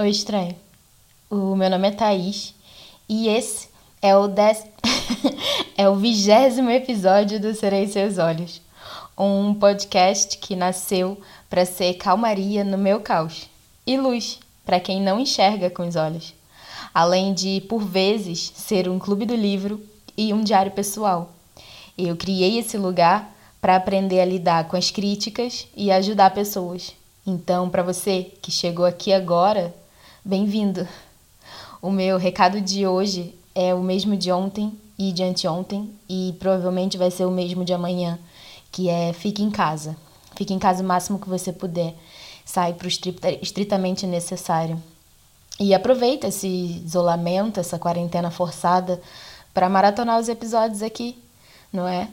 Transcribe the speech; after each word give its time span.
Oi, 0.00 0.10
estranho. 0.10 0.54
O 1.28 1.56
meu 1.56 1.68
nome 1.68 1.88
é 1.88 1.90
Thaís 1.90 2.54
e 3.08 3.26
esse 3.26 3.68
é 4.00 4.16
o 4.16 4.28
dez... 4.28 4.64
é 5.76 5.88
o 5.88 5.96
vigésimo 5.96 6.70
episódio 6.70 7.40
do 7.40 7.52
Serei 7.52 7.88
Seus 7.88 8.16
Olhos, 8.16 8.62
um 9.18 9.52
podcast 9.52 10.38
que 10.38 10.54
nasceu 10.54 11.20
para 11.50 11.64
ser 11.64 11.94
calmaria 11.94 12.62
no 12.62 12.78
meu 12.78 13.00
caos 13.00 13.50
e 13.84 13.96
luz 13.96 14.38
para 14.64 14.78
quem 14.78 15.02
não 15.02 15.18
enxerga 15.18 15.68
com 15.68 15.88
os 15.88 15.96
olhos, 15.96 16.32
além 16.94 17.34
de, 17.34 17.60
por 17.62 17.82
vezes, 17.82 18.52
ser 18.54 18.88
um 18.88 19.00
clube 19.00 19.26
do 19.26 19.34
livro 19.34 19.84
e 20.16 20.32
um 20.32 20.44
diário 20.44 20.70
pessoal. 20.70 21.32
Eu 21.98 22.14
criei 22.14 22.56
esse 22.56 22.78
lugar 22.78 23.34
para 23.60 23.74
aprender 23.74 24.20
a 24.20 24.24
lidar 24.24 24.68
com 24.68 24.76
as 24.76 24.92
críticas 24.92 25.66
e 25.76 25.90
ajudar 25.90 26.30
pessoas. 26.30 26.94
Então, 27.26 27.68
para 27.68 27.82
você 27.82 28.30
que 28.40 28.52
chegou 28.52 28.86
aqui 28.86 29.12
agora, 29.12 29.74
bem-vindo. 30.28 30.86
O 31.80 31.90
meu 31.90 32.18
recado 32.18 32.60
de 32.60 32.86
hoje 32.86 33.34
é 33.54 33.74
o 33.74 33.80
mesmo 33.80 34.14
de 34.14 34.30
ontem 34.30 34.78
e 34.98 35.10
de 35.10 35.22
anteontem 35.22 35.90
e 36.06 36.36
provavelmente 36.38 36.98
vai 36.98 37.10
ser 37.10 37.24
o 37.24 37.30
mesmo 37.30 37.64
de 37.64 37.72
amanhã, 37.72 38.18
que 38.70 38.90
é 38.90 39.14
fique 39.14 39.42
em 39.42 39.50
casa. 39.50 39.96
Fique 40.36 40.52
em 40.52 40.58
casa 40.58 40.82
o 40.82 40.86
máximo 40.86 41.18
que 41.18 41.30
você 41.30 41.50
puder. 41.50 41.94
Sai 42.44 42.74
para 42.74 42.86
o 42.86 42.90
estritamente 43.40 44.06
necessário. 44.06 44.78
E 45.58 45.72
aproveita 45.72 46.26
esse 46.26 46.46
isolamento, 46.84 47.58
essa 47.58 47.78
quarentena 47.78 48.30
forçada 48.30 49.00
para 49.54 49.66
maratonar 49.70 50.20
os 50.20 50.28
episódios 50.28 50.82
aqui, 50.82 51.16
não 51.72 51.88
é? 51.88 52.06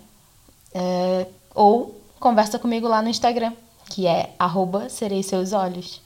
é? 0.73 1.27
Ou 1.53 1.99
conversa 2.17 2.57
comigo 2.57 2.87
lá 2.87 3.01
no 3.01 3.09
Instagram, 3.09 3.51
que 3.89 4.07
é 4.07 4.33
arroba 4.39 4.87
serei 4.87 5.21
seus 5.21 5.51
olhos. 5.51 6.04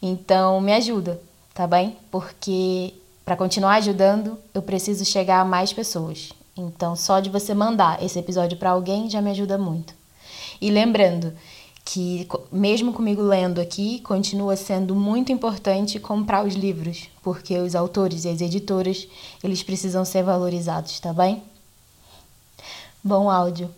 Então 0.00 0.60
me 0.60 0.72
ajuda, 0.72 1.20
tá 1.54 1.66
bem? 1.66 1.96
Porque 2.10 2.94
para 3.24 3.36
continuar 3.36 3.76
ajudando, 3.76 4.38
eu 4.54 4.62
preciso 4.62 5.04
chegar 5.04 5.40
a 5.40 5.44
mais 5.44 5.72
pessoas. 5.72 6.30
Então 6.56 6.94
só 6.94 7.20
de 7.20 7.30
você 7.30 7.54
mandar 7.54 8.02
esse 8.02 8.18
episódio 8.18 8.56
para 8.56 8.70
alguém 8.70 9.10
já 9.10 9.20
me 9.20 9.30
ajuda 9.30 9.58
muito. 9.58 9.94
E 10.60 10.70
lembrando 10.70 11.32
que 11.84 12.26
mesmo 12.50 12.92
comigo 12.92 13.22
lendo 13.22 13.60
aqui, 13.60 14.00
continua 14.00 14.56
sendo 14.56 14.94
muito 14.94 15.30
importante 15.30 16.00
comprar 16.00 16.44
os 16.44 16.54
livros, 16.54 17.08
porque 17.22 17.56
os 17.58 17.76
autores 17.76 18.24
e 18.24 18.28
as 18.28 18.40
editoras, 18.40 19.06
eles 19.42 19.62
precisam 19.62 20.04
ser 20.04 20.24
valorizados, 20.24 20.98
tá 20.98 21.12
bem? 21.12 21.42
Bom 23.04 23.30
áudio. 23.30 23.70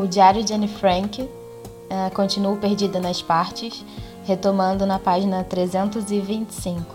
O 0.00 0.08
Diário 0.08 0.42
de 0.42 0.54
Anne 0.54 0.66
Frank 0.66 1.20
uh, 1.20 1.28
continua 2.14 2.56
perdida 2.56 2.98
nas 2.98 3.20
partes, 3.20 3.84
retomando 4.24 4.86
na 4.86 4.98
página 4.98 5.44
325. 5.44 6.86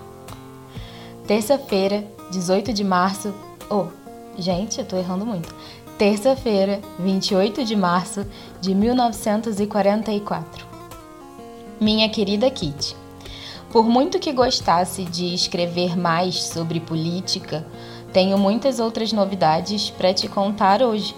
Terça-feira, 1.28 2.04
18 2.32 2.74
de 2.74 2.84
março. 2.84 3.32
Oh, 3.70 3.86
gente, 4.40 4.80
eu 4.80 4.86
tô 4.86 4.98
errando 4.98 5.24
muito. 5.24 5.54
Terça-feira, 6.00 6.82
28 6.98 7.64
de 7.64 7.76
março 7.76 8.26
de 8.60 8.74
1944. 8.74 10.66
Minha 11.80 12.10
querida 12.10 12.50
Kitty, 12.50 12.96
por 13.72 13.86
muito 13.88 14.18
que 14.18 14.32
gostasse 14.32 15.06
de 15.06 15.32
escrever 15.32 15.96
mais 15.96 16.42
sobre 16.42 16.80
política, 16.80 17.64
tenho 18.12 18.36
muitas 18.36 18.80
outras 18.80 19.14
novidades 19.14 19.92
para 19.92 20.12
te 20.12 20.28
contar 20.28 20.82
hoje. 20.82 21.14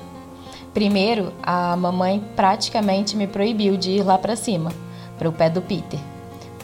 Primeiro, 0.78 1.34
a 1.42 1.76
mamãe 1.76 2.24
praticamente 2.36 3.18
me 3.18 3.26
proibiu 3.26 3.76
de 3.76 3.90
ir 3.94 4.04
lá 4.04 4.16
para 4.16 4.36
cima, 4.36 4.72
para 5.18 5.28
o 5.28 5.32
pé 5.34 5.50
do 5.50 5.60
Peter, 5.60 6.00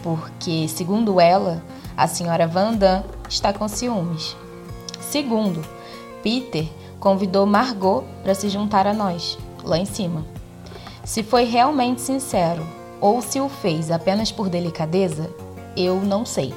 porque, 0.03 0.67
segundo 0.67 1.19
ela, 1.19 1.63
a 1.97 2.05
senhora 2.05 2.45
Vanda 2.45 3.03
está 3.27 3.51
com 3.51 3.67
ciúmes. 3.67 4.37
Segundo, 4.99 5.65
Peter 6.21 6.67
convidou 6.99 7.47
Margot 7.47 8.03
para 8.21 8.35
se 8.35 8.49
juntar 8.49 8.85
a 8.85 8.93
nós, 8.93 9.35
lá 9.63 9.79
em 9.79 9.85
cima. 9.85 10.23
Se 11.03 11.23
foi 11.23 11.45
realmente 11.45 11.99
sincero 11.99 12.63
ou 13.01 13.19
se 13.19 13.41
o 13.41 13.49
fez 13.49 13.89
apenas 13.89 14.31
por 14.31 14.47
delicadeza, 14.47 15.27
eu 15.75 15.95
não 16.01 16.23
sei. 16.23 16.53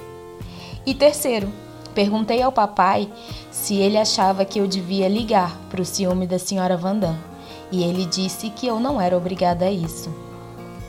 E 0.84 0.92
terceiro, 0.92 1.48
perguntei 1.94 2.42
ao 2.42 2.52
papai 2.52 3.10
se 3.50 3.76
ele 3.76 3.96
achava 3.96 4.44
que 4.44 4.60
eu 4.60 4.66
devia 4.66 5.08
ligar 5.08 5.56
para 5.70 5.80
o 5.80 5.86
ciúme 5.86 6.26
da 6.26 6.38
senhora 6.38 6.76
Vandam, 6.76 7.16
e 7.70 7.82
ele 7.82 8.06
disse 8.06 8.50
que 8.50 8.66
eu 8.66 8.78
não 8.78 9.00
era 9.00 9.16
obrigada 9.16 9.64
a 9.64 9.70
isso. 9.70 10.10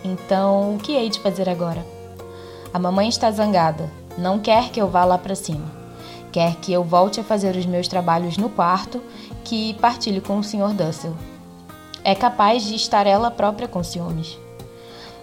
Então, 0.03 0.75
o 0.75 0.77
que 0.77 0.93
hei 0.93 1.09
de 1.09 1.19
fazer 1.19 1.49
agora? 1.49 1.85
A 2.73 2.79
mamãe 2.79 3.09
está 3.09 3.31
zangada, 3.31 3.89
não 4.17 4.39
quer 4.39 4.69
que 4.69 4.81
eu 4.81 4.87
vá 4.87 5.03
lá 5.03 5.17
para 5.17 5.35
cima. 5.35 5.65
Quer 6.31 6.55
que 6.55 6.71
eu 6.71 6.83
volte 6.83 7.19
a 7.19 7.23
fazer 7.23 7.55
os 7.55 7.65
meus 7.65 7.87
trabalhos 7.87 8.37
no 8.37 8.49
quarto, 8.49 9.01
que 9.43 9.73
partilhe 9.75 10.21
com 10.21 10.37
o 10.37 10.43
Sr. 10.43 10.73
Dussel. 10.73 11.13
É 12.03 12.13
capaz 12.13 12.63
de 12.63 12.75
estar 12.75 13.07
ela 13.07 13.31
própria 13.31 13.67
com 13.67 13.83
ciúmes. 13.83 14.37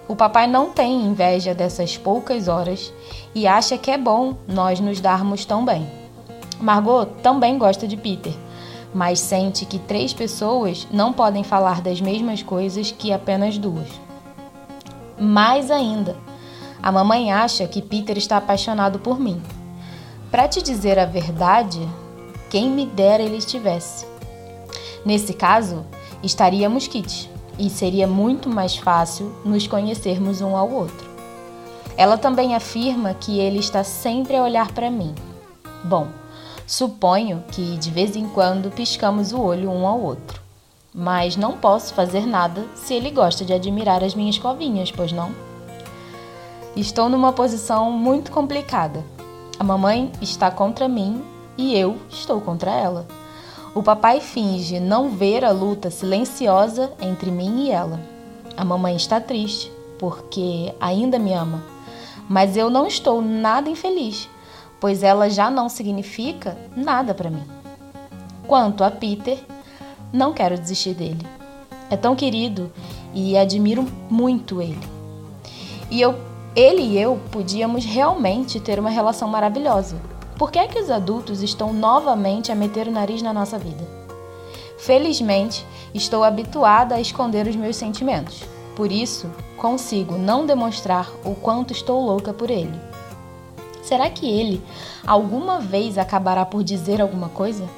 O 0.06 0.14
papai 0.14 0.46
não 0.46 0.70
tem 0.70 1.02
inveja 1.02 1.54
dessas 1.54 1.96
poucas 1.96 2.46
horas 2.46 2.92
e 3.34 3.46
acha 3.46 3.78
que 3.78 3.90
é 3.90 3.96
bom 3.96 4.34
nós 4.46 4.80
nos 4.80 5.00
darmos 5.00 5.44
tão 5.44 5.64
bem. 5.64 5.86
Margot 6.60 7.06
também 7.22 7.56
gosta 7.56 7.88
de 7.88 7.96
Peter, 7.96 8.34
mas 8.94 9.18
sente 9.18 9.66
que 9.66 9.78
três 9.78 10.14
pessoas 10.14 10.86
não 10.90 11.12
podem 11.12 11.42
falar 11.42 11.80
das 11.80 12.00
mesmas 12.00 12.42
coisas 12.42 12.92
que 12.92 13.12
apenas 13.12 13.58
duas. 13.58 13.88
Mais 15.18 15.70
ainda, 15.70 16.16
a 16.80 16.92
mamãe 16.92 17.32
acha 17.32 17.66
que 17.66 17.82
Peter 17.82 18.16
está 18.16 18.36
apaixonado 18.36 19.00
por 19.00 19.18
mim. 19.18 19.42
Para 20.30 20.46
te 20.46 20.62
dizer 20.62 20.98
a 20.98 21.04
verdade, 21.04 21.80
quem 22.48 22.70
me 22.70 22.86
dera 22.86 23.22
ele 23.22 23.36
estivesse. 23.36 24.06
Nesse 25.04 25.34
caso, 25.34 25.84
estaríamos 26.22 26.86
kits 26.86 27.28
e 27.58 27.68
seria 27.68 28.06
muito 28.06 28.48
mais 28.48 28.76
fácil 28.76 29.34
nos 29.44 29.66
conhecermos 29.66 30.40
um 30.40 30.56
ao 30.56 30.70
outro. 30.70 31.08
Ela 31.96 32.18
também 32.18 32.54
afirma 32.54 33.14
que 33.14 33.38
ele 33.38 33.58
está 33.58 33.84
sempre 33.84 34.36
a 34.36 34.42
olhar 34.42 34.72
para 34.72 34.90
mim. 34.90 35.14
Bom, 35.84 36.08
suponho 36.66 37.44
que 37.50 37.76
de 37.76 37.90
vez 37.90 38.16
em 38.16 38.28
quando 38.28 38.70
piscamos 38.70 39.32
o 39.32 39.40
olho 39.40 39.70
um 39.70 39.86
ao 39.86 40.00
outro. 40.00 40.40
Mas 40.92 41.36
não 41.36 41.58
posso 41.58 41.92
fazer 41.92 42.26
nada 42.26 42.64
se 42.74 42.94
ele 42.94 43.10
gosta 43.10 43.44
de 43.44 43.52
admirar 43.52 44.04
as 44.04 44.14
minhas 44.14 44.38
covinhas, 44.38 44.90
pois 44.90 45.12
não? 45.12 45.32
Estou 46.76 47.08
numa 47.08 47.32
posição 47.32 47.90
muito 47.90 48.30
complicada. 48.30 49.04
A 49.58 49.64
mamãe 49.64 50.10
está 50.20 50.50
contra 50.50 50.88
mim 50.88 51.24
e 51.56 51.76
eu 51.76 51.96
estou 52.08 52.40
contra 52.40 52.70
ela. 52.70 53.06
O 53.74 53.82
papai 53.82 54.20
finge 54.20 54.78
não 54.78 55.10
ver 55.10 55.44
a 55.44 55.50
luta 55.50 55.90
silenciosa 55.90 56.92
entre 57.00 57.30
mim 57.30 57.66
e 57.66 57.70
ela. 57.70 58.00
A 58.56 58.64
mamãe 58.64 58.94
está 58.94 59.20
triste 59.20 59.72
porque 59.98 60.72
ainda 60.80 61.18
me 61.18 61.32
ama, 61.32 61.62
mas 62.28 62.56
eu 62.56 62.68
não 62.68 62.86
estou 62.86 63.22
nada 63.22 63.70
infeliz, 63.70 64.28
pois 64.80 65.02
ela 65.02 65.28
já 65.28 65.50
não 65.50 65.68
significa 65.68 66.56
nada 66.76 67.14
para 67.14 67.30
mim. 67.30 67.44
Quanto 68.46 68.84
a 68.84 68.90
Peter, 68.90 69.38
não 70.12 70.32
quero 70.32 70.58
desistir 70.58 70.94
dele. 70.94 71.26
É 71.90 71.96
tão 71.96 72.14
querido 72.14 72.72
e 73.12 73.36
admiro 73.36 73.86
muito 74.10 74.60
ele. 74.60 74.80
E 75.90 76.00
eu, 76.00 76.14
ele 76.54 76.82
e 76.82 76.98
eu 76.98 77.20
podíamos 77.30 77.84
realmente 77.84 78.60
ter 78.60 78.78
uma 78.78 78.90
relação 78.90 79.28
maravilhosa 79.28 79.96
por 80.38 80.50
que 80.50 80.58
é 80.58 80.66
que 80.66 80.80
os 80.80 80.90
adultos 80.90 81.42
estão 81.42 81.72
novamente 81.72 82.50
a 82.50 82.56
meter 82.56 82.88
o 82.88 82.90
nariz 82.90 83.22
na 83.22 83.32
nossa 83.32 83.56
vida? 83.56 83.86
Felizmente, 84.78 85.64
estou 85.94 86.24
habituada 86.24 86.96
a 86.96 87.00
esconder 87.00 87.46
os 87.46 87.54
meus 87.54 87.76
sentimentos. 87.76 88.42
Por 88.74 88.90
isso, 88.90 89.30
consigo 89.56 90.18
não 90.18 90.44
demonstrar 90.44 91.08
o 91.24 91.36
quanto 91.36 91.72
estou 91.72 92.04
louca 92.04 92.32
por 92.32 92.50
ele. 92.50 92.74
Será 93.84 94.08
que 94.10 94.26
ele 94.26 94.62
alguma 95.06 95.60
vez 95.60 95.98
acabará 95.98 96.44
por 96.44 96.64
dizer 96.64 97.00
alguma 97.00 97.28
coisa? 97.28 97.68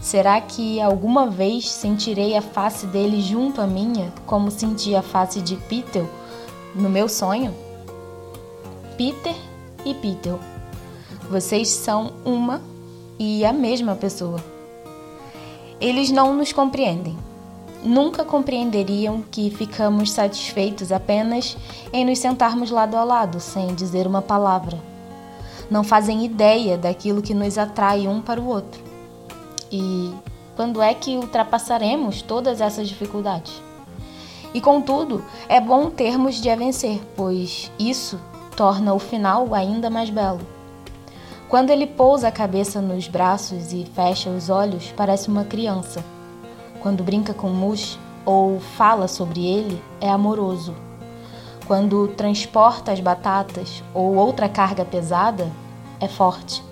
Será 0.00 0.40
que 0.40 0.80
alguma 0.80 1.26
vez 1.28 1.68
sentirei 1.70 2.36
a 2.36 2.42
face 2.42 2.86
dele 2.86 3.20
junto 3.20 3.60
à 3.60 3.66
minha, 3.66 4.12
como 4.26 4.50
senti 4.50 4.94
a 4.94 5.02
face 5.02 5.40
de 5.40 5.56
Peter 5.56 6.04
no 6.74 6.88
meu 6.88 7.08
sonho? 7.08 7.54
Peter 8.96 9.34
e 9.84 9.94
Peter 9.94 10.34
vocês 11.30 11.68
são 11.68 12.12
uma 12.24 12.60
e 13.16 13.44
a 13.44 13.52
mesma 13.52 13.94
pessoa. 13.94 14.42
Eles 15.80 16.10
não 16.10 16.34
nos 16.34 16.52
compreendem. 16.52 17.16
Nunca 17.82 18.24
compreenderiam 18.24 19.22
que 19.30 19.50
ficamos 19.50 20.12
satisfeitos 20.12 20.92
apenas 20.92 21.56
em 21.92 22.04
nos 22.04 22.18
sentarmos 22.18 22.70
lado 22.70 22.96
a 22.96 23.04
lado, 23.04 23.40
sem 23.40 23.74
dizer 23.74 24.06
uma 24.06 24.20
palavra. 24.20 24.78
Não 25.70 25.82
fazem 25.82 26.24
ideia 26.24 26.76
daquilo 26.76 27.22
que 27.22 27.32
nos 27.32 27.56
atrai 27.56 28.06
um 28.06 28.20
para 28.20 28.40
o 28.40 28.46
outro. 28.46 28.82
E 29.72 30.12
quando 30.56 30.82
é 30.82 30.92
que 30.92 31.16
ultrapassaremos 31.16 32.20
todas 32.20 32.60
essas 32.60 32.88
dificuldades? 32.88 33.62
E 34.52 34.60
contudo, 34.60 35.24
é 35.48 35.60
bom 35.60 35.88
termos 35.90 36.40
de 36.40 36.50
a 36.50 36.56
vencer, 36.56 37.00
pois 37.16 37.70
isso 37.78 38.20
torna 38.56 38.92
o 38.92 38.98
final 38.98 39.54
ainda 39.54 39.88
mais 39.88 40.10
belo. 40.10 40.40
Quando 41.48 41.70
ele 41.70 41.86
pousa 41.86 42.28
a 42.28 42.32
cabeça 42.32 42.80
nos 42.80 43.08
braços 43.08 43.72
e 43.72 43.86
fecha 43.94 44.28
os 44.28 44.50
olhos, 44.50 44.92
parece 44.96 45.28
uma 45.28 45.44
criança. 45.44 46.04
Quando 46.80 47.04
brinca 47.04 47.34
com 47.34 47.50
Mush 47.50 47.98
ou 48.24 48.58
fala 48.58 49.06
sobre 49.06 49.46
ele, 49.46 49.82
é 50.00 50.08
amoroso. 50.10 50.74
Quando 51.66 52.08
transporta 52.08 52.90
as 52.90 53.00
batatas 53.00 53.82
ou 53.94 54.14
outra 54.14 54.48
carga 54.48 54.84
pesada, 54.84 55.50
é 56.00 56.08
forte. 56.08 56.64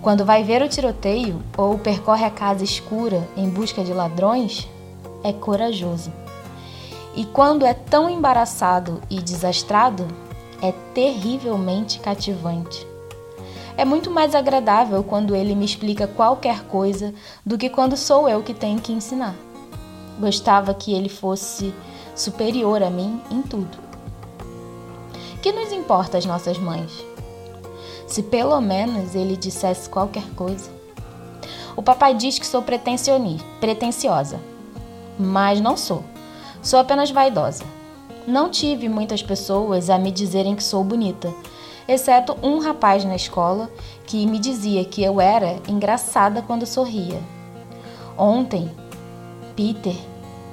Quando 0.00 0.24
vai 0.24 0.42
ver 0.42 0.62
o 0.62 0.68
tiroteio 0.68 1.42
ou 1.56 1.78
percorre 1.78 2.24
a 2.24 2.30
casa 2.30 2.64
escura 2.64 3.26
em 3.36 3.48
busca 3.48 3.84
de 3.84 3.92
ladrões, 3.92 4.68
é 5.22 5.32
corajoso. 5.32 6.12
E 7.14 7.24
quando 7.24 7.64
é 7.66 7.74
tão 7.74 8.08
embaraçado 8.08 9.00
e 9.10 9.20
desastrado, 9.20 10.06
é 10.62 10.72
terrivelmente 10.94 11.98
cativante. 12.00 12.86
É 13.76 13.84
muito 13.84 14.10
mais 14.10 14.34
agradável 14.34 15.04
quando 15.04 15.36
ele 15.36 15.54
me 15.54 15.64
explica 15.64 16.06
qualquer 16.06 16.64
coisa 16.64 17.12
do 17.44 17.58
que 17.58 17.68
quando 17.68 17.96
sou 17.96 18.26
eu 18.28 18.42
que 18.42 18.54
tenho 18.54 18.80
que 18.80 18.92
ensinar. 18.92 19.34
Gostava 20.18 20.72
que 20.72 20.94
ele 20.94 21.10
fosse 21.10 21.74
superior 22.14 22.82
a 22.82 22.88
mim 22.88 23.20
em 23.30 23.42
tudo. 23.42 23.78
Que 25.42 25.52
nos 25.52 25.70
importa 25.72 26.16
as 26.16 26.24
nossas 26.24 26.58
mães? 26.58 27.04
Se 28.06 28.22
pelo 28.22 28.58
menos 28.60 29.14
ele 29.14 29.36
dissesse 29.36 29.90
qualquer 29.90 30.28
coisa. 30.30 30.70
O 31.76 31.82
papai 31.82 32.14
diz 32.14 32.38
que 32.38 32.46
sou 32.46 32.62
pretensiosa, 32.62 34.40
mas 35.18 35.60
não 35.60 35.76
sou. 35.76 36.02
Sou 36.62 36.80
apenas 36.80 37.10
vaidosa. 37.10 37.62
Não 38.26 38.48
tive 38.48 38.88
muitas 38.88 39.22
pessoas 39.22 39.90
a 39.90 39.98
me 39.98 40.10
dizerem 40.10 40.56
que 40.56 40.64
sou 40.64 40.82
bonita, 40.82 41.32
exceto 41.88 42.36
um 42.42 42.58
rapaz 42.58 43.04
na 43.04 43.16
escola 43.16 43.70
que 44.06 44.26
me 44.26 44.38
dizia 44.38 44.84
que 44.84 45.02
eu 45.02 45.20
era 45.20 45.58
engraçada 45.68 46.42
quando 46.42 46.66
sorria. 46.66 47.20
Ontem, 48.16 48.70
Peter 49.54 49.96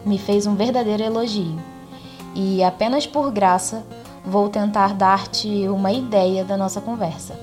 me 0.05 0.17
fez 0.17 0.45
um 0.45 0.55
verdadeiro 0.55 1.03
elogio 1.03 1.57
e, 2.35 2.63
apenas 2.63 3.05
por 3.05 3.31
graça, 3.31 3.85
vou 4.25 4.49
tentar 4.49 4.93
dar-te 4.93 5.67
uma 5.67 5.91
ideia 5.91 6.43
da 6.43 6.57
nossa 6.57 6.81
conversa. 6.81 7.37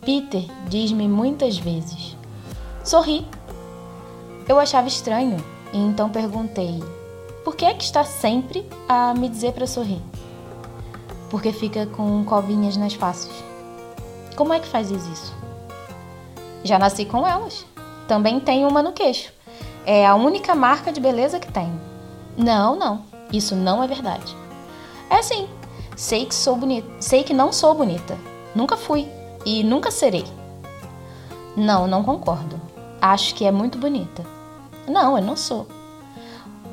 Peter 0.00 0.44
diz-me 0.68 1.08
muitas 1.08 1.58
vezes: 1.58 2.16
Sorri. 2.84 3.26
Eu 4.48 4.58
achava 4.58 4.88
estranho 4.88 5.36
e 5.72 5.78
então 5.78 6.08
perguntei: 6.08 6.82
por 7.44 7.56
que 7.56 7.64
é 7.64 7.74
que 7.74 7.84
está 7.84 8.04
sempre 8.04 8.66
a 8.88 9.14
me 9.14 9.28
dizer 9.28 9.52
para 9.52 9.66
sorrir? 9.66 10.00
Porque 11.30 11.52
fica 11.52 11.86
com 11.86 12.24
covinhas 12.24 12.76
nas 12.76 12.92
faces. 12.92 13.32
Como 14.36 14.52
é 14.52 14.60
que 14.60 14.66
fazes 14.66 15.06
isso? 15.06 15.34
Já 16.62 16.78
nasci 16.78 17.04
com 17.04 17.26
elas. 17.26 17.64
Também 18.06 18.40
tenho 18.40 18.68
uma 18.68 18.82
no 18.82 18.92
queixo. 18.92 19.32
É 19.86 20.06
a 20.06 20.14
única 20.14 20.54
marca 20.54 20.92
de 20.92 21.00
beleza 21.00 21.40
que 21.40 21.50
tenho. 21.50 21.80
Não, 22.36 22.76
não. 22.76 23.04
Isso 23.32 23.54
não 23.54 23.82
é 23.82 23.86
verdade. 23.86 24.36
É 25.08 25.22
sim. 25.22 25.48
Sei 25.96 26.26
que 26.26 26.34
sou 26.34 26.56
bonita. 26.56 26.88
Sei 27.00 27.22
que 27.22 27.32
não 27.32 27.52
sou 27.52 27.74
bonita. 27.74 28.18
Nunca 28.54 28.76
fui 28.76 29.08
e 29.46 29.62
nunca 29.62 29.90
serei. 29.90 30.24
Não, 31.56 31.86
não 31.86 32.02
concordo. 32.02 32.60
Acho 33.00 33.34
que 33.34 33.44
é 33.44 33.50
muito 33.50 33.78
bonita. 33.78 34.24
Não, 34.86 35.16
eu 35.16 35.22
não 35.22 35.36
sou 35.36 35.66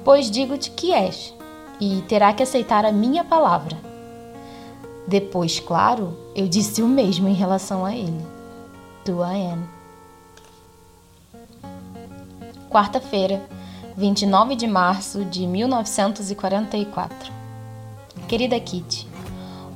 pois 0.08 0.32
digo-te 0.32 0.72
que 0.72 0.94
és, 0.94 1.34
e 1.82 2.02
terá 2.08 2.32
que 2.32 2.42
aceitar 2.42 2.86
a 2.86 2.94
minha 2.94 3.26
palavra. 3.26 3.76
Depois, 5.08 5.58
claro, 5.58 6.18
eu 6.36 6.50
disse 6.50 6.82
o 6.82 6.88
mesmo 6.88 7.30
em 7.30 7.34
relação 7.34 7.86
a 7.86 7.96
ele. 7.96 8.26
Tua 9.06 9.30
Anne. 9.30 9.64
Quarta-feira, 12.70 13.42
29 13.96 14.56
de 14.58 14.68
março 14.68 15.24
de 15.24 15.48
1944. 15.48 17.32
Querida 18.28 18.60
Kitty, 18.60 19.08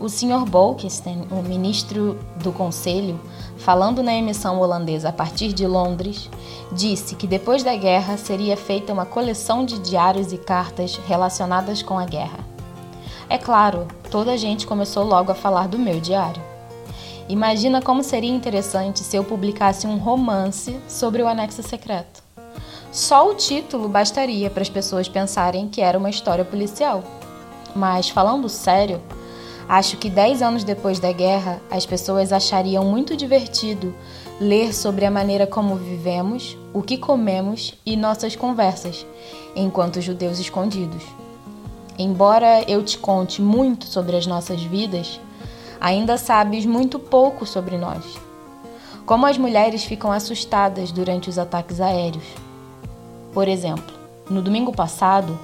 o 0.01 0.09
Sr. 0.09 0.43
Bolkestein, 0.45 1.25
o 1.31 1.41
ministro 1.41 2.19
do 2.43 2.51
Conselho, 2.51 3.17
falando 3.57 4.03
na 4.03 4.13
emissão 4.13 4.59
holandesa 4.59 5.09
a 5.09 5.13
partir 5.13 5.53
de 5.53 5.65
Londres, 5.65 6.29
disse 6.73 7.15
que 7.15 7.25
depois 7.25 7.63
da 7.63 7.75
guerra 7.77 8.17
seria 8.17 8.57
feita 8.57 8.91
uma 8.91 9.05
coleção 9.05 9.63
de 9.63 9.79
diários 9.79 10.33
e 10.33 10.37
cartas 10.37 10.97
relacionadas 11.07 11.81
com 11.81 11.97
a 11.97 12.03
guerra. 12.03 12.50
É 13.31 13.37
claro, 13.37 13.87
toda 14.09 14.33
a 14.33 14.35
gente 14.35 14.67
começou 14.67 15.05
logo 15.05 15.31
a 15.31 15.35
falar 15.35 15.69
do 15.69 15.79
meu 15.79 16.01
diário. 16.01 16.43
Imagina 17.29 17.81
como 17.81 18.03
seria 18.03 18.29
interessante 18.29 18.99
se 18.99 19.15
eu 19.15 19.23
publicasse 19.23 19.87
um 19.87 19.97
romance 19.97 20.77
sobre 20.85 21.23
o 21.23 21.27
anexo 21.29 21.63
secreto. 21.63 22.21
Só 22.91 23.29
o 23.29 23.33
título 23.33 23.87
bastaria 23.87 24.49
para 24.49 24.63
as 24.63 24.69
pessoas 24.69 25.07
pensarem 25.07 25.69
que 25.69 25.79
era 25.79 25.97
uma 25.97 26.09
história 26.09 26.43
policial. 26.43 27.05
Mas, 27.73 28.09
falando 28.09 28.49
sério, 28.49 29.01
Acho 29.69 29.95
que 29.95 30.09
dez 30.09 30.41
anos 30.41 30.65
depois 30.65 30.99
da 30.99 31.13
guerra, 31.13 31.61
as 31.71 31.85
pessoas 31.85 32.33
achariam 32.33 32.83
muito 32.83 33.15
divertido 33.15 33.95
ler 34.37 34.73
sobre 34.73 35.05
a 35.05 35.11
maneira 35.11 35.47
como 35.47 35.77
vivemos, 35.77 36.57
o 36.73 36.81
que 36.81 36.97
comemos 36.97 37.73
e 37.85 37.95
nossas 37.95 38.35
conversas, 38.35 39.05
enquanto 39.55 40.01
judeus 40.01 40.39
escondidos. 40.39 41.20
Embora 42.01 42.63
eu 42.67 42.83
te 42.83 42.97
conte 42.97 43.43
muito 43.43 43.85
sobre 43.85 44.17
as 44.17 44.25
nossas 44.25 44.63
vidas, 44.63 45.19
ainda 45.79 46.17
sabes 46.17 46.65
muito 46.65 46.97
pouco 46.97 47.45
sobre 47.45 47.77
nós. 47.77 48.03
Como 49.05 49.27
as 49.27 49.37
mulheres 49.37 49.83
ficam 49.83 50.11
assustadas 50.11 50.91
durante 50.91 51.29
os 51.29 51.37
ataques 51.37 51.79
aéreos. 51.79 52.23
Por 53.31 53.47
exemplo, 53.47 53.93
no 54.27 54.41
domingo 54.41 54.73
passado, 54.73 55.37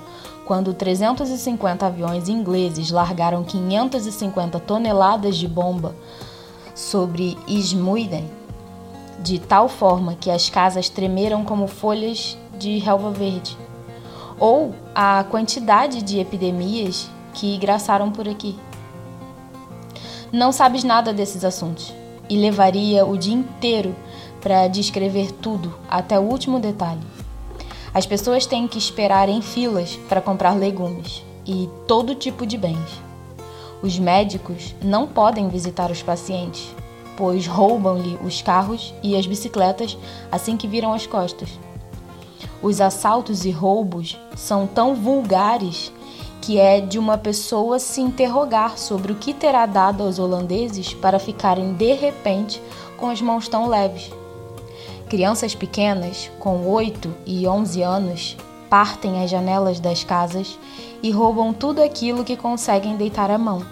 quando 0.48 0.74
350 0.74 1.86
aviões 1.86 2.27
ingleses 2.27 2.89
largaram 2.89 3.44
550 3.44 4.59
toneladas 4.62 5.38
de 5.38 5.48
bomba 5.48 5.94
sobre 6.74 7.38
Ismuiden, 7.48 8.27
de 9.19 9.38
tal 9.38 9.69
forma 9.69 10.16
que 10.16 10.31
as 10.31 10.49
casas 10.49 10.90
tremeram 10.90 11.45
como 11.45 11.68
folhas 11.68 12.35
de 12.57 12.80
relva 12.80 13.11
verde. 13.11 13.56
Ou 14.39 14.73
a 14.94 15.23
quantidade 15.29 16.01
de 16.01 16.19
epidemias 16.19 17.09
que 17.33 17.57
graçaram 17.57 18.11
por 18.11 18.27
aqui. 18.27 18.57
Não 20.31 20.51
sabes 20.51 20.83
nada 20.83 21.13
desses 21.13 21.44
assuntos 21.44 21.94
e 22.29 22.37
levaria 22.37 23.06
o 23.06 23.17
dia 23.17 23.33
inteiro 23.33 23.95
para 24.41 24.67
descrever 24.67 25.31
tudo 25.31 25.73
até 25.89 26.19
o 26.19 26.23
último 26.23 26.59
detalhe. 26.59 27.01
As 27.94 28.06
pessoas 28.06 28.45
têm 28.45 28.67
que 28.67 28.77
esperar 28.77 29.29
em 29.29 29.41
filas 29.41 29.95
para 30.07 30.21
comprar 30.21 30.51
legumes 30.51 31.23
e 31.45 31.69
todo 31.87 32.13
tipo 32.13 32.45
de 32.45 32.57
bens. 32.57 33.01
Os 33.81 33.97
médicos 33.97 34.75
não 34.81 35.07
podem 35.07 35.49
visitar 35.49 35.89
os 35.89 36.03
pacientes, 36.03 36.75
pois 37.15 37.47
roubam-lhe 37.47 38.17
os 38.23 38.41
carros 38.41 38.94
e 39.01 39.15
as 39.15 39.25
bicicletas 39.25 39.97
assim 40.31 40.57
que 40.57 40.67
viram 40.67 40.94
as 40.94 41.07
costas. 41.07 41.49
Os 42.61 42.81
assaltos 42.81 43.45
e 43.45 43.52
roubos 43.52 44.18
são 44.35 44.66
tão 44.66 44.95
vulgares 44.95 45.92
que 46.42 46.59
é 46.59 46.80
de 46.80 46.97
uma 46.97 47.18
pessoa 47.18 47.78
se 47.78 48.02
interrogar 48.02 48.78
sobre 48.78 49.11
o 49.11 49.16
que 49.16 49.33
terá 49.33 49.66
dado 49.66 50.04
aos 50.04 50.18
holandeses 50.18 50.94
para 50.94 51.19
ficarem 51.19 51.73
de 51.73 51.94
repente 51.94 52.61
com 52.95 53.09
as 53.09 53.21
mãos 53.21 53.47
tão 53.47 53.68
leves. 53.68 54.11
Crianças 55.07 55.54
pequenas, 55.54 56.31
com 56.40 56.68
8 56.68 57.14
e 57.26 57.47
11 57.47 57.81
anos, 57.81 58.37
partem 58.69 59.23
as 59.23 59.30
janelas 59.30 59.80
das 59.80 60.04
casas 60.04 60.57
e 61.04 61.11
roubam 61.11 61.54
tudo 61.54 61.81
aquilo 61.81 62.23
que 62.23 62.35
conseguem 62.35 62.95
deitar 62.97 63.30
a 63.30 63.37
mão. 63.37 63.64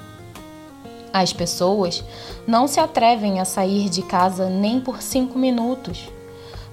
As 1.12 1.34
pessoas 1.34 2.04
não 2.46 2.68
se 2.68 2.80
atrevem 2.80 3.39
a 3.39 3.46
sair 3.46 3.89
de 3.89 4.01
casa 4.01 4.50
nem 4.50 4.80
por 4.80 5.01
cinco 5.01 5.39
minutos, 5.39 6.10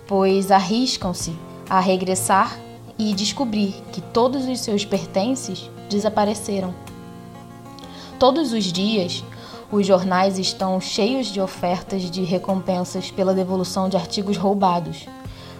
pois 0.06 0.50
arriscam-se 0.50 1.32
a 1.72 1.80
regressar 1.80 2.54
e 2.98 3.14
descobrir 3.14 3.82
que 3.92 4.02
todos 4.02 4.44
os 4.46 4.60
seus 4.60 4.84
pertences 4.84 5.70
desapareceram. 5.88 6.74
Todos 8.18 8.52
os 8.52 8.64
dias, 8.64 9.24
os 9.70 9.86
jornais 9.86 10.38
estão 10.38 10.78
cheios 10.82 11.28
de 11.28 11.40
ofertas 11.40 12.10
de 12.10 12.24
recompensas 12.24 13.10
pela 13.10 13.32
devolução 13.32 13.88
de 13.88 13.96
artigos 13.96 14.36
roubados, 14.36 15.06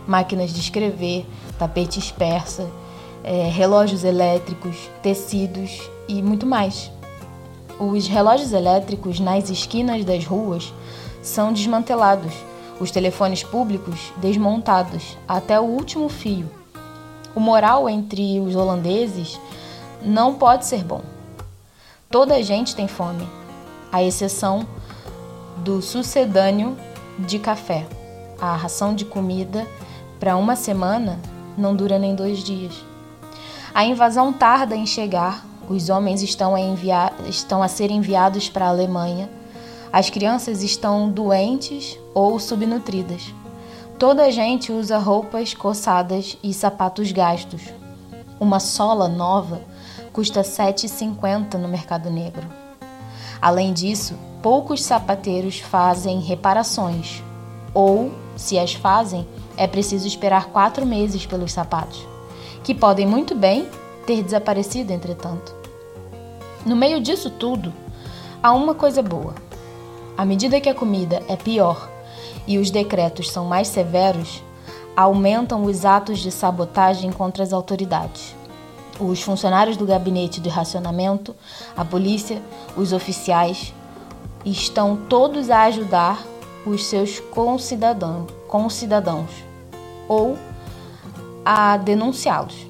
máquinas 0.07 0.52
de 0.52 0.61
escrever, 0.61 1.25
tapetes 1.59 2.11
persa, 2.11 2.69
é, 3.25 3.49
relógios 3.49 4.04
elétricos, 4.04 4.90
tecidos 5.02 5.81
e 6.07 6.21
muito 6.21 6.45
mais. 6.45 6.92
Os 7.81 8.07
relógios 8.07 8.52
elétricos 8.52 9.19
nas 9.19 9.49
esquinas 9.49 10.04
das 10.04 10.26
ruas 10.26 10.75
são 11.23 11.54
desmantelados, 11.54 12.35
os 12.80 12.90
telefones 12.90 13.42
públicos 13.42 14.12
desmontados 14.16 15.16
até 15.26 15.58
o 15.58 15.64
último 15.64 16.08
fio. 16.08 16.48
O 17.34 17.40
moral 17.40 17.88
entre 17.88 18.40
os 18.40 18.54
holandeses 18.54 19.40
não 20.02 20.34
pode 20.34 20.66
ser 20.66 20.84
bom. 20.84 21.02
Toda 22.10 22.34
a 22.34 22.42
gente 22.42 22.76
tem 22.76 22.86
fome, 22.86 23.26
à 23.90 24.02
exceção 24.02 24.66
do 25.58 25.80
sucedâneo 25.80 26.76
de 27.18 27.38
café. 27.38 27.86
A 28.40 28.56
ração 28.56 28.94
de 28.94 29.04
comida 29.04 29.66
para 30.18 30.36
uma 30.36 30.56
semana 30.56 31.18
não 31.56 31.74
dura 31.74 31.98
nem 31.98 32.14
dois 32.14 32.42
dias. 32.42 32.74
A 33.74 33.84
invasão 33.84 34.32
tarda 34.32 34.76
em 34.76 34.84
chegar, 34.84 35.46
os 35.68 35.88
homens 35.88 36.22
estão 36.22 36.54
a, 36.54 36.60
estão 37.28 37.62
a 37.62 37.68
ser 37.68 37.90
enviados 37.90 38.48
para 38.48 38.66
a 38.66 38.68
Alemanha 38.68 39.30
as 39.92 40.08
crianças 40.08 40.62
estão 40.62 41.11
doentes 41.11 41.99
ou 42.14 42.38
subnutridas. 42.38 43.34
Toda 43.99 44.25
a 44.25 44.30
gente 44.30 44.72
usa 44.72 44.96
roupas 44.96 45.52
coçadas 45.52 46.38
e 46.42 46.54
sapatos 46.54 47.12
gastos. 47.12 47.62
Uma 48.40 48.58
sola 48.58 49.06
nova 49.06 49.61
custa 50.11 50.40
R$ 50.40 50.49
7,50 50.49 51.54
no 51.58 51.68
mercado 51.68 52.11
negro. 52.11 52.49
Além 53.40 53.72
disso, 53.72 54.14
poucos 54.42 54.82
sapateiros 54.82 55.58
fazem 55.58 56.20
reparações, 56.20 57.22
ou, 57.75 58.12
se 58.34 58.58
as 58.58 58.72
fazem, 58.72 59.28
é 59.56 59.66
preciso 59.66 60.06
esperar 60.06 60.46
quatro 60.46 60.87
meses 60.87 61.26
pelos 61.26 61.52
sapatos, 61.52 62.06
que 62.64 62.75
podem 62.75 63.06
muito 63.06 63.34
bem 63.34 63.68
ter 64.06 64.22
desaparecido 64.22 64.92
entretanto. 64.92 65.54
No 66.64 66.75
meio 66.75 67.00
disso 67.00 67.28
tudo, 67.30 67.72
há 68.42 68.52
uma 68.52 68.75
coisa 68.75 69.02
boa. 69.02 69.41
À 70.16 70.25
medida 70.25 70.61
que 70.61 70.69
a 70.69 70.75
comida 70.75 71.23
é 71.28 71.37
pior 71.37 71.88
e 72.47 72.59
os 72.59 72.71
decretos 72.71 73.31
são 73.31 73.47
mais 73.47 73.69
severos, 73.69 74.42
aumentam 74.97 75.64
os 75.64 75.85
atos 75.85 76.19
de 76.19 76.31
sabotagem 76.31 77.11
contra 77.11 77.42
as 77.42 77.52
autoridades. 77.52 78.35
Os 79.00 79.23
funcionários 79.23 79.76
do 79.76 79.87
gabinete 79.87 80.40
de 80.40 80.49
racionamento, 80.49 81.35
a 81.76 81.85
polícia, 81.85 82.42
os 82.76 82.92
oficiais 82.92 83.73
estão 84.45 84.97
todos 85.09 85.50
a 85.50 85.62
ajudar 85.62 86.23
os 86.66 86.85
seus 86.85 87.19
concidadãos, 87.19 88.31
concidadãos 88.47 89.31
ou 90.09 90.37
a 91.45 91.76
denunciá-los 91.76 92.66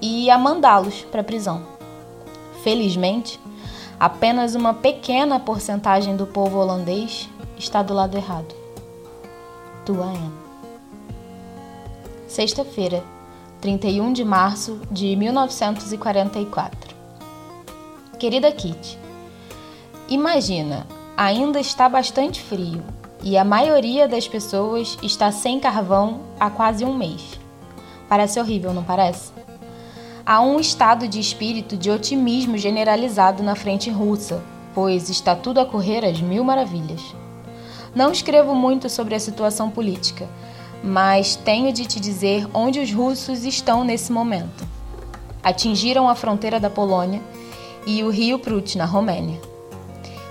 e 0.00 0.30
a 0.30 0.38
mandá-los 0.38 1.02
para 1.04 1.20
a 1.20 1.24
prisão. 1.24 1.62
Felizmente, 2.62 3.38
Apenas 3.98 4.54
uma 4.54 4.74
pequena 4.74 5.38
porcentagem 5.38 6.16
do 6.16 6.26
povo 6.26 6.58
holandês 6.58 7.28
está 7.56 7.82
do 7.82 7.94
lado 7.94 8.16
errado. 8.16 8.54
Tua 9.84 10.06
Anne. 10.06 10.32
Sexta-feira, 12.26 13.02
31 13.60 14.12
de 14.12 14.24
março 14.24 14.80
de 14.90 15.14
1944. 15.14 16.94
Querida 18.18 18.50
Kitty, 18.50 18.98
imagina, 20.08 20.86
ainda 21.16 21.60
está 21.60 21.88
bastante 21.88 22.42
frio 22.42 22.82
e 23.22 23.38
a 23.38 23.44
maioria 23.44 24.08
das 24.08 24.26
pessoas 24.26 24.98
está 25.02 25.30
sem 25.30 25.60
carvão 25.60 26.20
há 26.40 26.50
quase 26.50 26.84
um 26.84 26.96
mês. 26.96 27.38
Parece 28.08 28.40
horrível, 28.40 28.72
não 28.72 28.82
parece? 28.82 29.33
Há 30.26 30.40
um 30.40 30.58
estado 30.58 31.06
de 31.06 31.20
espírito 31.20 31.76
de 31.76 31.90
otimismo 31.90 32.56
generalizado 32.56 33.42
na 33.42 33.54
frente 33.54 33.90
russa, 33.90 34.42
pois 34.74 35.10
está 35.10 35.36
tudo 35.36 35.60
a 35.60 35.66
correr 35.66 36.02
às 36.02 36.18
mil 36.18 36.42
maravilhas. 36.42 37.02
Não 37.94 38.10
escrevo 38.10 38.54
muito 38.54 38.88
sobre 38.88 39.14
a 39.14 39.20
situação 39.20 39.68
política, 39.68 40.26
mas 40.82 41.36
tenho 41.36 41.70
de 41.74 41.84
te 41.84 42.00
dizer 42.00 42.48
onde 42.54 42.80
os 42.80 42.90
russos 42.90 43.44
estão 43.44 43.84
nesse 43.84 44.10
momento. 44.10 44.66
Atingiram 45.42 46.08
a 46.08 46.14
fronteira 46.14 46.58
da 46.58 46.70
Polônia 46.70 47.20
e 47.86 48.02
o 48.02 48.08
rio 48.08 48.38
Prut, 48.38 48.78
na 48.78 48.86
Romênia. 48.86 49.38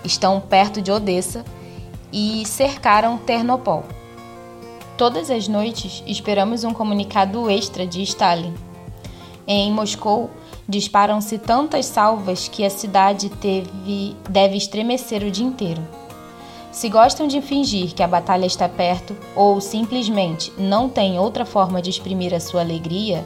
Estão 0.04 0.42
perto 0.42 0.82
de 0.82 0.92
Odessa 0.92 1.46
e 2.12 2.44
cercaram 2.48 3.16
Ternopol. 3.20 3.84
Todas 4.98 5.30
as 5.30 5.48
noites 5.48 6.04
esperamos 6.08 6.64
um 6.64 6.74
comunicado 6.74 7.48
extra 7.48 7.86
de 7.86 8.02
Stalin 8.02 8.56
em 9.48 9.72
Moscou, 9.72 10.30
disparam-se 10.68 11.38
tantas 11.38 11.86
salvas 11.86 12.48
que 12.48 12.64
a 12.64 12.70
cidade 12.70 13.30
teve, 13.30 14.16
deve 14.30 14.58
estremecer 14.58 15.24
o 15.24 15.32
dia 15.32 15.46
inteiro. 15.46 15.82
Se 16.72 16.90
gostam 16.90 17.28
de 17.28 17.40
fingir 17.42 17.94
que 17.94 18.02
a 18.02 18.08
batalha 18.08 18.46
está 18.46 18.68
perto 18.68 19.16
ou 19.36 19.62
simplesmente 19.62 20.52
não 20.58 20.90
têm 20.90 21.20
outra 21.20 21.46
forma 21.46 21.82
de 21.82 21.90
exprimir 21.90 22.34
a 22.34 22.40
sua 22.40 22.62
alegria, 22.62 23.24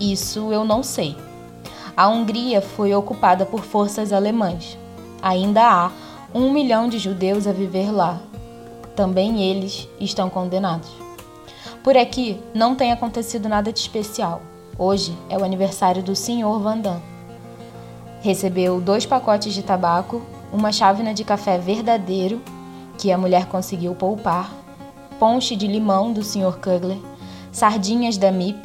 isso 0.00 0.52
eu 0.52 0.64
não 0.64 0.82
sei. 0.82 1.14
A 1.96 2.08
Hungria 2.08 2.62
foi 2.62 2.94
ocupada 2.94 3.44
por 3.44 3.62
forças 3.62 4.12
alemãs. 4.12 4.78
Ainda 5.20 5.68
há 5.68 5.90
um 6.32 6.52
milhão 6.52 6.88
de 6.88 6.98
judeus 6.98 7.46
a 7.46 7.52
viver 7.52 7.90
lá. 7.90 8.20
Também 8.94 9.42
eles 9.42 9.88
estão 10.00 10.30
condenados. 10.30 10.88
Por 11.82 11.96
aqui 11.96 12.40
não 12.54 12.74
tem 12.74 12.92
acontecido 12.92 13.48
nada 13.48 13.72
de 13.72 13.80
especial. 13.80 14.40
Hoje 14.80 15.12
é 15.28 15.36
o 15.36 15.42
aniversário 15.42 16.04
do 16.04 16.14
Sr. 16.14 16.56
Vandam. 16.62 17.02
Recebeu 18.20 18.80
dois 18.80 19.04
pacotes 19.04 19.52
de 19.52 19.60
tabaco, 19.60 20.22
uma 20.52 20.70
chávena 20.70 21.12
de 21.12 21.24
café 21.24 21.58
verdadeiro, 21.58 22.40
que 22.96 23.10
a 23.10 23.18
mulher 23.18 23.46
conseguiu 23.46 23.92
poupar, 23.96 24.54
ponche 25.18 25.56
de 25.56 25.66
limão 25.66 26.12
do 26.12 26.22
Sr. 26.22 26.60
Kugler, 26.62 26.96
sardinhas 27.50 28.16
da 28.16 28.30
MIP 28.30 28.56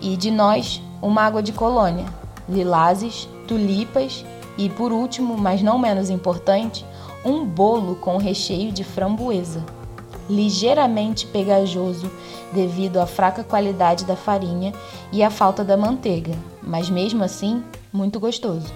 e 0.00 0.16
de 0.16 0.30
nós 0.30 0.80
uma 1.02 1.20
água 1.20 1.42
de 1.42 1.52
colônia, 1.52 2.06
lilazes, 2.48 3.28
tulipas 3.46 4.24
e, 4.56 4.70
por 4.70 4.90
último, 4.90 5.36
mas 5.36 5.60
não 5.60 5.78
menos 5.78 6.08
importante, 6.08 6.82
um 7.26 7.44
bolo 7.44 7.96
com 7.96 8.16
recheio 8.16 8.72
de 8.72 8.84
framboesa 8.84 9.62
ligeiramente 10.28 11.26
pegajoso 11.26 12.10
devido 12.52 12.98
à 12.98 13.06
fraca 13.06 13.42
qualidade 13.42 14.04
da 14.04 14.16
farinha 14.16 14.72
e 15.12 15.22
à 15.22 15.30
falta 15.30 15.64
da 15.64 15.76
manteiga, 15.76 16.34
mas 16.62 16.88
mesmo 16.88 17.24
assim 17.24 17.62
muito 17.92 18.20
gostoso. 18.20 18.72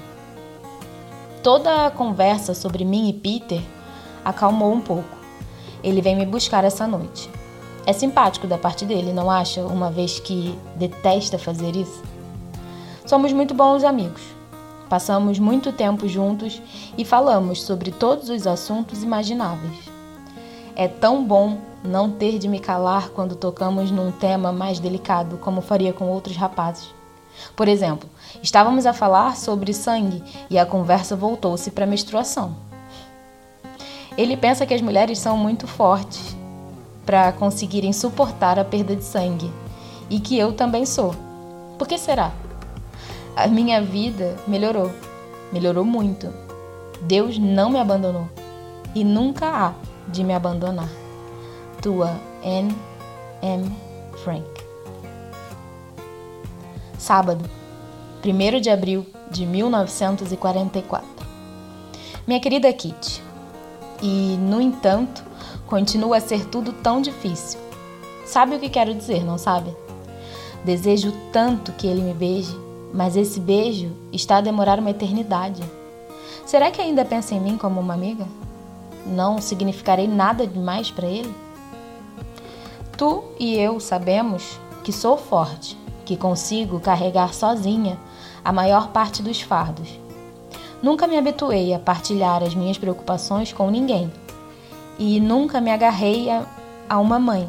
Toda 1.43 1.87
a 1.87 1.91
conversa 1.91 2.55
sobre 2.55 2.85
mim 2.85 3.09
e 3.09 3.13
Peter 3.13 3.63
acalmou 4.25 4.73
um 4.73 4.81
pouco. 4.81 5.17
Ele 5.83 6.01
vem 6.01 6.17
me 6.17 6.27
buscar 6.27 6.65
essa 6.65 6.87
noite. 6.87 7.31
É 7.87 7.93
simpático 7.93 8.49
da 8.49 8.59
parte 8.59 8.85
dele, 8.85 9.13
não 9.13 9.31
acha? 9.31 9.65
Uma 9.65 9.91
vez 9.91 10.19
que 10.19 10.59
detesta 10.75 11.39
fazer 11.39 11.77
isso. 11.77 12.03
Somos 13.07 13.33
muito 13.33 13.55
bons 13.55 13.85
amigos. 13.85 14.23
Passamos 14.89 15.39
muito 15.39 15.71
tempo 15.71 16.09
juntos 16.09 16.61
e 16.99 17.05
falamos 17.05 17.63
sobre 17.63 17.93
todos 17.93 18.29
os 18.29 18.47
assuntos 18.47 19.05
imagináveis. 19.05 19.96
É 20.79 20.87
tão 20.87 21.25
bom 21.25 21.57
não 21.83 22.11
ter 22.11 22.39
de 22.39 22.47
me 22.47 22.61
calar 22.61 23.09
quando 23.09 23.35
tocamos 23.35 23.91
num 23.91 24.13
tema 24.13 24.53
mais 24.53 24.79
delicado, 24.79 25.39
como 25.39 25.63
faria 25.63 25.91
com 25.91 26.07
outros 26.07 26.37
rapazes. 26.37 26.95
Por 27.57 27.67
exemplo, 27.67 28.07
estávamos 28.43 28.85
a 28.85 28.93
falar 28.93 29.39
sobre 29.39 29.73
sangue 29.73 30.23
e 30.51 30.59
a 30.59 30.67
conversa 30.67 31.17
voltou-se 31.17 31.71
para 31.71 31.85
a 31.85 31.89
menstruação. 31.89 32.55
Ele 34.19 34.37
pensa 34.37 34.67
que 34.67 34.75
as 34.75 34.83
mulheres 34.83 35.19
são 35.19 35.39
muito 35.39 35.67
fortes 35.67 36.37
para 37.07 37.33
conseguirem 37.33 37.95
suportar 37.95 38.59
a 38.59 38.65
perda 38.65 38.95
de 38.95 39.05
sangue 39.05 39.51
e 40.11 40.21
que 40.21 40.39
eu 40.39 40.53
também 40.53 40.85
sou. 40.85 41.15
Por 41.79 41.89
que 41.89 41.97
será? 41.97 42.33
A 43.35 43.47
minha 43.47 43.81
vida 43.81 44.37
melhorou, 44.47 44.93
melhorou 45.51 45.87
muito. 45.87 46.31
Deus 47.01 47.39
não 47.39 47.71
me 47.71 47.79
abandonou 47.79 48.29
e 48.95 49.03
nunca 49.03 49.47
há 49.47 49.86
de 50.09 50.25
me 50.25 50.35
abandonar. 50.35 50.89
Tua 51.83 52.19
N. 52.43 52.75
M. 53.43 53.71
Frank. 54.25 54.47
Sábado, 56.99 57.45
1 58.25 58.61
de 58.61 58.71
abril 58.71 59.07
de 59.31 59.47
1944. 59.47 61.07
Minha 62.27 62.41
querida 62.41 62.73
Kitty, 62.73 63.23
e 64.03 64.37
no 64.41 64.61
entanto, 64.61 65.23
continua 65.67 66.17
a 66.17 66.21
ser 66.21 66.47
tudo 66.47 66.73
tão 66.73 67.01
difícil. 67.01 67.61
Sabe 68.25 68.57
o 68.57 68.59
que 68.61 68.69
quero 68.69 68.95
dizer, 68.95 69.25
não 69.25 69.39
sabe? 69.39 69.75
Desejo 70.65 71.13
tanto 71.33 71.73
que 71.73 71.87
ele 71.87 72.03
me 72.03 72.13
beije, 72.13 72.57
mas 72.93 73.17
esse 73.17 73.39
beijo 73.39 73.93
está 74.13 74.39
a 74.39 74.41
demorar 74.41 74.81
uma 74.81 74.91
eternidade. 74.91 75.63
Será 76.45 76.71
que 76.71 76.81
ainda 76.83 77.05
pensa 77.05 77.35
em 77.35 77.41
mim 77.41 77.57
como 77.57 77.81
uma 77.81 77.95
amiga? 77.95 78.27
Não 79.07 79.41
significarei 79.41 80.09
nada 80.09 80.47
demais 80.47 80.91
para 80.91 81.07
ele? 81.07 81.35
Tu 82.97 83.25
e 83.39 83.55
eu 83.55 83.79
sabemos 83.79 84.59
que 84.83 84.93
sou 84.93 85.17
forte, 85.17 85.77
que 86.05 86.17
consigo 86.17 86.81
carregar 86.81 87.35
sozinha 87.35 87.99
a 88.45 88.53
maior 88.53 88.89
parte 88.89 89.23
dos 89.23 89.41
fardos. 89.41 89.99
Nunca 90.83 91.07
me 91.07 91.17
habituei 91.17 91.75
a 91.75 91.79
partilhar 91.79 92.43
as 92.43 92.55
minhas 92.55 92.79
preocupações 92.79 93.53
com 93.53 93.71
ninguém 93.71 94.13
e 94.99 95.21
nunca 95.21 95.61
me 95.61 95.71
agarrei 95.71 96.31
a, 96.31 96.47
a 96.89 96.99
uma 96.99 97.19
mãe, 97.19 97.49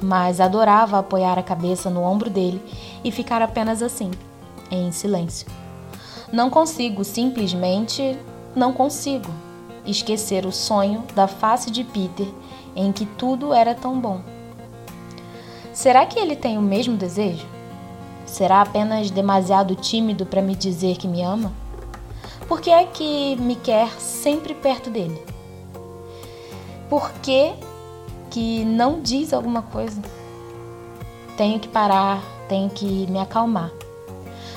mas 0.00 0.40
adorava 0.40 0.98
apoiar 0.98 1.38
a 1.38 1.42
cabeça 1.42 1.90
no 1.90 2.02
ombro 2.02 2.30
dele 2.30 2.62
e 3.04 3.10
ficar 3.10 3.42
apenas 3.42 3.82
assim, 3.82 4.10
em 4.70 4.90
silêncio. 4.90 5.46
Não 6.32 6.50
consigo, 6.50 7.04
simplesmente 7.04 8.18
não 8.54 8.72
consigo, 8.72 9.30
esquecer 9.90 10.46
o 10.46 10.52
sonho 10.52 11.04
da 11.14 11.26
face 11.26 11.70
de 11.70 11.84
Peter 11.84 12.26
em 12.74 12.92
que 12.92 13.06
tudo 13.06 13.52
era 13.52 13.74
tão 13.74 13.98
bom. 13.98 14.20
Será 15.72 16.06
que 16.06 16.18
ele 16.18 16.36
tem 16.36 16.58
o 16.58 16.62
mesmo 16.62 16.96
desejo? 16.96 17.46
Será 18.26 18.62
apenas 18.62 19.10
demasiado 19.10 19.74
tímido 19.74 20.26
para 20.26 20.42
me 20.42 20.54
dizer 20.54 20.96
que 20.96 21.08
me 21.08 21.22
ama? 21.22 21.52
Por 22.46 22.60
que 22.60 22.70
é 22.70 22.84
que 22.84 23.36
me 23.36 23.56
quer 23.56 23.88
sempre 24.00 24.54
perto 24.54 24.90
dele? 24.90 25.22
Por 26.88 27.10
que, 27.22 27.52
que 28.30 28.64
não 28.64 29.00
diz 29.00 29.32
alguma 29.32 29.62
coisa? 29.62 30.00
Tenho 31.36 31.60
que 31.60 31.68
parar, 31.68 32.22
tenho 32.48 32.70
que 32.70 33.06
me 33.06 33.18
acalmar. 33.18 33.70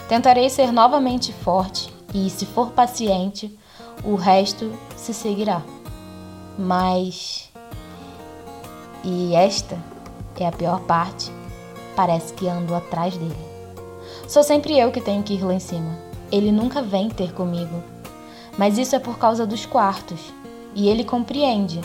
Tentarei 0.08 0.50
ser 0.50 0.72
novamente 0.72 1.32
forte 1.32 1.94
e, 2.14 2.30
se 2.30 2.46
for 2.46 2.72
paciente, 2.72 3.58
o 4.04 4.16
resto 4.16 4.72
se 5.02 5.14
seguirá. 5.14 5.64
Mas. 6.58 7.50
E 9.04 9.34
esta 9.34 9.78
é 10.40 10.48
a 10.48 10.52
pior 10.52 10.80
parte. 10.82 11.32
Parece 11.96 12.34
que 12.34 12.48
ando 12.48 12.74
atrás 12.74 13.18
dele. 13.18 13.36
Sou 14.28 14.44
sempre 14.44 14.78
eu 14.78 14.92
que 14.92 15.02
tenho 15.02 15.24
que 15.24 15.34
ir 15.34 15.44
lá 15.44 15.54
em 15.54 15.60
cima. 15.60 15.98
Ele 16.32 16.52
nunca 16.52 16.82
vem 16.82 17.10
ter 17.10 17.34
comigo. 17.34 17.84
Mas 18.58 18.78
isso 18.78 18.96
é 18.96 19.00
por 19.00 19.18
causa 19.18 19.46
dos 19.46 19.66
quartos. 19.66 20.34
E 20.74 20.88
ele 20.88 21.04
compreende 21.04 21.82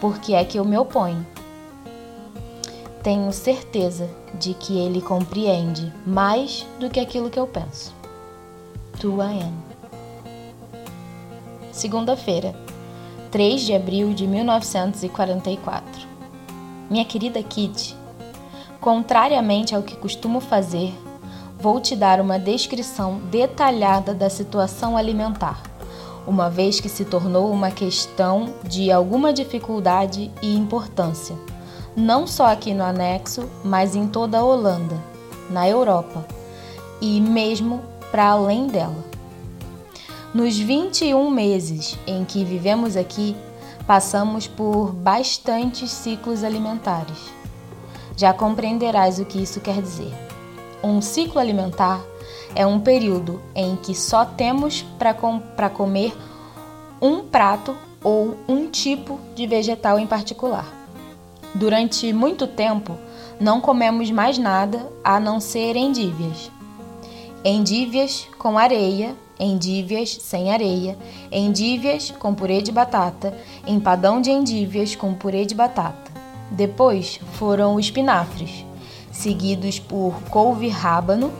porque 0.00 0.34
é 0.34 0.44
que 0.44 0.58
eu 0.58 0.64
me 0.64 0.76
oponho. 0.76 1.24
Tenho 3.02 3.30
certeza 3.32 4.08
de 4.38 4.54
que 4.54 4.78
ele 4.78 5.00
compreende 5.00 5.92
mais 6.06 6.66
do 6.80 6.88
que 6.90 6.98
aquilo 6.98 7.30
que 7.30 7.38
eu 7.38 7.46
penso. 7.46 7.94
Tua 8.98 9.24
Anne. 9.24 9.73
Segunda-feira, 11.74 12.54
3 13.32 13.62
de 13.62 13.74
abril 13.74 14.14
de 14.14 14.28
1944. 14.28 16.06
Minha 16.88 17.04
querida 17.04 17.42
Kitty, 17.42 17.96
contrariamente 18.80 19.74
ao 19.74 19.82
que 19.82 19.96
costumo 19.96 20.38
fazer, 20.38 20.94
vou 21.58 21.80
te 21.80 21.96
dar 21.96 22.20
uma 22.20 22.38
descrição 22.38 23.18
detalhada 23.28 24.14
da 24.14 24.30
situação 24.30 24.96
alimentar, 24.96 25.60
uma 26.28 26.48
vez 26.48 26.78
que 26.78 26.88
se 26.88 27.04
tornou 27.04 27.50
uma 27.50 27.72
questão 27.72 28.54
de 28.62 28.92
alguma 28.92 29.32
dificuldade 29.32 30.30
e 30.40 30.54
importância, 30.54 31.34
não 31.96 32.24
só 32.24 32.46
aqui 32.46 32.72
no 32.72 32.84
anexo, 32.84 33.50
mas 33.64 33.96
em 33.96 34.06
toda 34.06 34.38
a 34.38 34.44
Holanda, 34.44 34.96
na 35.50 35.68
Europa 35.68 36.24
e 37.00 37.20
mesmo 37.20 37.82
para 38.12 38.28
além 38.28 38.68
dela. 38.68 39.13
Nos 40.34 40.58
21 40.58 41.30
meses 41.30 41.96
em 42.08 42.24
que 42.24 42.44
vivemos 42.44 42.96
aqui, 42.96 43.36
passamos 43.86 44.48
por 44.48 44.92
bastantes 44.92 45.92
ciclos 45.92 46.42
alimentares. 46.42 47.16
Já 48.16 48.32
compreenderás 48.32 49.20
o 49.20 49.24
que 49.24 49.40
isso 49.40 49.60
quer 49.60 49.80
dizer. 49.80 50.12
Um 50.82 51.00
ciclo 51.00 51.38
alimentar 51.38 52.04
é 52.52 52.66
um 52.66 52.80
período 52.80 53.40
em 53.54 53.76
que 53.76 53.94
só 53.94 54.24
temos 54.24 54.82
para 54.98 55.14
com 55.14 55.40
comer 55.72 56.12
um 57.00 57.22
prato 57.22 57.76
ou 58.02 58.36
um 58.48 58.68
tipo 58.68 59.20
de 59.36 59.46
vegetal 59.46 60.00
em 60.00 60.06
particular. 60.06 60.66
Durante 61.54 62.12
muito 62.12 62.48
tempo, 62.48 62.98
não 63.38 63.60
comemos 63.60 64.10
mais 64.10 64.36
nada 64.36 64.84
a 65.04 65.20
não 65.20 65.38
ser 65.38 65.76
endívias. 65.76 66.50
Endívias 67.44 68.26
com 68.36 68.58
areia 68.58 69.14
endívias 69.38 70.18
sem 70.20 70.52
areia, 70.52 70.96
endívias 71.30 72.10
com 72.10 72.34
purê 72.34 72.62
de 72.62 72.72
batata, 72.72 73.36
empadão 73.66 74.20
de 74.20 74.30
endívias 74.30 74.94
com 74.94 75.14
purê 75.14 75.44
de 75.44 75.54
batata. 75.54 76.12
Depois 76.50 77.20
foram 77.32 77.78
espinafres, 77.80 78.64
seguidos 79.10 79.78
por 79.78 80.14
couve 80.30 80.68
rábano, 80.68 81.32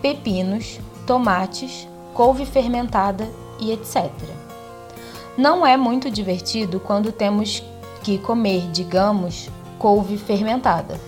pepinos, 0.00 0.78
tomates, 1.06 1.88
couve 2.14 2.44
fermentada 2.44 3.28
e 3.58 3.72
etc. 3.72 4.10
Não 5.36 5.66
é 5.66 5.76
muito 5.76 6.10
divertido 6.10 6.78
quando 6.78 7.10
temos 7.10 7.62
que 8.02 8.18
comer, 8.18 8.70
digamos, 8.70 9.48
couve 9.78 10.18
fermentada, 10.18 11.00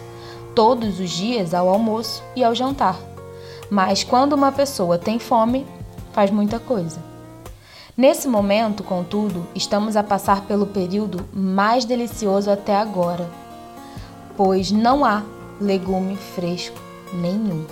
todos 0.55 0.99
os 0.99 1.11
dias 1.11 1.53
ao 1.53 1.68
almoço 1.68 2.23
e 2.35 2.42
ao 2.42 2.55
jantar. 2.55 2.99
Mas 3.68 4.03
quando 4.03 4.33
uma 4.33 4.53
pessoa 4.53 4.97
tem 4.97 5.18
fome, 5.18 5.66
faz 6.14 6.31
muita 6.31 6.61
coisa. 6.61 7.00
Nesse 7.96 8.29
momento, 8.29 8.83
contudo, 8.83 9.46
estamos 9.55 9.96
a 9.96 10.03
passar 10.03 10.42
pelo 10.42 10.66
período 10.66 11.29
mais 11.33 11.85
delicioso 11.85 12.50
até 12.50 12.77
agora, 12.77 13.29
pois 14.37 14.70
não 14.70 15.05
há 15.05 15.22
legume 15.61 16.16
fresco 16.16 16.79
nenhum. 17.12 17.66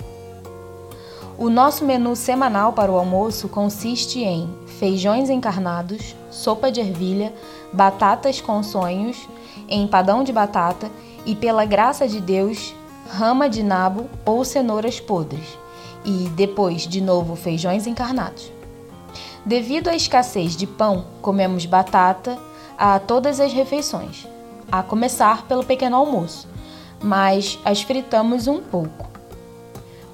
O 1.37 1.49
nosso 1.49 1.83
menu 1.83 2.15
semanal 2.15 2.73
para 2.73 2.91
o 2.91 2.97
almoço 2.97 3.47
consiste 3.47 4.19
em 4.19 4.49
feijões 4.77 5.29
encarnados, 5.29 6.15
sopa 6.29 6.71
de 6.71 6.79
ervilha, 6.79 7.33
batatas 7.71 8.39
com 8.39 8.61
sonhos, 8.61 9.17
empadão 9.67 10.23
de 10.23 10.31
batata 10.31 10.89
e, 11.25 11.35
pela 11.35 11.65
graça 11.65 12.07
de 12.07 12.21
Deus, 12.21 12.73
rama 13.09 13.49
de 13.49 13.63
nabo 13.63 14.09
ou 14.25 14.45
cenouras 14.45 14.99
podres 14.99 15.62
e 16.05 16.29
depois 16.29 16.87
de 16.87 17.01
novo 17.01 17.35
feijões 17.35 17.87
encarnados. 17.87 18.51
Devido 19.45 19.89
à 19.89 19.95
escassez 19.95 20.55
de 20.55 20.65
pão, 20.65 21.05
comemos 21.21 21.65
batata 21.65 22.37
a 22.77 22.99
todas 22.99 23.39
as 23.39 23.51
refeições, 23.51 24.27
a 24.71 24.81
começar 24.81 25.45
pelo 25.47 25.65
pequeno 25.65 25.97
almoço, 25.97 26.47
mas 27.01 27.59
as 27.65 27.81
fritamos 27.81 28.47
um 28.47 28.61
pouco. 28.61 29.11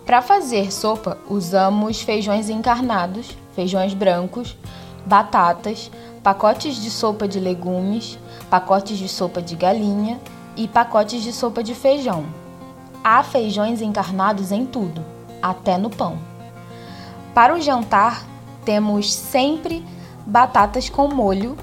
Para 0.06 0.24
fazer 0.24 0.72
sopa, 0.72 1.18
usamos 1.30 2.02
feijões 2.02 2.50
encarnados, 2.50 3.38
feijões 3.56 3.94
brancos, 3.94 4.58
batatas, 5.06 5.92
pacotes 6.24 6.78
de 6.78 6.90
sopa 6.90 7.28
de 7.28 7.40
legumes, 7.40 8.18
pacotes 8.50 8.98
de 8.98 9.08
sopa 9.08 9.42
de 9.42 9.56
galinha 9.56 10.20
e 10.58 10.68
pacotes 10.68 11.22
de 11.22 11.32
sopa 11.32 11.62
de 11.62 11.76
feijão. 11.76 12.26
Há 13.04 13.22
feijões 13.22 13.82
encarnados 13.82 14.52
em 14.52 14.66
tudo 14.66 15.19
até 15.42 15.78
no 15.78 15.90
pão. 15.90 16.18
Para 17.34 17.56
o 17.56 17.62
jantar, 17.62 18.26
temos 18.66 19.14
sempre 19.14 19.86
batatas 20.26 20.90
com 20.90 21.08
molho, 21.08 21.58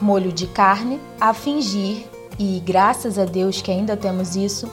molho 0.00 0.32
de 0.32 0.46
carne, 0.46 1.00
a 1.20 1.34
fingir, 1.34 2.06
e 2.38 2.60
graças 2.60 3.18
a 3.18 3.24
Deus 3.24 3.60
que 3.60 3.70
ainda 3.70 3.96
temos 3.96 4.36
isso, 4.36 4.70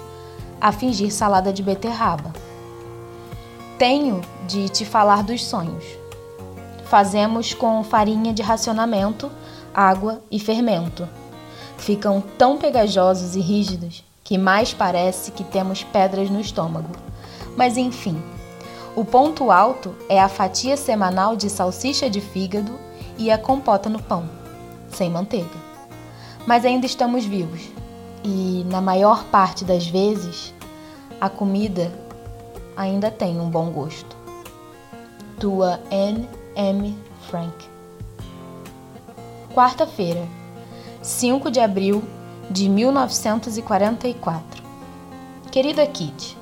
a 0.59 0.71
fingir 0.71 1.11
salada 1.11 1.51
de 1.51 1.63
beterraba. 1.63 2.31
Tenho 3.77 4.21
de 4.47 4.69
te 4.69 4.85
falar 4.85 5.23
dos 5.23 5.43
sonhos. 5.43 5.83
Fazemos 6.85 7.53
com 7.53 7.83
farinha 7.83 8.33
de 8.33 8.41
racionamento, 8.41 9.31
água 9.73 10.21
e 10.29 10.39
fermento. 10.39 11.07
Ficam 11.77 12.21
tão 12.37 12.57
pegajosos 12.57 13.35
e 13.35 13.41
rígidos 13.41 14.03
que 14.23 14.37
mais 14.37 14.73
parece 14.73 15.31
que 15.31 15.43
temos 15.43 15.83
pedras 15.83 16.29
no 16.29 16.39
estômago. 16.39 16.91
Mas 17.57 17.77
enfim, 17.77 18.21
o 18.95 19.03
ponto 19.03 19.49
alto 19.49 19.95
é 20.07 20.21
a 20.21 20.29
fatia 20.29 20.77
semanal 20.77 21.35
de 21.35 21.49
salsicha 21.49 22.07
de 22.07 22.21
fígado 22.21 22.77
e 23.17 23.31
a 23.31 23.37
compota 23.39 23.89
no 23.89 23.99
pão, 23.99 24.29
sem 24.89 25.09
manteiga. 25.09 25.73
Mas 26.45 26.63
ainda 26.63 26.85
estamos 26.85 27.25
vivos 27.25 27.61
e, 28.23 28.63
na 28.69 28.81
maior 28.81 29.23
parte 29.25 29.65
das 29.65 29.87
vezes, 29.87 30.53
a 31.19 31.27
comida 31.27 31.91
ainda 32.77 33.09
tem 33.09 33.39
um 33.39 33.49
bom 33.49 33.71
gosto. 33.71 34.15
Tua 35.39 35.79
N. 35.89 36.29
M. 36.55 36.95
Frank. 37.27 37.65
Quarta-feira, 39.55 40.27
5 41.01 41.49
de 41.49 41.59
abril 41.59 42.03
de 42.49 42.69
1944. 42.69 44.63
Querida 45.51 45.85
Kitty, 45.87 46.37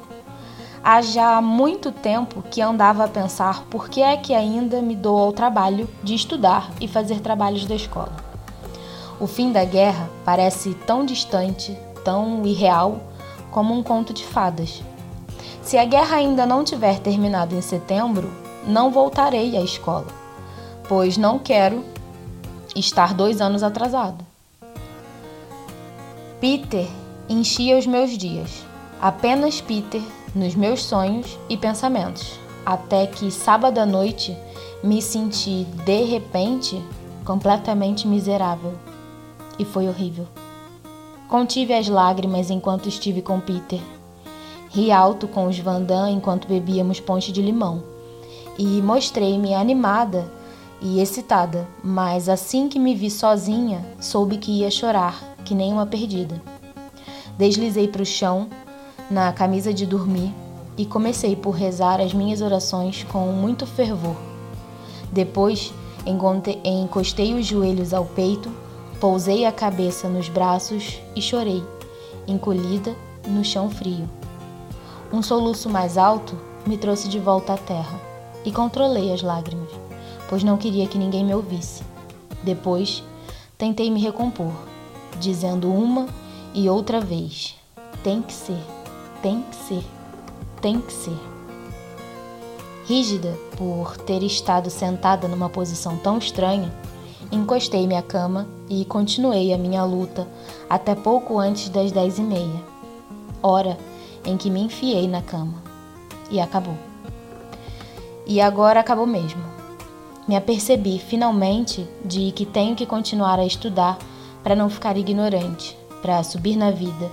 Há 0.83 0.99
já 1.03 1.39
muito 1.43 1.91
tempo 1.91 2.41
que 2.49 2.59
andava 2.59 3.03
a 3.03 3.07
pensar 3.07 3.65
por 3.65 3.87
que 3.87 4.01
é 4.01 4.17
que 4.17 4.33
ainda 4.33 4.81
me 4.81 4.95
dou 4.95 5.15
ao 5.15 5.31
trabalho 5.31 5.87
de 6.01 6.15
estudar 6.15 6.71
e 6.81 6.87
fazer 6.87 7.19
trabalhos 7.19 7.67
da 7.67 7.75
escola. 7.75 8.15
O 9.19 9.27
fim 9.27 9.51
da 9.51 9.63
guerra 9.63 10.09
parece 10.25 10.73
tão 10.73 11.05
distante, 11.05 11.77
tão 12.03 12.43
irreal, 12.47 12.99
como 13.51 13.77
um 13.77 13.83
conto 13.83 14.11
de 14.11 14.25
fadas. 14.25 14.81
Se 15.61 15.77
a 15.77 15.85
guerra 15.85 16.17
ainda 16.17 16.47
não 16.47 16.63
tiver 16.63 16.97
terminado 16.97 17.55
em 17.55 17.61
setembro, 17.61 18.31
não 18.65 18.89
voltarei 18.89 19.55
à 19.55 19.61
escola, 19.61 20.07
pois 20.89 21.15
não 21.15 21.37
quero 21.37 21.85
estar 22.75 23.13
dois 23.13 23.39
anos 23.39 23.61
atrasado. 23.61 24.25
Peter 26.39 26.87
enchia 27.29 27.77
os 27.77 27.85
meus 27.85 28.17
dias. 28.17 28.65
Apenas 28.99 29.61
Peter 29.61 30.01
nos 30.33 30.55
meus 30.55 30.83
sonhos 30.83 31.37
e 31.49 31.57
pensamentos, 31.57 32.39
até 32.65 33.05
que 33.07 33.31
sábado 33.31 33.79
à 33.79 33.85
noite 33.85 34.35
me 34.83 35.01
senti 35.01 35.65
de 35.85 36.03
repente 36.03 36.81
completamente 37.25 38.07
miserável. 38.07 38.73
E 39.59 39.65
foi 39.65 39.87
horrível. 39.87 40.27
Contive 41.27 41.73
as 41.73 41.87
lágrimas 41.87 42.49
enquanto 42.49 42.89
estive 42.89 43.21
com 43.21 43.39
Peter. 43.39 43.79
Ri 44.69 44.91
alto 44.91 45.27
com 45.27 45.47
os 45.47 45.59
Vandam 45.59 46.09
enquanto 46.09 46.47
bebíamos 46.47 46.99
ponte 46.99 47.31
de 47.31 47.41
limão. 47.41 47.83
E 48.57 48.81
mostrei-me 48.81 49.53
animada 49.53 50.31
e 50.81 50.99
excitada, 50.99 51.67
mas 51.83 52.27
assim 52.27 52.67
que 52.67 52.79
me 52.79 52.95
vi 52.95 53.09
sozinha, 53.11 53.85
soube 53.99 54.37
que 54.37 54.51
ia 54.51 54.71
chorar, 54.71 55.35
que 55.45 55.53
nem 55.53 55.71
uma 55.71 55.85
perdida. 55.85 56.41
Deslizei 57.37 57.87
para 57.87 58.01
o 58.01 58.05
chão, 58.05 58.47
na 59.11 59.31
camisa 59.31 59.73
de 59.73 59.85
dormir, 59.85 60.33
e 60.77 60.85
comecei 60.85 61.35
por 61.35 61.51
rezar 61.51 62.01
as 62.01 62.13
minhas 62.13 62.41
orações 62.41 63.03
com 63.03 63.27
muito 63.27 63.67
fervor. 63.67 64.15
Depois, 65.11 65.73
encostei 66.63 67.35
os 67.35 67.45
joelhos 67.45 67.93
ao 67.93 68.05
peito 68.05 68.49
Pousei 69.01 69.45
a 69.45 69.51
cabeça 69.51 70.07
nos 70.07 70.29
braços 70.29 70.99
e 71.15 71.21
chorei, 71.23 71.63
encolhida 72.27 72.95
no 73.25 73.43
chão 73.43 73.67
frio. 73.67 74.07
Um 75.11 75.23
soluço 75.23 75.67
mais 75.71 75.97
alto 75.97 76.37
me 76.67 76.77
trouxe 76.77 77.09
de 77.09 77.17
volta 77.17 77.55
à 77.55 77.57
terra 77.57 77.99
e 78.45 78.51
controlei 78.51 79.11
as 79.11 79.23
lágrimas, 79.23 79.71
pois 80.29 80.43
não 80.43 80.55
queria 80.55 80.85
que 80.85 80.99
ninguém 80.99 81.25
me 81.25 81.33
ouvisse. 81.33 81.81
Depois, 82.43 83.03
tentei 83.57 83.89
me 83.89 83.99
recompor, 83.99 84.53
dizendo 85.19 85.73
uma 85.73 86.05
e 86.53 86.69
outra 86.69 87.01
vez: 87.01 87.55
tem 88.03 88.21
que 88.21 88.31
ser, 88.31 88.61
tem 89.21 89.43
que 89.43 89.55
ser, 89.55 89.83
tem 90.61 90.79
que 90.81 90.93
ser. 90.93 91.17
Rígida 92.85 93.37
por 93.57 93.97
ter 93.97 94.23
estado 94.23 94.69
sentada 94.69 95.27
numa 95.27 95.49
posição 95.49 95.97
tão 95.97 96.17
estranha, 96.17 96.71
Encostei-me 97.31 97.95
à 97.95 98.01
cama 98.01 98.45
e 98.69 98.83
continuei 98.83 99.53
a 99.53 99.57
minha 99.57 99.85
luta 99.85 100.27
até 100.69 100.93
pouco 100.93 101.39
antes 101.39 101.69
das 101.69 101.89
dez 101.89 102.19
e 102.19 102.21
meia, 102.21 102.61
hora 103.41 103.77
em 104.25 104.35
que 104.35 104.49
me 104.49 104.59
enfiei 104.59 105.07
na 105.07 105.21
cama. 105.21 105.53
E 106.29 106.41
acabou. 106.41 106.77
E 108.27 108.41
agora 108.41 108.81
acabou 108.81 109.07
mesmo. 109.07 109.41
Me 110.27 110.35
apercebi 110.35 110.99
finalmente 110.99 111.87
de 112.03 112.31
que 112.33 112.45
tenho 112.45 112.75
que 112.75 112.85
continuar 112.85 113.39
a 113.39 113.45
estudar 113.45 113.97
para 114.43 114.55
não 114.55 114.69
ficar 114.69 114.97
ignorante, 114.97 115.77
para 116.01 116.21
subir 116.23 116.57
na 116.57 116.69
vida, 116.69 117.09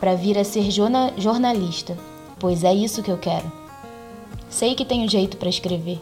para 0.00 0.14
vir 0.16 0.38
a 0.38 0.44
ser 0.44 0.70
jornalista, 0.70 1.96
pois 2.38 2.64
é 2.64 2.72
isso 2.72 3.02
que 3.02 3.10
eu 3.10 3.18
quero. 3.18 3.52
Sei 4.48 4.74
que 4.74 4.84
tenho 4.84 5.08
jeito 5.08 5.36
para 5.36 5.50
escrever. 5.50 6.00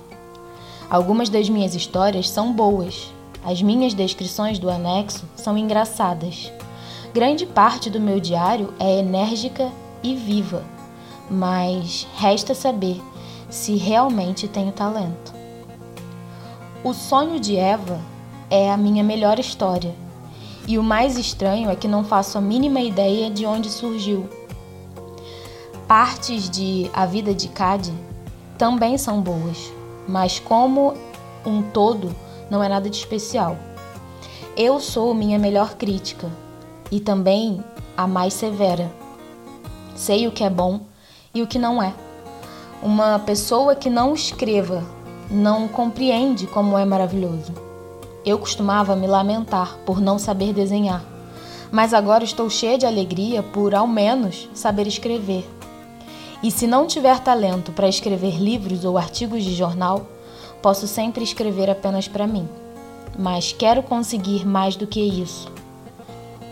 Algumas 0.88 1.28
das 1.28 1.50
minhas 1.50 1.74
histórias 1.74 2.30
são 2.30 2.52
boas, 2.52 3.12
as 3.44 3.60
minhas 3.60 3.92
descrições 3.92 4.58
do 4.58 4.70
anexo 4.70 5.24
são 5.36 5.58
engraçadas. 5.58 6.50
Grande 7.12 7.44
parte 7.44 7.90
do 7.90 8.00
meu 8.00 8.20
diário 8.20 8.72
é 8.78 9.00
enérgica 9.00 9.70
e 10.02 10.14
viva, 10.14 10.62
mas 11.28 12.06
resta 12.16 12.54
saber 12.54 13.02
se 13.50 13.76
realmente 13.76 14.46
tenho 14.46 14.72
talento. 14.72 15.34
O 16.84 16.94
sonho 16.94 17.40
de 17.40 17.56
Eva 17.56 18.00
é 18.48 18.70
a 18.70 18.76
minha 18.76 19.02
melhor 19.02 19.38
história, 19.38 19.94
e 20.68 20.76
o 20.76 20.82
mais 20.82 21.16
estranho 21.16 21.70
é 21.70 21.74
que 21.74 21.88
não 21.88 22.04
faço 22.04 22.36
a 22.36 22.42
mínima 22.42 22.82
ideia 22.82 23.30
de 23.30 23.46
onde 23.46 23.70
surgiu. 23.70 24.28
Partes 25.88 26.50
de 26.50 26.90
A 26.92 27.06
Vida 27.06 27.32
de 27.32 27.48
Cade 27.48 27.90
também 28.58 28.98
são 28.98 29.22
boas, 29.22 29.72
mas 30.06 30.38
como 30.38 30.92
um 31.46 31.62
todo, 31.62 32.14
não 32.50 32.62
é 32.62 32.68
nada 32.68 32.90
de 32.90 32.98
especial. 32.98 33.56
Eu 34.54 34.78
sou 34.78 35.14
minha 35.14 35.38
melhor 35.38 35.74
crítica 35.74 36.30
e 36.92 37.00
também 37.00 37.64
a 37.96 38.06
mais 38.06 38.34
severa. 38.34 38.92
Sei 39.96 40.26
o 40.26 40.32
que 40.32 40.44
é 40.44 40.50
bom 40.50 40.80
e 41.34 41.40
o 41.40 41.46
que 41.46 41.58
não 41.58 41.82
é. 41.82 41.94
Uma 42.82 43.18
pessoa 43.20 43.74
que 43.74 43.88
não 43.88 44.12
escreva 44.12 44.84
não 45.30 45.66
compreende 45.66 46.46
como 46.46 46.76
é 46.76 46.84
maravilhoso. 46.84 47.67
Eu 48.28 48.38
costumava 48.38 48.94
me 48.94 49.06
lamentar 49.06 49.78
por 49.86 50.00
não 50.00 50.18
saber 50.18 50.52
desenhar, 50.52 51.02
mas 51.70 51.94
agora 51.94 52.24
estou 52.24 52.50
cheia 52.50 52.76
de 52.76 52.86
alegria 52.86 53.42
por, 53.42 53.74
ao 53.74 53.86
menos, 53.86 54.48
saber 54.54 54.86
escrever. 54.86 55.48
E 56.42 56.50
se 56.50 56.66
não 56.66 56.86
tiver 56.86 57.18
talento 57.20 57.72
para 57.72 57.88
escrever 57.88 58.36
livros 58.36 58.84
ou 58.84 58.98
artigos 58.98 59.42
de 59.42 59.54
jornal, 59.54 60.06
Posso 60.60 60.88
sempre 60.88 61.22
escrever 61.22 61.70
apenas 61.70 62.08
para 62.08 62.26
mim, 62.26 62.48
mas 63.16 63.52
quero 63.52 63.82
conseguir 63.82 64.44
mais 64.44 64.74
do 64.74 64.88
que 64.88 65.00
isso. 65.00 65.50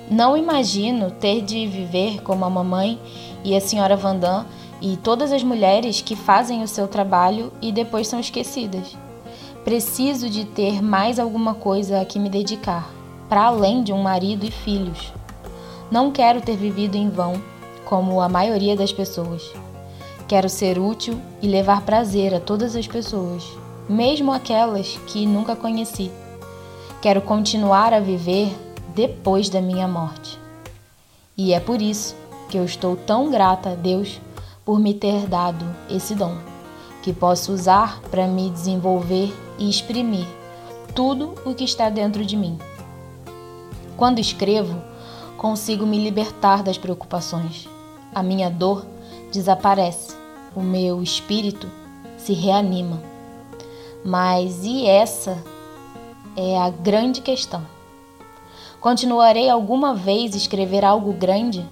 Não 0.09 0.37
imagino 0.37 1.11
ter 1.11 1.43
de 1.43 1.67
viver 1.67 2.23
como 2.23 2.45
a 2.45 2.51
mamãe 2.51 3.01
e 3.43 3.57
a 3.57 3.61
senhora 3.61 3.97
Vandam 3.97 4.47
e 4.81 4.97
todas 4.97 5.33
as 5.33 5.43
mulheres 5.43 6.01
que 6.01 6.15
fazem 6.15 6.63
o 6.63 6.69
seu 6.69 6.87
trabalho 6.87 7.53
e 7.61 7.73
depois 7.73 8.07
são 8.07 8.21
esquecidas. 8.21 8.97
Preciso 9.67 10.31
de 10.31 10.47
ter 10.47 10.83
mais 10.83 11.19
alguma 11.19 11.53
coisa 11.53 12.01
a 12.01 12.07
que 12.07 12.19
me 12.19 12.31
dedicar, 12.31 12.91
para 13.29 13.45
além 13.45 13.83
de 13.83 13.93
um 13.93 14.01
marido 14.03 14.47
e 14.47 14.51
filhos. 14.51 15.13
Não 15.91 16.11
quero 16.11 16.41
ter 16.41 16.57
vivido 16.57 16.95
em 16.97 17.11
vão, 17.11 17.35
como 17.85 18.23
a 18.23 18.29
maioria 18.31 18.75
das 18.75 18.95
pessoas. 18.95 19.43
Quero 20.27 20.49
ser 20.49 20.79
útil 20.79 21.21
e 21.43 21.47
levar 21.47 21.83
prazer 21.83 22.35
a 22.35 22.41
todas 22.41 22.75
as 22.75 22.87
pessoas 22.87 23.45
mesmo 23.89 24.33
aquelas 24.33 24.99
que 25.07 25.27
nunca 25.27 25.55
conheci. 25.55 26.11
Quero 27.01 27.21
continuar 27.21 27.93
a 27.93 28.01
viver 28.01 28.55
depois 28.95 29.49
da 29.49 29.61
minha 29.61 29.87
morte. 29.87 30.39
E 31.37 31.53
é 31.53 31.61
por 31.61 31.81
isso 31.81 32.17
que 32.49 32.57
eu 32.57 32.65
estou 32.65 32.97
tão 32.97 33.31
grata 33.31 33.71
a 33.71 33.75
Deus 33.75 34.21
por 34.65 34.81
me 34.81 34.95
ter 34.95 35.27
dado 35.27 35.65
esse 35.89 36.15
dom, 36.15 36.37
que 37.03 37.13
posso 37.13 37.53
usar 37.53 38.01
para 38.11 38.27
me 38.27 38.51
desenvolver 38.51 39.33
e 39.59 39.69
exprimir 39.69 40.27
tudo 40.95 41.35
o 41.45 41.55
que 41.55 41.65
está 41.65 41.91
dentro 41.91 42.25
de 42.25 42.37
mim. 42.37 42.59
Quando 43.97 44.19
escrevo, 44.19 44.83
consigo 45.37 45.87
me 45.87 46.03
libertar 46.03 46.63
das 46.63 46.79
preocupações. 46.79 47.69
A 48.15 48.23
minha 48.23 48.51
dor 48.51 48.87
desaparece, 49.33 50.15
o 50.55 50.61
meu 50.61 51.03
espírito 51.03 51.71
se 52.17 52.33
reanima. 52.33 53.01
Mas 54.05 54.65
e 54.65 54.87
essa 54.87 55.43
é 56.37 56.59
a 56.59 56.71
grande 56.71 57.21
questão. 57.21 57.63
Continuarei 58.81 59.51
alguma 59.51 59.95
vez 59.95 60.35
escrever 60.35 60.85
algo 60.85 61.13
grande? 61.13 61.67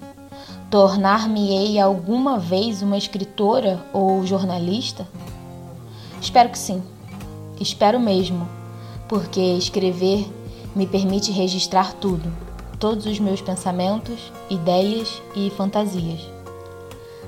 Tornar-me-ei 0.69 1.79
alguma 1.79 2.37
vez 2.37 2.81
uma 2.81 2.97
escritora 2.97 3.85
ou 3.93 4.25
jornalista? 4.25 5.07
Espero 6.19 6.49
que 6.49 6.57
sim. 6.57 6.83
Espero 7.59 7.99
mesmo, 7.99 8.47
porque 9.07 9.39
escrever 9.39 10.27
me 10.75 10.85
permite 10.85 11.31
registrar 11.31 11.93
tudo, 11.93 12.31
todos 12.77 13.05
os 13.05 13.17
meus 13.17 13.39
pensamentos, 13.41 14.31
ideias 14.49 15.21
e 15.33 15.49
fantasias. 15.51 16.19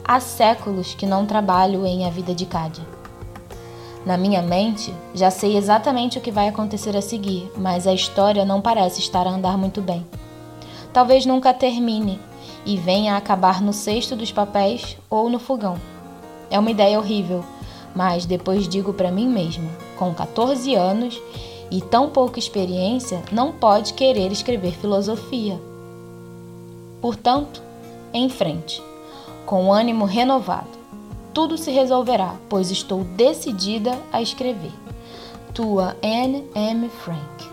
Há 0.04 0.20
séculos 0.20 0.94
que 0.94 1.06
não 1.06 1.26
trabalho 1.26 1.86
em 1.86 2.06
A 2.06 2.10
Vida 2.10 2.36
de 2.36 2.46
Cádia. 2.46 2.84
Na 4.06 4.18
minha 4.18 4.42
mente, 4.42 4.94
já 5.13 5.32
sei 5.32 5.56
exatamente 5.56 6.18
o 6.18 6.22
que 6.22 6.32
vai 6.32 6.50
acontecer 6.50 6.96
a 6.96 7.02
seguir, 7.02 7.50
mas 7.58 7.88
a 7.88 7.94
história 7.94 8.44
não 8.44 8.62
parece 8.62 9.00
estar 9.00 9.26
a 9.26 9.32
andar 9.32 9.58
muito 9.58 9.82
bem. 9.82 10.06
Talvez 10.92 11.26
nunca 11.26 11.54
termine 11.54 12.20
e 12.66 12.76
venha 12.76 13.13
a 13.13 13.18
acabar 13.18 13.62
no 13.62 13.72
cesto 13.72 14.16
dos 14.16 14.32
papéis 14.32 14.98
ou 15.10 15.30
no 15.30 15.40
fogão. 15.40 15.78
É 16.50 16.60
uma 16.60 16.72
ideia 16.72 17.00
horrível, 17.00 17.44
mas 17.98 18.28
depois 18.28 18.70
digo 18.70 18.94
para 18.94 19.12
mim 19.12 19.28
mesma: 19.28 19.70
com 19.98 20.14
14 20.14 20.76
anos 20.76 21.20
e 21.72 21.82
tão 21.82 22.12
pouca 22.12 22.38
experiência, 22.38 23.24
não 23.32 23.52
pode 23.52 23.94
querer 23.94 24.32
escrever 24.32 24.74
filosofia. 24.74 25.60
Portanto, 27.02 27.62
em 28.14 28.30
frente, 28.30 28.82
com 29.46 29.74
ânimo 29.74 30.06
renovado 30.06 30.78
tudo 31.38 31.56
se 31.56 31.70
resolverá, 31.70 32.36
pois 32.50 32.72
estou 32.72 33.04
decidida 33.04 33.96
a 34.12 34.20
escrever. 34.20 34.72
Tua 35.54 35.96
Anne 36.02 36.44
M. 36.56 36.90
Frank. 36.90 37.48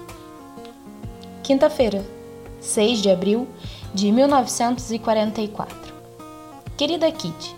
Quinta-feira, 1.43 2.03
6 2.63 3.03
de 3.03 3.11
abril 3.11 3.47
de 3.93 4.11
1944. 4.11 5.93
Querida 6.79 7.13
Kitty, 7.13 7.55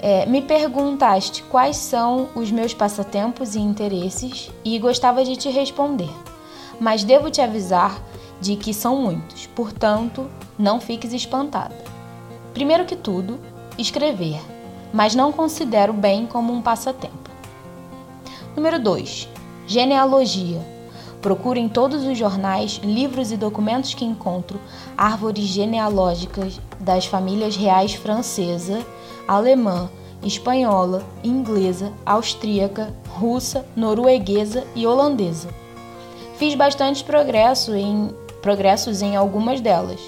é, 0.00 0.26
me 0.26 0.42
perguntaste 0.42 1.42
quais 1.44 1.76
são 1.76 2.28
os 2.34 2.50
meus 2.50 2.72
passatempos 2.72 3.54
e 3.54 3.60
interesses 3.60 4.50
e 4.64 4.78
gostava 4.78 5.24
de 5.24 5.36
te 5.36 5.50
responder, 5.50 6.10
mas 6.80 7.02
devo 7.02 7.30
te 7.30 7.40
avisar 7.40 8.00
de 8.40 8.54
que 8.54 8.72
são 8.72 8.96
muitos, 8.96 9.46
portanto, 9.46 10.30
não 10.58 10.80
fiques 10.80 11.12
espantada. 11.12 11.74
Primeiro 12.54 12.84
que 12.84 12.96
tudo, 12.96 13.38
escrever, 13.76 14.40
mas 14.92 15.14
não 15.14 15.32
considero 15.32 15.92
bem 15.92 16.26
como 16.26 16.52
um 16.52 16.62
passatempo. 16.62 17.28
Número 18.54 18.78
2. 18.80 19.28
Genealogia. 19.66 20.60
Procuro 21.20 21.58
em 21.58 21.68
todos 21.68 22.04
os 22.04 22.16
jornais, 22.16 22.80
livros 22.82 23.32
e 23.32 23.36
documentos 23.36 23.92
que 23.92 24.04
encontro 24.04 24.60
árvores 24.96 25.44
genealógicas 25.44 26.60
das 26.78 27.06
famílias 27.06 27.56
reais 27.56 27.94
francesa, 27.94 28.86
alemã, 29.28 29.90
espanhola, 30.22 31.04
inglesa, 31.22 31.92
austríaca, 32.04 32.94
russa, 33.10 33.66
norueguesa 33.76 34.66
e 34.74 34.86
holandesa. 34.86 35.50
Fiz 36.36 36.54
bastante 36.54 37.04
progresso 37.04 37.74
em, 37.74 38.10
progressos 38.40 39.02
em 39.02 39.14
algumas 39.14 39.60
delas, 39.60 40.00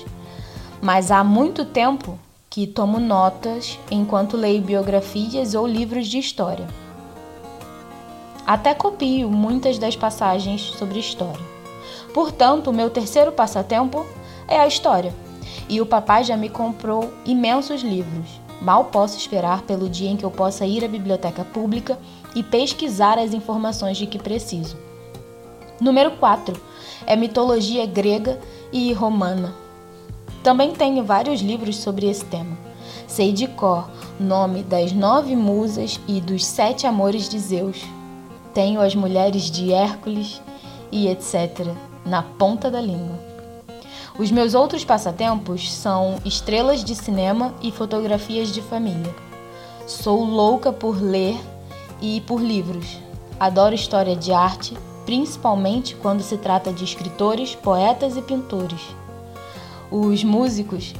mas 0.80 1.10
há 1.10 1.22
muito 1.22 1.64
tempo 1.64 2.18
que 2.48 2.66
tomo 2.66 2.98
notas 2.98 3.78
enquanto 3.90 4.36
leio 4.36 4.62
biografias 4.62 5.54
ou 5.54 5.66
livros 5.66 6.08
de 6.08 6.18
história. 6.18 6.66
Até 8.46 8.74
copio 8.74 9.30
muitas 9.30 9.78
das 9.78 9.94
passagens 9.94 10.62
sobre 10.62 10.98
história. 10.98 11.44
Portanto, 12.12 12.70
o 12.70 12.72
meu 12.72 12.90
terceiro 12.90 13.30
passatempo 13.30 14.04
é 14.48 14.58
a 14.58 14.66
história. 14.66 15.14
E 15.68 15.80
o 15.80 15.86
papai 15.86 16.24
já 16.24 16.36
me 16.36 16.48
comprou 16.48 17.12
imensos 17.24 17.82
livros. 17.82 18.39
Mal 18.60 18.86
posso 18.86 19.16
esperar 19.16 19.62
pelo 19.62 19.88
dia 19.88 20.10
em 20.10 20.16
que 20.16 20.24
eu 20.24 20.30
possa 20.30 20.66
ir 20.66 20.84
à 20.84 20.88
biblioteca 20.88 21.44
pública 21.44 21.98
e 22.34 22.42
pesquisar 22.42 23.18
as 23.18 23.32
informações 23.32 23.96
de 23.96 24.06
que 24.06 24.18
preciso. 24.18 24.76
Número 25.80 26.10
4 26.12 26.60
é 27.06 27.16
mitologia 27.16 27.86
grega 27.86 28.38
e 28.70 28.92
romana. 28.92 29.54
Também 30.42 30.72
tenho 30.72 31.02
vários 31.04 31.40
livros 31.40 31.76
sobre 31.76 32.06
esse 32.08 32.24
tema. 32.26 32.56
Sei 33.06 33.32
de 33.32 33.46
cor 33.46 33.88
nome 34.18 34.62
das 34.62 34.92
nove 34.92 35.34
musas 35.34 35.98
e 36.06 36.20
dos 36.20 36.44
sete 36.44 36.86
amores 36.86 37.28
de 37.28 37.38
Zeus. 37.38 37.82
Tenho 38.52 38.80
as 38.80 38.94
mulheres 38.94 39.50
de 39.50 39.72
Hércules 39.72 40.40
e 40.92 41.08
etc. 41.08 41.74
na 42.04 42.22
ponta 42.22 42.70
da 42.70 42.80
língua. 42.80 43.29
Os 44.20 44.30
meus 44.30 44.52
outros 44.52 44.84
passatempos 44.84 45.72
são 45.72 46.18
estrelas 46.26 46.84
de 46.84 46.94
cinema 46.94 47.54
e 47.62 47.72
fotografias 47.72 48.52
de 48.52 48.60
família. 48.60 49.14
Sou 49.86 50.22
louca 50.24 50.70
por 50.70 51.02
ler 51.02 51.40
e 52.02 52.20
por 52.26 52.38
livros. 52.38 52.98
Adoro 53.40 53.74
história 53.74 54.14
de 54.14 54.30
arte, 54.30 54.76
principalmente 55.06 55.96
quando 55.96 56.22
se 56.22 56.36
trata 56.36 56.70
de 56.70 56.84
escritores, 56.84 57.54
poetas 57.54 58.14
e 58.14 58.20
pintores. 58.20 58.82
Os 59.90 60.22
músicos 60.22 60.92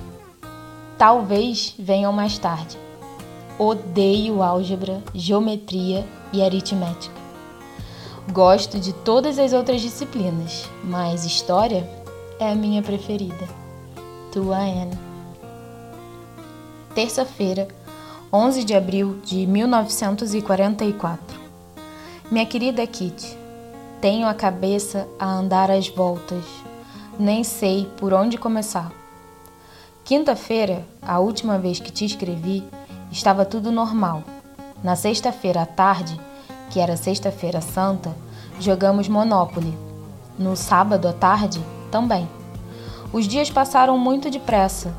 talvez 0.97 1.75
venham 1.79 2.15
mais 2.15 2.39
tarde. 2.39 2.79
Odeio 3.59 4.43
álgebra, 4.43 5.03
geometria 5.15 6.07
e 6.33 6.43
aritmética. 6.43 7.21
Gosto 8.33 8.81
de 8.81 8.95
todas 8.95 9.39
as 9.39 9.53
outras 9.53 9.83
disciplinas, 9.83 10.67
mas 10.83 11.27
história 11.27 12.00
é 12.41 12.51
a 12.51 12.55
minha 12.55 12.83
preferida. 12.83 13.49
Tua 14.33 14.57
Anne. 14.57 14.99
Terça-feira, 16.95 17.69
11 18.33 18.65
de 18.65 18.75
abril 18.75 19.21
de 19.25 19.47
1944. 19.47 21.39
Minha 22.31 22.47
querida 22.47 22.87
Kitty, 22.87 23.37
tenho 24.01 24.27
a 24.27 24.35
cabeça 24.35 25.07
a 25.19 25.27
andar 25.27 25.71
às 25.71 25.89
voltas 25.89 26.45
nem 27.21 27.45
sei 27.45 27.87
por 27.99 28.15
onde 28.15 28.39
começar. 28.39 28.91
Quinta-feira, 30.03 30.87
a 31.03 31.19
última 31.19 31.59
vez 31.59 31.79
que 31.79 31.93
te 31.93 32.07
escrevi, 32.07 32.65
estava 33.13 33.45
tudo 33.45 33.71
normal. 33.71 34.25
Na 34.83 34.97
sexta-feira 34.97 35.61
à 35.61 35.67
tarde, 35.67 36.19
que 36.71 36.81
era 36.81 36.97
sexta-feira 36.97 37.61
santa, 37.61 38.17
jogamos 38.59 39.07
Monopoly. 39.07 39.77
No 40.39 40.57
sábado 40.57 41.07
à 41.07 41.13
tarde, 41.13 41.61
também. 41.91 42.29
Os 43.13 43.27
dias 43.27 43.51
passaram 43.51 43.99
muito 43.99 44.31
depressa. 44.31 44.95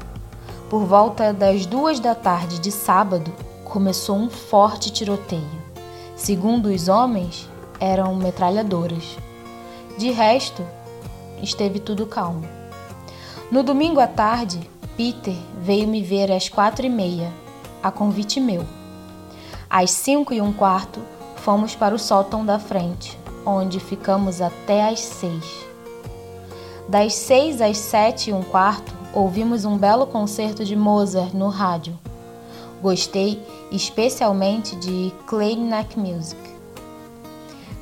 Por 0.69 0.86
volta 0.86 1.34
das 1.34 1.65
duas 1.65 1.99
da 1.99 2.13
tarde 2.13 2.60
de 2.60 2.71
sábado, 2.71 3.32
começou 3.63 4.17
um 4.17 4.30
forte 4.30 4.91
tiroteio. 4.91 5.62
Segundo 6.15 6.67
os 6.67 6.88
homens, 6.88 7.49
eram 7.80 8.15
metralhadoras. 8.15 9.17
De 9.97 10.12
resto, 10.12 10.63
esteve 11.41 11.80
tudo 11.80 12.06
calmo. 12.06 12.45
No 13.51 13.63
domingo 13.63 13.99
à 13.99 14.08
tarde, 14.08 14.60
Peter 14.95 15.36
veio 15.62 15.88
me 15.88 16.01
ver 16.01 16.32
às 16.32 16.47
quatro 16.47 16.86
e 16.86 16.89
meia, 16.89 17.32
a 17.82 17.91
convite 17.91 18.39
meu. 18.39 18.65
Às 19.69 19.91
cinco 19.91 20.34
e 20.34 20.41
um 20.41 20.54
quarto, 20.54 21.01
fomos 21.38 21.75
para 21.75 21.95
o 21.95 21.99
sótão 21.99 22.45
da 22.45 22.60
frente, 22.60 23.17
onde 23.45 23.80
ficamos 23.80 24.41
até 24.41 24.88
às 24.88 24.99
seis. 24.99 25.71
Das 26.91 27.13
seis 27.13 27.62
às 27.62 27.77
sete 27.77 28.32
e 28.32 28.34
um 28.34 28.43
quarto, 28.43 28.93
ouvimos 29.13 29.63
um 29.63 29.77
belo 29.77 30.06
concerto 30.06 30.65
de 30.65 30.75
Mozart 30.75 31.34
no 31.34 31.47
rádio. 31.47 31.97
Gostei 32.82 33.41
especialmente 33.71 34.75
de 34.75 35.13
Neck 35.58 35.97
Music. 35.97 36.38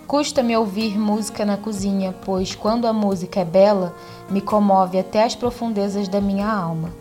Custa-me 0.05 0.55
ouvir 0.55 0.95
música 0.95 1.43
na 1.43 1.57
cozinha, 1.57 2.13
pois 2.23 2.53
quando 2.53 2.85
a 2.85 2.93
música 2.93 3.39
é 3.39 3.45
bela, 3.45 3.95
me 4.29 4.41
comove 4.41 4.99
até 4.99 5.23
as 5.23 5.33
profundezas 5.33 6.07
da 6.07 6.21
minha 6.21 6.47
alma. 6.47 6.91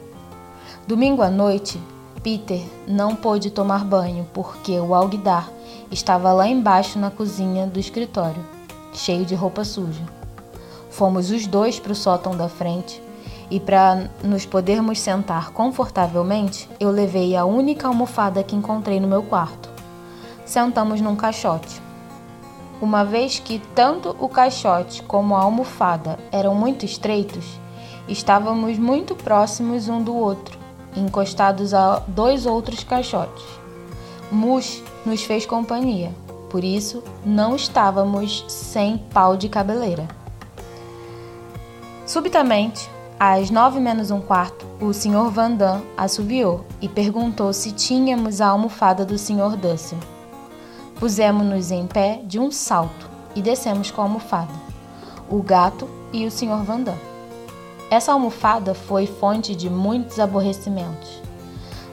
Domingo 0.86 1.20
à 1.20 1.28
noite, 1.28 1.78
Peter 2.22 2.64
não 2.86 3.14
pôde 3.14 3.50
tomar 3.50 3.84
banho 3.84 4.26
porque 4.32 4.80
o 4.80 4.94
alguidar 4.94 5.52
estava 5.90 6.32
lá 6.32 6.48
embaixo 6.48 6.98
na 6.98 7.10
cozinha 7.10 7.66
do 7.66 7.78
escritório, 7.78 8.42
cheio 8.94 9.26
de 9.26 9.34
roupa 9.34 9.62
suja. 9.62 10.17
Fomos 10.90 11.30
os 11.30 11.46
dois 11.46 11.78
para 11.78 11.92
o 11.92 11.94
sótão 11.94 12.36
da 12.36 12.48
frente 12.48 13.02
e, 13.50 13.58
para 13.60 14.08
nos 14.22 14.44
podermos 14.46 15.00
sentar 15.00 15.50
confortavelmente, 15.50 16.68
eu 16.80 16.90
levei 16.90 17.36
a 17.36 17.44
única 17.44 17.88
almofada 17.88 18.42
que 18.42 18.56
encontrei 18.56 19.00
no 19.00 19.08
meu 19.08 19.22
quarto. 19.22 19.68
Sentamos 20.44 21.00
num 21.00 21.16
caixote 21.16 21.88
uma 22.80 23.04
vez 23.04 23.40
que 23.40 23.58
tanto 23.74 24.14
o 24.20 24.28
caixote 24.28 25.02
como 25.02 25.34
a 25.34 25.40
almofada 25.40 26.18
eram 26.30 26.54
muito 26.54 26.84
estreitos, 26.84 27.44
estávamos 28.06 28.78
muito 28.78 29.16
próximos 29.16 29.88
um 29.88 30.02
do 30.02 30.14
outro, 30.14 30.56
encostados 30.96 31.74
a 31.74 32.00
dois 32.06 32.46
outros 32.46 32.84
caixotes. 32.84 33.44
Mush 34.30 34.82
nos 35.04 35.22
fez 35.24 35.44
companhia, 35.44 36.12
por 36.48 36.62
isso 36.62 37.02
não 37.26 37.56
estávamos 37.56 38.44
sem 38.46 38.98
pau 38.98 39.36
de 39.36 39.48
cabeleira. 39.48 40.17
Subitamente, 42.08 42.88
às 43.20 43.50
nove 43.50 43.78
menos 43.78 44.10
um 44.10 44.18
quarto, 44.18 44.64
o 44.80 44.94
Sr. 44.94 45.28
Vandam 45.30 45.82
assobiou 45.94 46.64
e 46.80 46.88
perguntou 46.88 47.52
se 47.52 47.70
tínhamos 47.70 48.40
a 48.40 48.46
almofada 48.46 49.04
do 49.04 49.18
Sr. 49.18 49.54
Dussel. 49.60 49.98
Pusemos-nos 50.98 51.70
em 51.70 51.86
pé 51.86 52.22
de 52.24 52.38
um 52.38 52.50
salto 52.50 53.10
e 53.36 53.42
descemos 53.42 53.90
com 53.90 54.00
a 54.00 54.04
almofada, 54.04 54.54
o 55.28 55.42
gato 55.42 55.86
e 56.10 56.24
o 56.24 56.30
Sr. 56.30 56.64
Vandam. 56.64 56.96
Essa 57.90 58.12
almofada 58.12 58.72
foi 58.72 59.06
fonte 59.06 59.54
de 59.54 59.68
muitos 59.68 60.18
aborrecimentos. 60.18 61.20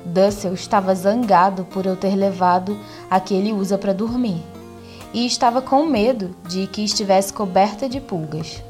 Dussel 0.06 0.54
estava 0.54 0.95
zangado 0.95 1.65
por 1.65 1.86
eu 1.86 1.97
ter 1.97 2.15
levado 2.15 2.80
a 3.10 3.19
que 3.19 3.34
ele 3.34 3.51
usa 3.51 3.78
para 3.78 3.91
dormir 3.91 4.41
e 5.13 5.25
estava 5.25 5.62
com 5.62 5.86
medo 5.86 6.34
de 6.47 6.67
que 6.67 6.86
estivesse 6.86 7.34
coberta 7.34 7.89
de 7.89 7.99
pulgas, 7.99 8.63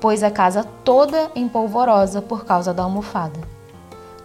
pois 0.00 0.22
a 0.22 0.30
casa 0.30 0.64
toda 0.84 1.30
empolvorosa 1.34 2.22
por 2.22 2.44
causa 2.44 2.72
da 2.72 2.82
almofada. 2.82 3.40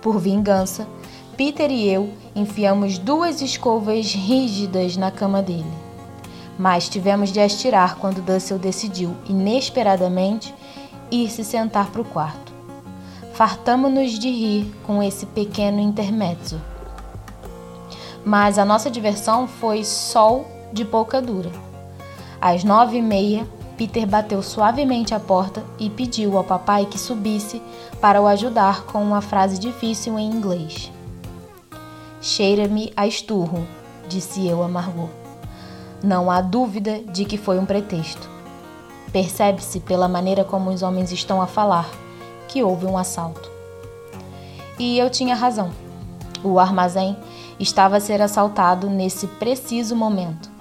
Por 0.01 0.19
vingança, 0.19 0.87
Peter 1.35 1.71
e 1.71 1.89
eu 1.89 2.11
enfiamos 2.35 2.97
duas 2.97 3.41
escovas 3.41 4.13
rígidas 4.13 4.97
na 4.97 5.09
cama 5.09 5.41
dele. 5.41 5.71
Mas 6.57 6.87
tivemos 6.87 7.31
de 7.31 7.39
as 7.39 7.59
tirar 7.59 7.95
quando 7.95 8.21
Dussel 8.21 8.59
decidiu, 8.59 9.15
inesperadamente, 9.27 10.53
ir 11.09 11.29
se 11.29 11.43
sentar 11.43 11.89
para 11.89 12.01
o 12.01 12.05
quarto. 12.05 12.53
Fartamo-nos 13.33 14.11
de 14.19 14.29
rir 14.29 14.75
com 14.85 15.01
esse 15.01 15.25
pequeno 15.25 15.79
intermezzo. 15.79 16.61
Mas 18.23 18.59
a 18.59 18.65
nossa 18.65 18.91
diversão 18.91 19.47
foi 19.47 19.83
sol 19.83 20.45
de 20.71 20.85
pouca 20.85 21.21
dura. 21.21 21.51
Às 22.39 22.63
nove 22.63 22.97
e 22.97 23.01
meia, 23.01 23.47
Peter 23.77 24.05
bateu 24.05 24.41
suavemente 24.43 25.15
a 25.15 25.19
porta 25.19 25.63
e 25.79 25.89
pediu 25.89 26.37
ao 26.37 26.43
papai 26.43 26.85
que 26.85 26.99
subisse 26.99 27.61
para 27.99 28.21
o 28.21 28.27
ajudar 28.27 28.83
com 28.83 29.03
uma 29.03 29.21
frase 29.21 29.59
difícil 29.59 30.17
em 30.19 30.29
inglês. 30.29 30.91
Cheira-me 32.21 32.93
a 32.95 33.07
esturro, 33.07 33.67
disse 34.07 34.47
eu 34.47 34.63
a 34.63 34.67
Margot. 34.67 35.09
Não 36.03 36.29
há 36.29 36.41
dúvida 36.41 36.99
de 36.99 37.25
que 37.25 37.37
foi 37.37 37.57
um 37.57 37.65
pretexto. 37.65 38.29
Percebe-se 39.11 39.79
pela 39.79 40.07
maneira 40.07 40.43
como 40.43 40.69
os 40.69 40.81
homens 40.83 41.11
estão 41.11 41.41
a 41.41 41.47
falar 41.47 41.89
que 42.47 42.63
houve 42.63 42.85
um 42.85 42.97
assalto. 42.97 43.49
E 44.77 44.97
eu 44.97 45.09
tinha 45.09 45.35
razão. 45.35 45.71
O 46.43 46.59
armazém 46.59 47.17
estava 47.59 47.97
a 47.97 47.99
ser 47.99 48.21
assaltado 48.21 48.89
nesse 48.89 49.27
preciso 49.27 49.95
momento. 49.95 50.52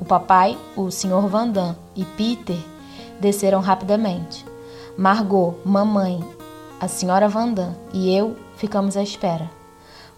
O 0.00 0.04
papai, 0.04 0.56
o 0.76 0.90
Sr. 0.90 1.26
Vandam 1.28 1.76
e 1.96 2.04
Peter 2.04 2.58
desceram 3.20 3.60
rapidamente. 3.60 4.44
Margot, 4.96 5.56
mamãe, 5.64 6.22
a 6.80 6.86
Sra. 6.86 7.28
Vandam 7.28 7.74
e 7.92 8.14
eu 8.14 8.36
ficamos 8.56 8.96
à 8.96 9.02
espera. 9.02 9.50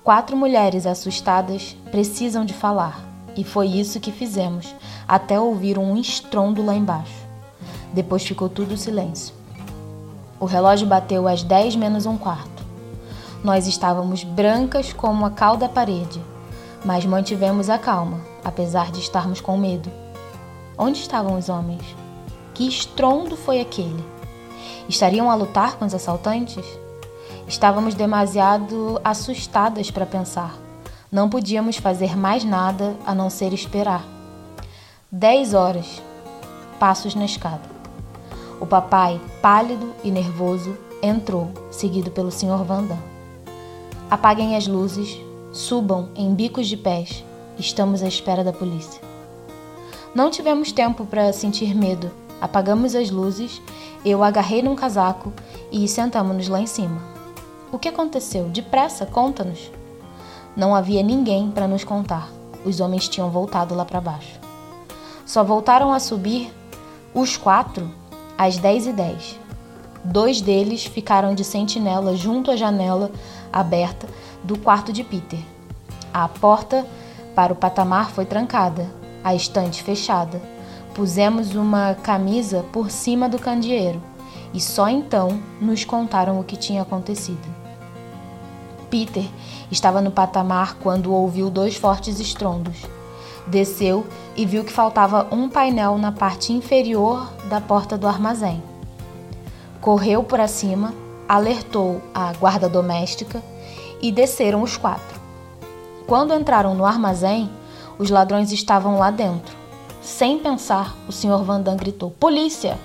Quatro 0.03 0.37
mulheres 0.37 0.87
assustadas 0.87 1.77
precisam 1.91 2.45
de 2.45 2.55
falar, 2.55 3.01
e 3.37 3.45
foi 3.45 3.69
isso 3.69 4.01
que 4.01 4.11
fizemos, 4.11 4.75
até 5.07 5.39
ouvir 5.39 5.79
um 5.79 5.97
estrondo 5.97 6.65
lá 6.65 6.75
embaixo. 6.75 7.27
Depois 7.93 8.23
ficou 8.23 8.49
tudo 8.49 8.77
silêncio. 8.77 9.35
O 10.39 10.47
relógio 10.47 10.87
bateu 10.87 11.29
às 11.29 11.43
dez 11.43 11.77
menos 11.77 12.07
um 12.07 12.17
quarto. 12.17 12.65
Nós 13.45 13.67
estávamos 13.67 14.25
brancas 14.25 14.93
como 14.93 15.25
a 15.27 15.31
cal 15.31 15.57
da 15.57 15.69
parede, 15.69 16.21
mas 16.85 17.05
mantivemos 17.05 17.69
a 17.69 17.79
calma, 17.79 18.21
apesar 18.45 18.91
de 18.91 19.01
estarmos 19.01 19.41
com 19.41 19.57
medo. 19.57 19.91
Onde 20.77 20.99
estavam 20.99 21.39
os 21.39 21.49
homens? 21.49 21.83
Que 22.55 22.67
estrondo 22.67 23.37
foi 23.37 23.61
aquele? 23.61 24.05
Estariam 24.89 25.31
a 25.31 25.35
lutar 25.35 25.77
com 25.77 25.85
os 25.85 25.95
assaltantes? 25.95 26.65
Estávamos 27.47 27.95
demasiado 27.95 29.01
assustadas 29.05 29.91
para 29.91 30.07
pensar. 30.07 30.55
Não 31.11 31.29
podíamos 31.29 31.77
fazer 31.77 32.17
mais 32.17 32.45
nada 32.45 32.97
a 33.05 33.15
não 33.15 33.29
ser 33.29 33.53
esperar. 33.53 34.05
Dez 35.11 35.55
horas. 35.55 36.01
Passos 36.79 37.15
na 37.15 37.25
escada. 37.25 37.69
O 38.61 38.67
papai, 38.67 39.21
pálido 39.43 39.93
e 40.05 40.11
nervoso, 40.11 40.77
entrou, 41.03 41.51
seguido 41.71 42.11
pelo 42.11 42.31
Sr. 42.31 42.63
Vandam. 42.65 42.99
Apaguem 44.11 44.57
as 44.57 44.67
luzes, 44.67 45.21
subam 45.53 46.09
em 46.15 46.35
bicos 46.35 46.69
de 46.69 46.77
pés. 46.77 47.25
Estamos 47.59 48.03
à 48.03 48.09
espera 48.09 48.45
da 48.45 48.53
polícia. 48.53 49.01
Não 50.15 50.31
tivemos 50.31 50.73
tempo 50.73 51.05
para 51.05 51.33
sentir 51.33 51.75
medo. 51.75 52.11
Apagamos 52.41 52.95
as 52.95 53.11
luzes, 53.11 53.61
eu 54.05 54.25
agarrei 54.25 54.63
num 54.63 54.75
casaco 54.75 55.33
e 55.71 55.87
sentamos-nos 55.87 56.49
lá 56.49 56.61
em 56.61 56.67
cima. 56.67 57.03
O 57.71 57.79
que 57.79 57.89
aconteceu? 57.89 58.45
Depressa, 58.49 59.05
conta-nos. 59.05 59.71
Não 60.57 60.75
havia 60.75 61.03
ninguém 61.03 61.51
para 61.51 61.69
nos 61.69 61.85
contar. 61.85 62.29
Os 62.65 62.81
homens 62.81 63.09
tinham 63.09 63.31
voltado 63.31 63.75
lá 63.75 63.85
para 63.85 64.01
baixo. 64.01 64.41
Só 65.27 65.45
voltaram 65.45 65.93
a 65.93 66.01
subir 66.01 66.53
os 67.15 67.37
quatro 67.37 67.91
às 68.37 68.57
dez 68.57 68.87
e 68.87 68.93
dez. 68.93 69.39
Dois 70.03 70.41
deles 70.41 70.85
ficaram 70.85 71.35
de 71.35 71.45
sentinela 71.45 72.17
junto 72.17 72.51
à 72.51 72.57
janela 72.57 73.11
aberta 73.53 74.07
do 74.43 74.59
quarto 74.59 74.93
de 74.93 75.03
Peter. 75.05 75.41
A 76.13 76.29
porta 76.29 76.87
para 77.35 77.53
o 77.53 77.57
patamar 77.57 78.11
foi 78.11 78.25
trancada, 78.25 78.91
a 79.23 79.35
estante 79.35 79.83
fechada. 79.83 80.41
Pusemos 80.95 81.55
uma 81.55 81.95
camisa 81.95 82.65
por 82.73 82.91
cima 82.91 83.29
do 83.29 83.39
candeeiro 83.39 84.03
e 84.53 84.61
só 84.61 84.89
então 84.89 85.41
nos 85.61 85.85
contaram 85.85 86.41
o 86.41 86.45
que 86.45 86.57
tinha 86.57 86.83
acontecido. 86.83 87.49
Peter 88.91 89.25
estava 89.71 90.01
no 90.01 90.11
patamar 90.11 90.77
quando 90.83 91.15
ouviu 91.15 91.49
dois 91.49 91.77
fortes 91.77 92.19
estrondos. 92.19 92.85
Desceu 93.47 94.07
e 94.37 94.45
viu 94.45 94.65
que 94.65 94.73
faltava 94.73 95.29
um 95.31 95.49
painel 95.49 95.97
na 95.97 96.13
parte 96.13 96.53
inferior 96.53 97.33
da 97.49 97.61
porta 97.61 97.97
do 97.97 98.07
armazém. 98.07 98.63
Correu 99.81 100.23
para 100.23 100.47
cima, 100.49 100.93
alertou 101.31 102.03
a 102.13 102.33
guarda 102.33 102.69
doméstica 102.69 103.41
e 104.03 104.11
desceram 104.11 104.63
os 104.63 104.77
quatro. 104.77 105.21
Quando 106.05 106.35
entraram 106.35 106.75
no 106.75 106.85
armazém, 106.85 107.49
os 108.01 108.11
ladrões 108.11 108.51
estavam 108.51 108.99
lá 108.99 109.13
dentro. 109.13 109.57
Sem 110.03 110.41
pensar, 110.41 110.97
o 111.09 111.13
Sr. 111.13 111.45
Vandam 111.45 111.77
gritou: 111.77 112.11
Polícia! 112.11 112.77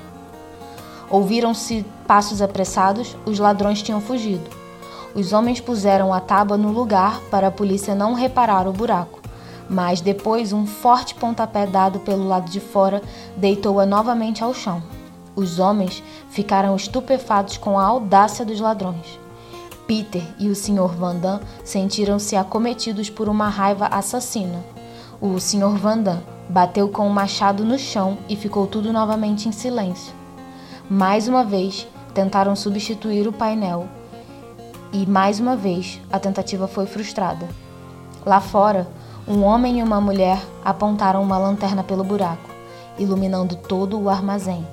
Ouviram-se 1.10 1.84
passos 2.08 2.40
apressados, 2.40 3.18
os 3.26 3.40
ladrões 3.40 3.82
tinham 3.82 4.00
fugido. 4.00 4.48
Os 5.16 5.34
homens 5.34 5.60
puseram 5.60 6.14
a 6.14 6.20
tábua 6.20 6.56
no 6.56 6.70
lugar 6.70 7.22
para 7.32 7.48
a 7.48 7.52
polícia 7.52 7.96
não 7.96 8.14
reparar 8.14 8.68
o 8.68 8.74
buraco, 8.74 9.22
mas 9.68 10.02
depois 10.02 10.54
um 10.54 10.68
forte 10.68 11.16
pontapé 11.16 11.66
dado 11.66 12.00
pelo 12.02 12.28
lado 12.28 12.52
de 12.52 12.60
fora 12.60 13.02
deitou-a 13.36 13.88
novamente 13.88 14.44
ao 14.44 14.54
chão. 14.54 14.84
Os 15.36 15.60
homens 15.60 16.02
ficaram 16.30 16.76
estupefatos 16.76 17.58
com 17.58 17.78
a 17.78 17.84
audácia 17.84 18.45
dos 18.45 18.60
ladrões. 18.60 19.19
Peter 19.86 20.24
e 20.39 20.50
o 20.50 20.56
Sr. 20.56 20.88
Vandam 20.98 21.39
sentiram-se 21.63 22.36
acometidos 22.36 23.10
por 23.10 23.30
uma 23.30 23.50
raiva 23.50 23.88
assassina. 23.88 24.63
O 25.21 25.39
Sr. 25.39 25.76
Vandam 25.78 26.24
bateu 26.50 26.89
com 26.89 27.08
o 27.08 27.13
machado 27.13 27.63
no 27.63 27.78
chão 27.78 28.17
e 28.30 28.36
ficou 28.36 28.65
tudo 28.67 28.91
novamente 28.91 29.48
em 29.48 29.52
silêncio. 29.52 30.13
Mais 30.89 31.28
uma 31.28 31.43
vez, 31.43 31.88
tentaram 32.13 32.56
substituir 32.56 33.28
o 33.28 33.34
painel 33.34 33.88
e 34.95 35.06
mais 35.06 35.41
uma 35.41 35.58
vez 35.58 36.00
a 36.10 36.17
tentativa 36.17 36.69
foi 36.69 36.86
frustrada. 36.86 37.50
Lá 38.26 38.39
fora, 38.39 38.88
um 39.28 39.43
homem 39.43 39.80
e 39.80 39.84
uma 39.84 40.00
mulher 40.00 40.41
apontaram 40.63 41.21
uma 41.21 41.38
lanterna 41.38 41.84
pelo 41.84 42.04
buraco, 42.04 42.50
iluminando 42.98 43.58
todo 43.58 44.00
o 44.00 44.10
armazém. 44.10 44.65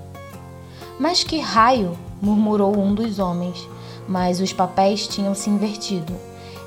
Mas 0.98 1.22
que 1.22 1.38
raio! 1.38 1.96
murmurou 2.20 2.78
um 2.78 2.94
dos 2.94 3.18
homens, 3.18 3.68
mas 4.06 4.40
os 4.40 4.52
papéis 4.52 5.08
tinham 5.08 5.34
se 5.34 5.50
invertido. 5.50 6.14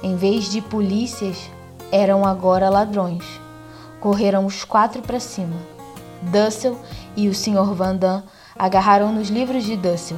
Em 0.03 0.15
vez 0.15 0.51
de 0.51 0.61
polícias, 0.61 1.49
eram 1.91 2.25
agora 2.25 2.69
ladrões. 2.69 3.23
Correram 4.01 4.45
os 4.45 4.63
quatro 4.63 5.01
para 5.01 5.19
cima. 5.19 5.55
Dussel 6.21 6.77
e 7.15 7.29
o 7.29 7.33
Sr. 7.33 7.73
Vandam 7.73 8.23
agarraram 8.57 9.13
nos 9.13 9.29
livros 9.29 9.63
de 9.63 9.77
Dussel 9.77 10.17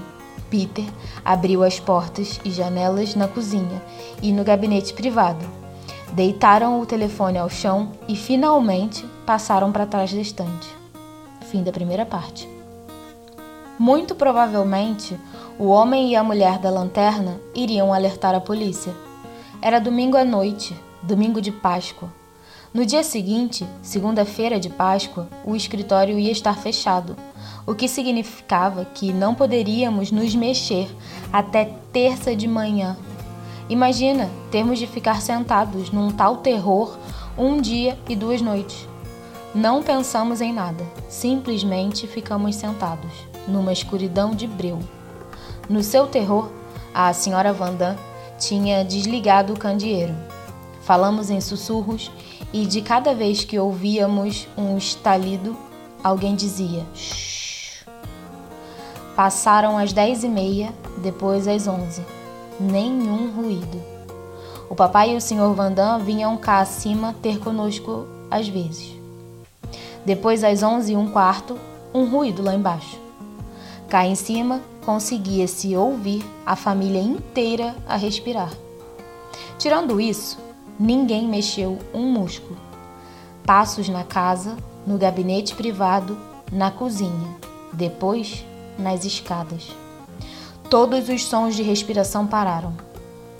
Peter 0.50 0.86
abriu 1.24 1.64
as 1.64 1.80
portas 1.80 2.40
e 2.44 2.52
janelas 2.52 3.16
na 3.16 3.28
cozinha 3.28 3.82
e 4.22 4.32
no 4.32 4.44
gabinete 4.44 4.94
privado. 4.94 5.46
Deitaram 6.14 6.80
o 6.80 6.86
telefone 6.86 7.38
ao 7.38 7.50
chão 7.50 7.92
e 8.08 8.16
finalmente 8.16 9.06
passaram 9.26 9.72
para 9.72 9.86
trás 9.86 10.14
da 10.14 10.22
estante. 10.22 10.68
Fim 11.52 11.64
da 11.64 11.72
primeira 11.72 12.06
parte. 12.06 12.57
Muito 13.80 14.16
provavelmente, 14.16 15.20
o 15.60 15.68
homem 15.68 16.12
e 16.12 16.16
a 16.16 16.24
mulher 16.24 16.58
da 16.58 16.70
lanterna 16.70 17.40
iriam 17.54 17.94
alertar 17.94 18.34
a 18.34 18.42
polícia. 18.42 18.94
Era 19.62 19.80
domingo 19.80 20.18
à 20.18 20.26
noite, 20.26 20.76
domingo 21.04 21.42
de 21.42 21.52
Páscoa. 21.52 22.10
No 22.74 22.86
dia 22.86 23.04
seguinte, 23.04 23.68
segunda-feira 23.82 24.60
de 24.60 24.70
Páscoa, 24.70 25.28
o 25.46 25.56
escritório 25.56 26.18
ia 26.18 26.32
estar 26.32 26.58
fechado 26.58 27.16
o 27.68 27.76
que 27.76 27.90
significava 27.90 28.86
que 28.86 29.12
não 29.12 29.36
poderíamos 29.36 30.10
nos 30.10 30.34
mexer 30.34 30.90
até 31.32 31.66
terça 31.92 32.34
de 32.34 32.48
manhã. 32.48 32.96
Imagina 33.70 34.30
termos 34.50 34.80
de 34.80 34.88
ficar 34.88 35.22
sentados 35.22 35.92
num 35.92 36.10
tal 36.10 36.38
terror 36.38 36.98
um 37.38 37.60
dia 37.60 38.00
e 38.08 38.16
duas 38.16 38.42
noites. 38.42 38.88
Não 39.54 39.84
pensamos 39.84 40.40
em 40.40 40.54
nada, 40.54 40.84
simplesmente 41.10 42.08
ficamos 42.08 42.56
sentados, 42.56 43.27
numa 43.48 43.72
escuridão 43.72 44.32
de 44.32 44.48
breu. 44.48 44.80
No 45.70 45.84
seu 45.84 46.08
terror, 46.08 46.50
a 46.94 47.12
senhora 47.14 47.54
Vandam 47.54 47.96
tinha 48.38 48.84
desligado 48.84 49.54
o 49.54 49.60
candeeiro. 49.60 50.16
Falamos 50.82 51.30
em 51.30 51.42
sussurros 51.42 52.12
e 52.54 52.66
de 52.66 52.82
cada 52.82 53.14
vez 53.14 53.44
que 53.44 53.60
ouvíamos 53.60 54.48
um 54.58 54.78
estalido, 54.78 55.58
alguém 56.04 56.36
dizia: 56.36 56.86
Shh. 56.94 57.84
Passaram 59.16 59.78
as 59.78 59.92
dez 59.92 60.24
e 60.24 60.30
meia, 60.30 60.74
depois 61.00 61.48
as 61.48 61.68
onze. 61.68 62.02
Nenhum 62.60 63.32
ruído. 63.32 63.82
O 64.70 64.76
papai 64.76 65.12
e 65.12 65.16
o 65.16 65.22
senhor 65.22 65.54
Vandam 65.54 66.00
vinham 66.00 66.38
cá 66.38 66.60
acima 66.60 67.16
ter 67.22 67.40
conosco 67.40 68.06
às 68.30 68.48
vezes. 68.48 68.96
Depois, 70.06 70.44
às 70.44 70.64
onze 70.64 70.94
e 70.94 70.96
um 70.96 71.10
quarto, 71.10 71.58
um 71.94 72.06
ruído 72.06 72.42
lá 72.42 72.54
embaixo. 72.54 73.07
Cá 73.90 74.06
em 74.06 74.16
cima, 74.16 74.62
conseguia-se 74.86 75.74
ouvir 75.78 76.26
a 76.46 76.58
família 76.58 77.02
inteira 77.02 77.74
a 77.88 77.96
respirar. 77.96 78.52
Tirando 79.58 80.02
isso, 80.02 80.38
ninguém 80.78 81.26
mexeu 81.26 81.80
um 81.94 82.12
músculo. 82.12 82.58
Passos 83.46 83.88
na 83.88 84.04
casa, 84.04 84.58
no 84.86 84.98
gabinete 84.98 85.56
privado, 85.56 86.18
na 86.52 86.70
cozinha. 86.70 87.38
Depois, 87.72 88.46
nas 88.78 89.06
escadas. 89.06 89.74
Todos 90.70 91.08
os 91.08 91.24
sons 91.24 91.56
de 91.56 91.64
respiração 91.64 92.28
pararam. 92.28 92.74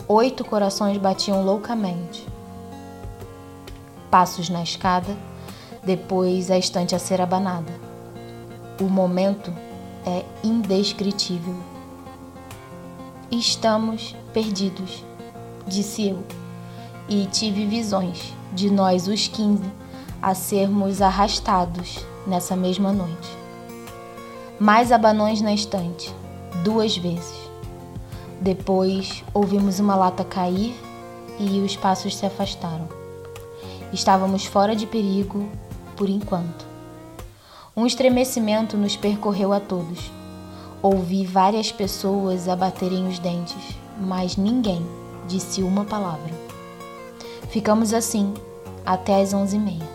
Oito 0.08 0.46
corações 0.46 0.98
batiam 0.98 1.44
loucamente. 1.44 2.26
Passos 4.10 4.48
na 4.48 4.64
escada, 4.64 5.14
depois 5.84 6.50
a 6.50 6.58
estante 6.58 6.96
a 6.96 7.00
ser 7.00 7.20
abanada. 7.20 7.74
O 8.80 8.86
momento 8.86 9.54
é 10.08 10.24
indescritível. 10.42 11.54
Estamos 13.30 14.16
perdidos, 14.34 15.04
disse 15.68 16.08
eu, 16.08 16.24
e 17.10 17.26
tive 17.26 17.66
visões 17.66 18.34
de 18.54 18.70
nós, 18.70 19.10
os 19.10 19.28
quinze, 19.28 19.70
a 20.22 20.34
sermos 20.34 21.02
arrastados 21.02 22.00
nessa 22.26 22.56
mesma 22.56 22.94
noite. 22.94 23.38
Mais 24.58 24.94
abanões 24.94 25.42
na 25.42 25.54
estante, 25.54 26.16
duas 26.64 26.96
vezes. 26.96 27.38
Depois 28.40 29.26
ouvimos 29.34 29.78
uma 29.80 29.96
lata 29.96 30.24
cair 30.24 30.74
e 31.38 31.60
os 31.60 31.76
passos 31.76 32.16
se 32.16 32.26
afastaram. 32.26 32.88
Estávamos 33.92 34.46
fora 34.46 34.74
de 34.74 34.88
perigo 34.88 35.50
por 35.98 36.10
enquanto. 36.10 36.77
Um 37.78 37.86
estremecimento 37.86 38.76
nos 38.76 38.96
percorreu 38.98 39.54
a 39.54 39.60
todos. 39.60 40.12
Ouvi 40.82 41.24
várias 41.24 41.72
pessoas 41.72 42.50
abaterem 42.50 43.08
os 43.08 43.20
dentes, 43.20 43.78
mas 44.02 44.36
ninguém 44.36 44.84
disse 45.28 45.62
uma 45.62 45.86
palavra. 45.86 46.34
Ficamos 47.50 47.94
assim 47.94 48.34
até 48.84 49.22
as 49.22 49.32
onze 49.32 49.58
e 49.58 49.60
meia. 49.60 49.88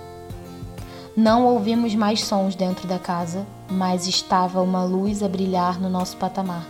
Não 1.16 1.44
ouvimos 1.44 1.92
mais 1.96 2.22
sons 2.22 2.54
dentro 2.54 2.86
da 2.86 3.00
casa, 3.00 3.44
mas 3.68 4.06
estava 4.06 4.62
uma 4.62 4.84
luz 4.84 5.20
a 5.20 5.28
brilhar 5.28 5.80
no 5.80 5.90
nosso 5.90 6.16
patamar, 6.18 6.64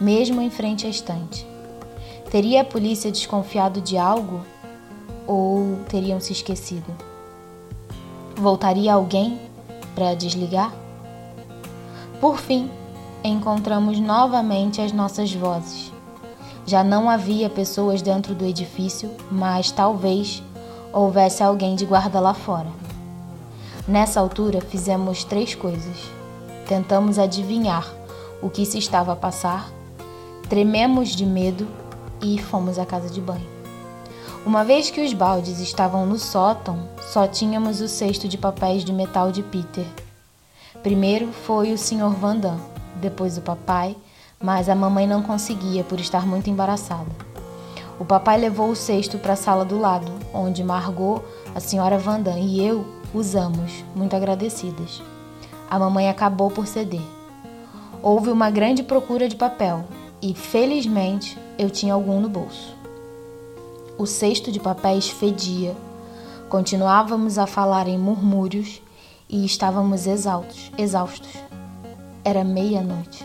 mesmo 0.00 0.40
em 0.40 0.48
frente 0.48 0.86
à 0.86 0.88
estante. 0.88 1.46
Teria 2.30 2.62
a 2.62 2.64
polícia 2.64 3.12
desconfiado 3.12 3.78
de 3.78 3.98
algo 3.98 4.40
ou 5.26 5.80
teriam 5.86 6.18
se 6.18 6.32
esquecido? 6.32 6.90
Voltaria 8.34 8.94
alguém 8.94 9.38
para 9.94 10.14
desligar? 10.14 10.72
Por 12.20 12.38
fim, 12.38 12.70
encontramos 13.22 13.98
novamente 13.98 14.80
as 14.80 14.92
nossas 14.92 15.32
vozes. 15.32 15.92
Já 16.66 16.82
não 16.82 17.10
havia 17.10 17.50
pessoas 17.50 18.00
dentro 18.00 18.34
do 18.34 18.44
edifício, 18.44 19.10
mas 19.30 19.70
talvez 19.70 20.42
houvesse 20.92 21.42
alguém 21.42 21.74
de 21.74 21.84
guarda 21.84 22.20
lá 22.20 22.32
fora. 22.32 22.68
Nessa 23.86 24.20
altura, 24.20 24.60
fizemos 24.60 25.24
três 25.24 25.54
coisas. 25.54 26.10
Tentamos 26.66 27.18
adivinhar 27.18 27.86
o 28.40 28.48
que 28.48 28.64
se 28.64 28.78
estava 28.78 29.12
a 29.12 29.16
passar, 29.16 29.70
trememos 30.48 31.10
de 31.10 31.26
medo 31.26 31.66
e 32.22 32.38
fomos 32.38 32.78
à 32.78 32.86
casa 32.86 33.10
de 33.10 33.20
banho. 33.20 33.53
Uma 34.46 34.62
vez 34.62 34.90
que 34.90 35.00
os 35.00 35.14
baldes 35.14 35.58
estavam 35.58 36.04
no 36.04 36.18
sótão, 36.18 36.78
só 37.00 37.26
tínhamos 37.26 37.80
o 37.80 37.88
cesto 37.88 38.28
de 38.28 38.36
papéis 38.36 38.84
de 38.84 38.92
metal 38.92 39.32
de 39.32 39.42
Peter. 39.42 39.86
Primeiro 40.82 41.32
foi 41.32 41.72
o 41.72 41.78
Sr. 41.78 42.10
Vandam, 42.10 42.60
depois 43.00 43.38
o 43.38 43.40
papai, 43.40 43.96
mas 44.38 44.68
a 44.68 44.74
mamãe 44.74 45.06
não 45.06 45.22
conseguia 45.22 45.82
por 45.82 45.98
estar 45.98 46.26
muito 46.26 46.50
embaraçada. 46.50 47.10
O 47.98 48.04
papai 48.04 48.36
levou 48.38 48.68
o 48.68 48.76
cesto 48.76 49.18
para 49.18 49.32
a 49.32 49.36
sala 49.36 49.64
do 49.64 49.80
lado, 49.80 50.12
onde 50.34 50.62
Margot, 50.62 51.22
a 51.54 51.58
senhora 51.58 51.96
Vandam 51.96 52.36
e 52.36 52.62
eu 52.62 52.84
usamos, 53.14 53.82
muito 53.96 54.14
agradecidas. 54.14 55.00
A 55.70 55.78
mamãe 55.78 56.10
acabou 56.10 56.50
por 56.50 56.66
ceder. 56.66 57.00
Houve 58.02 58.28
uma 58.28 58.50
grande 58.50 58.82
procura 58.82 59.26
de 59.26 59.36
papel 59.36 59.84
e, 60.20 60.34
felizmente, 60.34 61.38
eu 61.58 61.70
tinha 61.70 61.94
algum 61.94 62.20
no 62.20 62.28
bolso. 62.28 62.83
O 63.96 64.06
cesto 64.06 64.50
de 64.50 64.58
papéis 64.58 65.08
fedia. 65.08 65.76
Continuávamos 66.48 67.38
a 67.38 67.46
falar 67.46 67.86
em 67.86 67.96
murmúrios 67.96 68.82
e 69.28 69.46
estávamos 69.46 70.08
exaustos. 70.08 70.72
exaustos. 70.76 71.30
Era 72.24 72.42
meia-noite. 72.42 73.24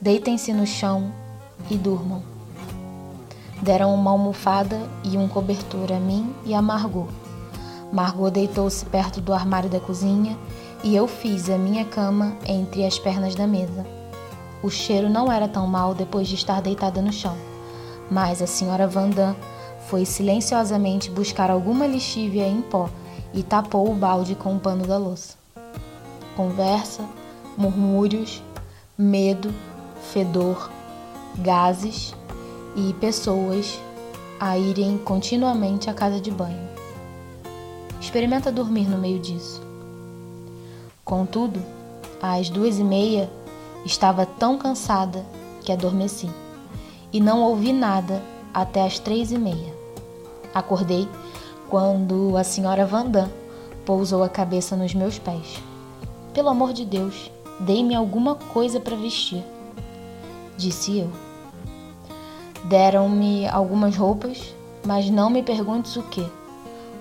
Deitem-se 0.00 0.54
no 0.54 0.66
chão 0.66 1.12
e 1.70 1.76
durmam. 1.76 2.22
Deram 3.60 3.94
uma 3.94 4.10
almofada 4.10 4.80
e 5.04 5.18
um 5.18 5.28
cobertor 5.28 5.92
a 5.92 6.00
mim 6.00 6.34
e 6.46 6.54
a 6.54 6.62
Margot. 6.62 7.08
Margot 7.92 8.30
deitou-se 8.30 8.86
perto 8.86 9.20
do 9.20 9.34
armário 9.34 9.68
da 9.68 9.80
cozinha 9.80 10.34
e 10.82 10.96
eu 10.96 11.06
fiz 11.06 11.50
a 11.50 11.58
minha 11.58 11.84
cama 11.84 12.34
entre 12.46 12.86
as 12.86 12.98
pernas 12.98 13.34
da 13.34 13.46
mesa. 13.46 13.84
O 14.62 14.70
cheiro 14.70 15.10
não 15.10 15.30
era 15.30 15.46
tão 15.46 15.66
mal 15.66 15.94
depois 15.94 16.26
de 16.26 16.36
estar 16.36 16.62
deitada 16.62 17.02
no 17.02 17.12
chão 17.12 17.36
mas 18.10 18.40
a 18.40 18.46
senhora 18.46 18.86
Vandam 18.86 19.34
foi 19.88 20.04
silenciosamente 20.04 21.10
buscar 21.10 21.50
alguma 21.50 21.86
lixívia 21.86 22.46
em 22.46 22.60
pó 22.60 22.88
e 23.32 23.42
tapou 23.42 23.90
o 23.90 23.94
balde 23.94 24.34
com 24.34 24.56
o 24.56 24.60
pano 24.60 24.86
da 24.86 24.96
louça. 24.96 25.34
Conversa, 26.36 27.04
murmúrios, 27.56 28.42
medo, 28.96 29.52
fedor, 30.12 30.70
gases 31.38 32.14
e 32.74 32.92
pessoas 32.94 33.78
a 34.38 34.58
irem 34.58 34.98
continuamente 34.98 35.88
à 35.88 35.94
casa 35.94 36.20
de 36.20 36.30
banho. 36.30 36.68
Experimenta 38.00 38.52
dormir 38.52 38.88
no 38.88 38.98
meio 38.98 39.18
disso. 39.18 39.62
Contudo, 41.04 41.62
às 42.20 42.50
duas 42.50 42.78
e 42.78 42.84
meia 42.84 43.30
estava 43.84 44.26
tão 44.26 44.58
cansada 44.58 45.24
que 45.62 45.72
adormeci 45.72 46.28
e 47.16 47.20
não 47.20 47.40
ouvi 47.40 47.72
nada 47.72 48.22
até 48.52 48.84
as 48.84 48.98
três 48.98 49.32
e 49.32 49.38
meia. 49.38 49.72
Acordei 50.52 51.08
quando 51.66 52.36
a 52.36 52.44
senhora 52.44 52.84
Vandam 52.84 53.30
pousou 53.86 54.22
a 54.22 54.28
cabeça 54.28 54.76
nos 54.76 54.92
meus 54.92 55.18
pés. 55.18 55.62
Pelo 56.34 56.50
amor 56.50 56.74
de 56.74 56.84
Deus, 56.84 57.30
dei-me 57.58 57.94
alguma 57.94 58.34
coisa 58.34 58.78
para 58.78 58.94
vestir, 58.94 59.42
disse 60.58 60.98
eu. 60.98 61.10
Deram-me 62.64 63.48
algumas 63.48 63.96
roupas, 63.96 64.54
mas 64.84 65.08
não 65.08 65.30
me 65.30 65.42
perguntes 65.42 65.96
o 65.96 66.02
que. 66.02 66.26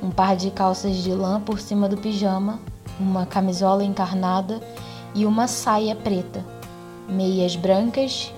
Um 0.02 0.12
par 0.12 0.38
de 0.38 0.50
calças 0.50 0.96
de 0.96 1.12
lã 1.12 1.42
por 1.42 1.60
cima 1.60 1.90
do 1.90 1.98
pijama, 1.98 2.58
uma 2.98 3.26
camisola 3.26 3.84
encarnada 3.84 4.62
e 5.14 5.26
uma 5.26 5.46
saia 5.46 5.94
preta, 5.94 6.42
meias 7.10 7.58
brancas 7.58 8.32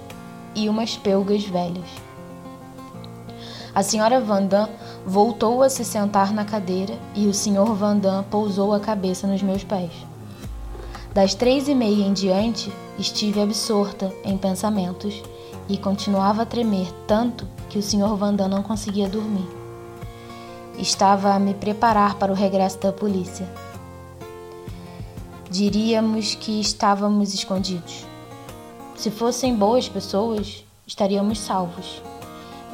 e 0.55 0.69
umas 0.69 0.97
pelgas 0.97 1.43
velhas. 1.43 1.87
A 3.73 3.83
senhora 3.83 4.19
Vandam 4.19 4.67
voltou 5.05 5.61
a 5.61 5.69
se 5.69 5.85
sentar 5.85 6.33
na 6.33 6.43
cadeira 6.43 6.97
e 7.13 7.27
o 7.27 7.33
senhor 7.33 7.75
Vandam 7.75 8.23
pousou 8.23 8.73
a 8.73 8.79
cabeça 8.79 9.27
nos 9.27 9.43
meus 9.43 9.63
pés. 9.63 9.91
Das 11.13 11.35
três 11.35 11.67
e 11.67 11.75
meia 11.75 12.03
em 12.03 12.11
diante, 12.11 12.73
estive 12.97 13.39
absorta 13.39 14.11
em 14.23 14.37
pensamentos 14.37 15.21
e 15.69 15.77
continuava 15.77 16.41
a 16.41 16.45
tremer 16.45 16.91
tanto 17.05 17.47
que 17.69 17.77
o 17.77 17.83
senhor 17.83 18.15
Vandam 18.15 18.47
não 18.47 18.63
conseguia 18.63 19.07
dormir. 19.07 19.47
Estava 20.77 21.33
a 21.33 21.39
me 21.39 21.53
preparar 21.53 22.15
para 22.15 22.31
o 22.31 22.35
regresso 22.35 22.79
da 22.79 22.91
polícia. 22.91 23.47
Diríamos 25.49 26.35
que 26.35 26.59
estávamos 26.59 27.33
escondidos. 27.33 28.05
Se 28.97 29.11
fossem 29.11 29.55
boas 29.55 29.87
pessoas, 29.87 30.65
estaríamos 30.87 31.39
salvos. 31.39 32.01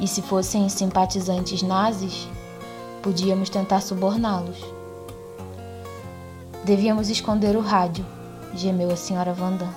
E 0.00 0.08
se 0.08 0.22
fossem 0.22 0.70
simpatizantes 0.70 1.62
nazis, 1.62 2.26
podíamos 3.02 3.50
tentar 3.50 3.82
suborná-los. 3.82 4.56
Devíamos 6.64 7.10
esconder 7.10 7.54
o 7.54 7.60
rádio, 7.60 8.06
gemeu 8.54 8.90
a 8.90 8.96
senhora 8.96 9.34
Vandam. 9.34 9.68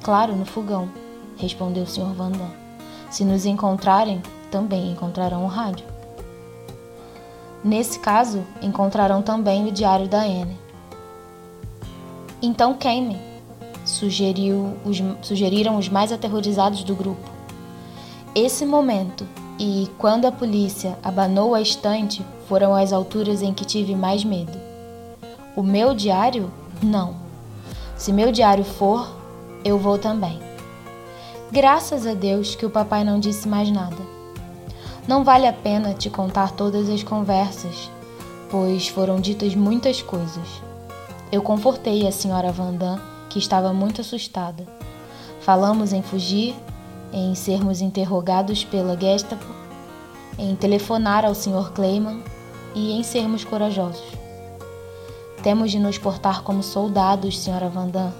Claro, 0.00 0.36
no 0.36 0.46
fogão, 0.46 0.88
respondeu 1.36 1.82
o 1.82 1.88
senhor 1.88 2.12
Vandam. 2.14 2.48
Se 3.10 3.24
nos 3.24 3.44
encontrarem, 3.44 4.22
também 4.48 4.92
encontrarão 4.92 5.44
o 5.44 5.48
rádio. 5.48 5.84
Nesse 7.64 7.98
caso, 7.98 8.44
encontrarão 8.62 9.22
também 9.22 9.66
o 9.66 9.72
diário 9.72 10.06
da 10.06 10.20
Anne. 10.20 10.56
Então 12.40 12.74
queimem, 12.74 13.29
sugeriu 13.84 14.74
os, 14.84 15.02
sugeriram 15.22 15.76
os 15.76 15.88
mais 15.88 16.12
aterrorizados 16.12 16.84
do 16.84 16.94
grupo. 16.94 17.28
Esse 18.34 18.64
momento 18.64 19.26
e 19.58 19.88
quando 19.98 20.24
a 20.24 20.32
polícia 20.32 20.98
abanou 21.02 21.54
a 21.54 21.60
estante 21.60 22.24
foram 22.48 22.74
as 22.74 22.92
alturas 22.92 23.42
em 23.42 23.52
que 23.52 23.64
tive 23.64 23.94
mais 23.94 24.24
medo. 24.24 24.58
O 25.56 25.62
meu 25.62 25.94
diário? 25.94 26.50
Não. 26.82 27.16
Se 27.96 28.12
meu 28.12 28.32
diário 28.32 28.64
for, 28.64 29.14
eu 29.64 29.78
vou 29.78 29.98
também. 29.98 30.40
Graças 31.52 32.06
a 32.06 32.14
Deus 32.14 32.54
que 32.54 32.64
o 32.64 32.70
papai 32.70 33.04
não 33.04 33.18
disse 33.20 33.48
mais 33.48 33.70
nada. 33.70 33.98
Não 35.06 35.24
vale 35.24 35.46
a 35.46 35.52
pena 35.52 35.92
te 35.92 36.08
contar 36.08 36.52
todas 36.52 36.88
as 36.88 37.02
conversas, 37.02 37.90
pois 38.48 38.88
foram 38.88 39.20
ditas 39.20 39.54
muitas 39.54 40.00
coisas. 40.00 40.48
Eu 41.32 41.42
confortei 41.42 42.06
a 42.06 42.12
senhora 42.12 42.52
Vandam 42.52 43.09
que 43.30 43.38
estava 43.38 43.72
muito 43.72 44.02
assustada. 44.02 44.66
Falamos 45.40 45.94
em 45.94 46.02
fugir, 46.02 46.54
em 47.12 47.34
sermos 47.34 47.80
interrogados 47.80 48.64
pela 48.64 48.98
Gestapo, 48.98 49.46
em 50.38 50.54
telefonar 50.54 51.24
ao 51.24 51.34
Sr. 51.34 51.72
Clayman 51.72 52.22
e 52.74 52.92
em 52.92 53.02
sermos 53.02 53.44
corajosos. 53.44 54.04
Temos 55.42 55.70
de 55.70 55.78
nos 55.78 55.96
portar 55.96 56.42
como 56.42 56.62
soldados, 56.62 57.38
Sra. 57.38 57.68
Vandam. 57.68 58.12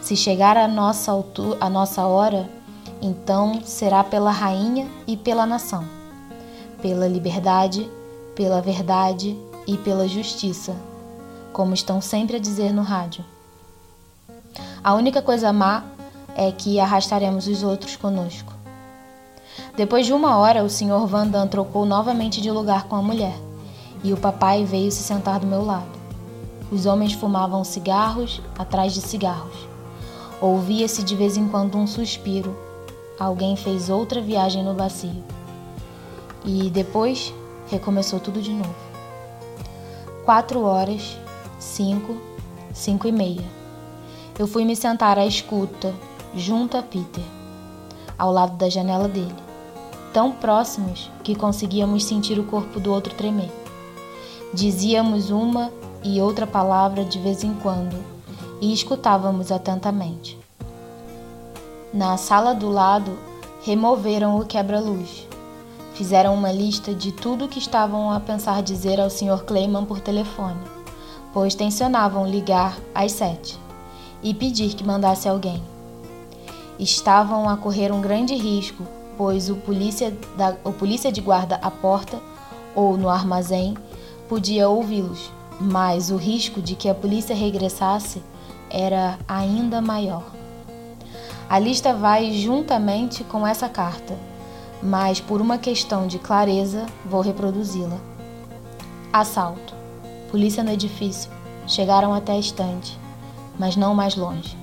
Se 0.00 0.16
chegar 0.16 0.56
a 0.56 0.66
nossa, 0.66 1.12
altura, 1.12 1.58
a 1.60 1.70
nossa 1.70 2.04
hora, 2.04 2.50
então 3.00 3.60
será 3.64 4.02
pela 4.02 4.32
rainha 4.32 4.88
e 5.06 5.16
pela 5.16 5.46
nação, 5.46 5.84
pela 6.80 7.06
liberdade, 7.06 7.88
pela 8.34 8.60
verdade 8.60 9.38
e 9.66 9.76
pela 9.76 10.08
justiça, 10.08 10.74
como 11.52 11.74
estão 11.74 12.00
sempre 12.00 12.36
a 12.36 12.40
dizer 12.40 12.72
no 12.72 12.82
rádio. 12.82 13.24
A 14.84 14.94
única 14.94 15.22
coisa 15.22 15.52
má 15.52 15.84
é 16.34 16.50
que 16.50 16.80
arrastaremos 16.80 17.46
os 17.46 17.62
outros 17.62 17.94
conosco. 17.94 18.52
Depois 19.76 20.06
de 20.06 20.12
uma 20.12 20.36
hora, 20.36 20.64
o 20.64 20.68
Sr. 20.68 21.06
Van 21.06 21.28
Damme 21.28 21.48
trocou 21.48 21.86
novamente 21.86 22.40
de 22.40 22.50
lugar 22.50 22.88
com 22.88 22.96
a 22.96 23.02
mulher, 23.02 23.38
e 24.02 24.12
o 24.12 24.16
papai 24.16 24.64
veio 24.64 24.90
se 24.90 25.04
sentar 25.04 25.38
do 25.38 25.46
meu 25.46 25.64
lado. 25.64 25.86
Os 26.72 26.84
homens 26.84 27.12
fumavam 27.12 27.62
cigarros 27.62 28.42
atrás 28.58 28.92
de 28.92 29.02
cigarros. 29.02 29.68
Ouvia-se 30.40 31.04
de 31.04 31.14
vez 31.14 31.36
em 31.36 31.46
quando 31.46 31.78
um 31.78 31.86
suspiro. 31.86 32.56
Alguém 33.20 33.54
fez 33.54 33.88
outra 33.88 34.20
viagem 34.20 34.64
no 34.64 34.74
vazio. 34.74 35.22
E 36.44 36.68
depois 36.70 37.32
recomeçou 37.70 38.18
tudo 38.18 38.42
de 38.42 38.50
novo. 38.52 38.74
Quatro 40.24 40.62
horas, 40.62 41.16
cinco, 41.60 42.16
cinco 42.72 43.06
e 43.06 43.12
meia. 43.12 43.61
Eu 44.38 44.46
fui 44.46 44.64
me 44.64 44.74
sentar 44.74 45.18
à 45.18 45.26
escuta, 45.26 45.94
junto 46.34 46.78
a 46.78 46.82
Peter, 46.82 47.22
ao 48.18 48.32
lado 48.32 48.56
da 48.56 48.66
janela 48.66 49.06
dele, 49.06 49.34
tão 50.10 50.32
próximos 50.32 51.10
que 51.22 51.34
conseguíamos 51.34 52.04
sentir 52.04 52.38
o 52.38 52.44
corpo 52.44 52.80
do 52.80 52.90
outro 52.90 53.14
tremer. 53.14 53.52
Dizíamos 54.54 55.30
uma 55.30 55.70
e 56.02 56.18
outra 56.18 56.46
palavra 56.46 57.04
de 57.04 57.18
vez 57.18 57.44
em 57.44 57.52
quando 57.52 57.94
e 58.58 58.72
escutávamos 58.72 59.52
atentamente. 59.52 60.38
Na 61.92 62.16
sala 62.16 62.54
do 62.54 62.70
lado, 62.70 63.18
removeram 63.62 64.40
o 64.40 64.46
quebra-luz. 64.46 65.28
Fizeram 65.92 66.32
uma 66.32 66.50
lista 66.50 66.94
de 66.94 67.12
tudo 67.12 67.44
o 67.44 67.48
que 67.48 67.58
estavam 67.58 68.10
a 68.10 68.18
pensar 68.18 68.62
dizer 68.62 68.98
ao 68.98 69.10
Sr. 69.10 69.44
Clayman 69.44 69.84
por 69.84 70.00
telefone, 70.00 70.60
pois 71.34 71.54
tensionavam 71.54 72.26
ligar 72.26 72.78
às 72.94 73.12
sete 73.12 73.61
e 74.22 74.32
pedir 74.32 74.74
que 74.74 74.84
mandasse 74.84 75.28
alguém 75.28 75.62
estavam 76.78 77.48
a 77.48 77.56
correr 77.56 77.92
um 77.92 78.00
grande 78.00 78.34
risco, 78.34 78.84
pois 79.16 79.48
o 79.48 79.56
polícia, 79.56 80.12
da, 80.36 80.56
o 80.64 80.72
polícia 80.72 81.12
de 81.12 81.20
guarda 81.20 81.56
à 81.56 81.70
porta 81.70 82.20
ou 82.74 82.96
no 82.96 83.08
armazém 83.08 83.76
podia 84.28 84.68
ouvi-los, 84.68 85.30
mas 85.60 86.10
o 86.10 86.16
risco 86.16 86.60
de 86.60 86.74
que 86.74 86.88
a 86.88 86.94
polícia 86.94 87.36
regressasse 87.36 88.22
era 88.70 89.18
ainda 89.28 89.80
maior. 89.80 90.24
A 91.48 91.58
lista 91.58 91.92
vai 91.92 92.32
juntamente 92.32 93.22
com 93.24 93.46
essa 93.46 93.68
carta, 93.68 94.16
mas 94.82 95.20
por 95.20 95.40
uma 95.40 95.58
questão 95.58 96.06
de 96.06 96.18
clareza 96.18 96.86
vou 97.04 97.20
reproduzi-la. 97.20 97.98
Assalto. 99.12 99.74
Polícia 100.30 100.64
no 100.64 100.70
edifício. 100.70 101.30
Chegaram 101.66 102.14
até 102.14 102.32
a 102.32 102.38
estante, 102.38 102.98
mas 103.58 103.76
não 103.76 103.94
mais 103.94 104.16
longe. 104.16 104.56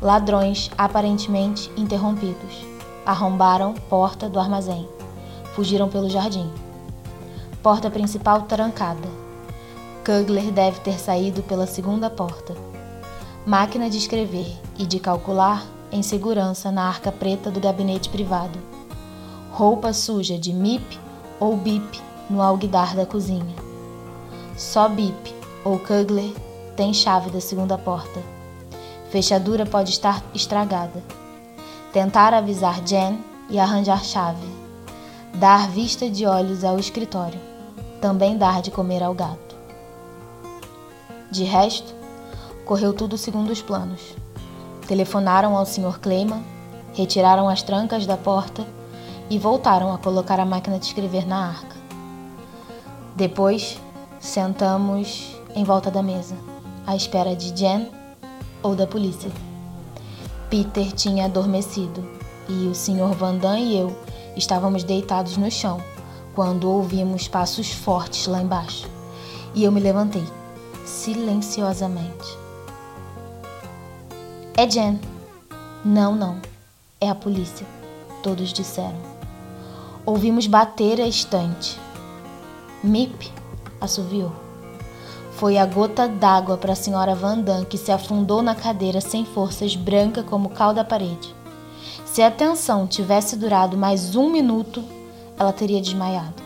Ladrões 0.00 0.70
aparentemente 0.78 1.70
interrompidos. 1.76 2.64
Arrombaram 3.04 3.74
porta 3.88 4.28
do 4.28 4.38
armazém. 4.38 4.88
Fugiram 5.54 5.88
pelo 5.88 6.08
jardim. 6.08 6.50
Porta 7.62 7.90
principal 7.90 8.42
trancada. 8.42 9.08
Kugler 10.04 10.52
deve 10.52 10.80
ter 10.80 10.98
saído 10.98 11.42
pela 11.42 11.66
segunda 11.66 12.08
porta. 12.08 12.54
Máquina 13.44 13.90
de 13.90 13.98
escrever 13.98 14.56
e 14.78 14.86
de 14.86 15.00
calcular 15.00 15.64
em 15.90 16.02
segurança 16.02 16.70
na 16.70 16.86
arca 16.86 17.10
preta 17.10 17.50
do 17.50 17.60
gabinete 17.60 18.08
privado. 18.08 18.58
Roupa 19.50 19.92
suja 19.92 20.38
de 20.38 20.52
MIP 20.52 20.98
ou 21.40 21.56
BIP 21.56 22.00
no 22.30 22.40
alguidar 22.40 22.94
da 22.94 23.04
cozinha. 23.04 23.54
Só 24.56 24.88
BIP 24.88 25.34
ou 25.64 25.78
Kugler 25.78 26.32
tem 26.78 26.94
chave 26.94 27.28
da 27.30 27.40
segunda 27.40 27.76
porta. 27.76 28.22
Fechadura 29.10 29.66
pode 29.66 29.90
estar 29.90 30.22
estragada. 30.32 31.02
Tentar 31.92 32.32
avisar 32.32 32.80
Jen 32.86 33.18
e 33.50 33.58
arranjar 33.58 34.04
chave. 34.04 34.46
Dar 35.34 35.68
vista 35.68 36.08
de 36.08 36.24
olhos 36.24 36.62
ao 36.62 36.78
escritório. 36.78 37.40
Também 38.00 38.38
dar 38.38 38.62
de 38.62 38.70
comer 38.70 39.02
ao 39.02 39.12
gato. 39.12 39.56
De 41.32 41.42
resto, 41.42 41.92
correu 42.64 42.92
tudo 42.92 43.18
segundo 43.18 43.50
os 43.50 43.60
planos. 43.60 44.14
Telefonaram 44.86 45.56
ao 45.56 45.66
Sr. 45.66 45.98
Clayman, 45.98 46.44
retiraram 46.94 47.48
as 47.48 47.60
trancas 47.60 48.06
da 48.06 48.16
porta 48.16 48.64
e 49.28 49.36
voltaram 49.36 49.92
a 49.92 49.98
colocar 49.98 50.38
a 50.38 50.46
máquina 50.46 50.78
de 50.78 50.86
escrever 50.86 51.26
na 51.26 51.48
arca. 51.48 51.76
Depois, 53.16 53.80
sentamos 54.20 55.36
em 55.56 55.64
volta 55.64 55.90
da 55.90 56.04
mesa, 56.04 56.36
à 56.88 56.96
espera 56.96 57.36
de 57.36 57.54
Jen 57.54 57.90
ou 58.62 58.74
da 58.74 58.86
polícia. 58.86 59.30
Peter 60.48 60.90
tinha 60.92 61.26
adormecido 61.26 62.02
e 62.48 62.66
o 62.66 62.74
Sr. 62.74 63.14
Vandam 63.14 63.58
e 63.58 63.78
eu 63.78 63.94
estávamos 64.34 64.84
deitados 64.84 65.36
no 65.36 65.50
chão 65.50 65.82
quando 66.34 66.70
ouvimos 66.70 67.28
passos 67.28 67.70
fortes 67.70 68.26
lá 68.26 68.40
embaixo. 68.40 68.88
E 69.54 69.64
eu 69.64 69.70
me 69.70 69.80
levantei, 69.80 70.24
silenciosamente. 70.86 72.38
É 74.56 74.68
Jen. 74.68 74.98
Não, 75.84 76.14
não. 76.14 76.40
É 77.00 77.10
a 77.10 77.14
polícia. 77.14 77.66
Todos 78.22 78.50
disseram. 78.50 78.96
Ouvimos 80.06 80.46
bater 80.46 81.02
a 81.02 81.06
estante. 81.06 81.78
Mip 82.82 83.30
assoviou. 83.78 84.47
Foi 85.38 85.56
a 85.56 85.64
gota 85.64 86.08
d'água 86.08 86.56
para 86.56 86.72
a 86.72 86.76
senhora 86.76 87.14
Vandam 87.14 87.64
que 87.64 87.78
se 87.78 87.92
afundou 87.92 88.42
na 88.42 88.56
cadeira 88.56 89.00
sem 89.00 89.24
forças, 89.24 89.76
branca 89.76 90.20
como 90.20 90.48
cal 90.48 90.74
da 90.74 90.82
parede. 90.82 91.32
Se 92.04 92.20
a 92.20 92.28
tensão 92.28 92.88
tivesse 92.88 93.36
durado 93.36 93.76
mais 93.76 94.16
um 94.16 94.28
minuto, 94.30 94.82
ela 95.38 95.52
teria 95.52 95.80
desmaiado. 95.80 96.42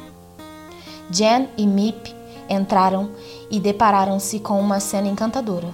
Jen 1.11 1.49
e 1.57 1.67
Mip 1.67 2.15
entraram 2.51 3.09
e 3.51 3.59
depararam-se 3.59 4.39
com 4.41 4.61
uma 4.61 4.79
cena 4.79 5.09
encantadora. 5.09 5.69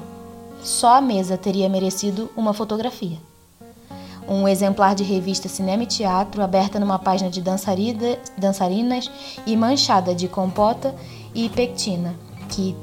Só 0.62 0.94
a 0.94 1.00
mesa 1.00 1.36
teria 1.36 1.68
merecido 1.68 2.30
uma 2.36 2.54
fotografia. 2.54 3.18
Um 4.28 4.46
exemplar 4.46 4.94
de 4.94 5.02
revista 5.02 5.48
Cinema 5.48 5.82
e 5.82 5.86
Teatro 5.86 6.40
aberta 6.40 6.78
numa 6.78 7.00
página 7.00 7.28
de 7.28 7.42
dançarinas 7.42 9.10
e 9.44 9.56
manchada 9.56 10.14
de 10.14 10.28
compota 10.28 10.94
e 11.34 11.48
pectina, 11.48 12.14
que 12.48 12.76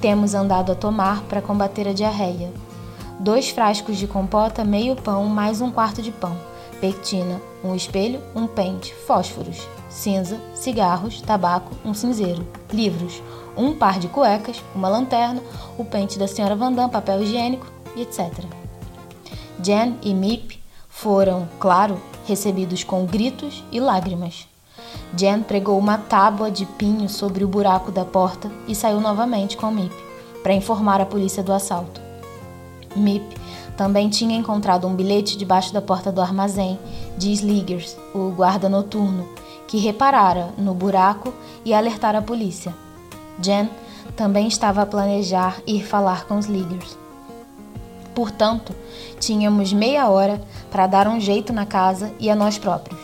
temos 0.00 0.34
andado 0.34 0.72
a 0.72 0.74
tomar 0.74 1.22
para 1.24 1.42
combater 1.42 1.86
a 1.86 1.92
diarreia. 1.92 2.50
Dois 3.18 3.50
frascos 3.50 3.98
de 3.98 4.06
compota, 4.06 4.64
meio 4.64 4.96
pão, 4.96 5.26
mais 5.26 5.60
um 5.60 5.70
quarto 5.70 6.00
de 6.00 6.10
pão. 6.10 6.36
Pectina, 6.80 7.40
um 7.62 7.74
espelho, 7.74 8.22
um 8.34 8.46
pente, 8.46 8.94
fósforos, 9.06 9.68
cinza, 9.90 10.40
cigarros, 10.54 11.20
tabaco, 11.20 11.76
um 11.84 11.92
cinzeiro, 11.92 12.46
livros, 12.72 13.22
um 13.54 13.74
par 13.74 13.98
de 13.98 14.08
cuecas, 14.08 14.62
uma 14.74 14.88
lanterna, 14.88 15.42
o 15.76 15.84
pente 15.84 16.18
da 16.18 16.26
senhora 16.26 16.56
Vandam, 16.56 16.88
papel 16.88 17.22
higiênico 17.22 17.66
e 17.94 18.02
etc. 18.02 18.32
Jen 19.62 19.98
e 20.02 20.14
Mip 20.14 20.58
foram, 20.88 21.46
claro, 21.58 22.00
recebidos 22.26 22.82
com 22.82 23.04
gritos 23.04 23.62
e 23.70 23.78
lágrimas. 23.78 24.49
Jen 25.16 25.42
pregou 25.42 25.78
uma 25.78 25.98
tábua 25.98 26.50
de 26.50 26.64
pinho 26.64 27.08
sobre 27.08 27.44
o 27.44 27.48
buraco 27.48 27.90
da 27.90 28.04
porta 28.04 28.50
e 28.68 28.74
saiu 28.74 29.00
novamente 29.00 29.56
com 29.56 29.70
Mip 29.70 29.94
para 30.42 30.54
informar 30.54 31.00
a 31.00 31.06
polícia 31.06 31.42
do 31.42 31.52
assalto. 31.52 32.00
Mip 32.96 33.36
também 33.76 34.08
tinha 34.08 34.36
encontrado 34.36 34.86
um 34.86 34.94
bilhete 34.94 35.38
debaixo 35.38 35.72
da 35.72 35.80
porta 35.80 36.12
do 36.12 36.20
armazém 36.20 36.78
de 37.16 37.32
Sliggers, 37.32 37.96
o 38.14 38.30
guarda 38.30 38.68
noturno, 38.68 39.28
que 39.66 39.78
reparara 39.78 40.50
no 40.58 40.74
buraco 40.74 41.32
e 41.64 41.72
alertara 41.72 42.18
a 42.18 42.22
polícia. 42.22 42.74
Jen 43.40 43.68
também 44.16 44.48
estava 44.48 44.82
a 44.82 44.86
planejar 44.86 45.62
ir 45.66 45.84
falar 45.84 46.26
com 46.26 46.38
Sliggers. 46.38 46.98
Portanto, 48.14 48.74
tínhamos 49.18 49.72
meia 49.72 50.08
hora 50.08 50.42
para 50.70 50.86
dar 50.86 51.08
um 51.08 51.20
jeito 51.20 51.52
na 51.52 51.64
casa 51.64 52.12
e 52.18 52.28
a 52.28 52.34
nós 52.34 52.58
próprios. 52.58 53.00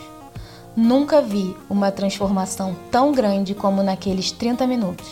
Nunca 0.79 1.23
vi 1.23 1.57
uma 1.67 1.91
transformação 1.91 2.75
tão 2.91 3.11
grande 3.11 3.55
como 3.55 3.81
naqueles 3.81 4.31
30 4.31 4.67
minutos. 4.67 5.07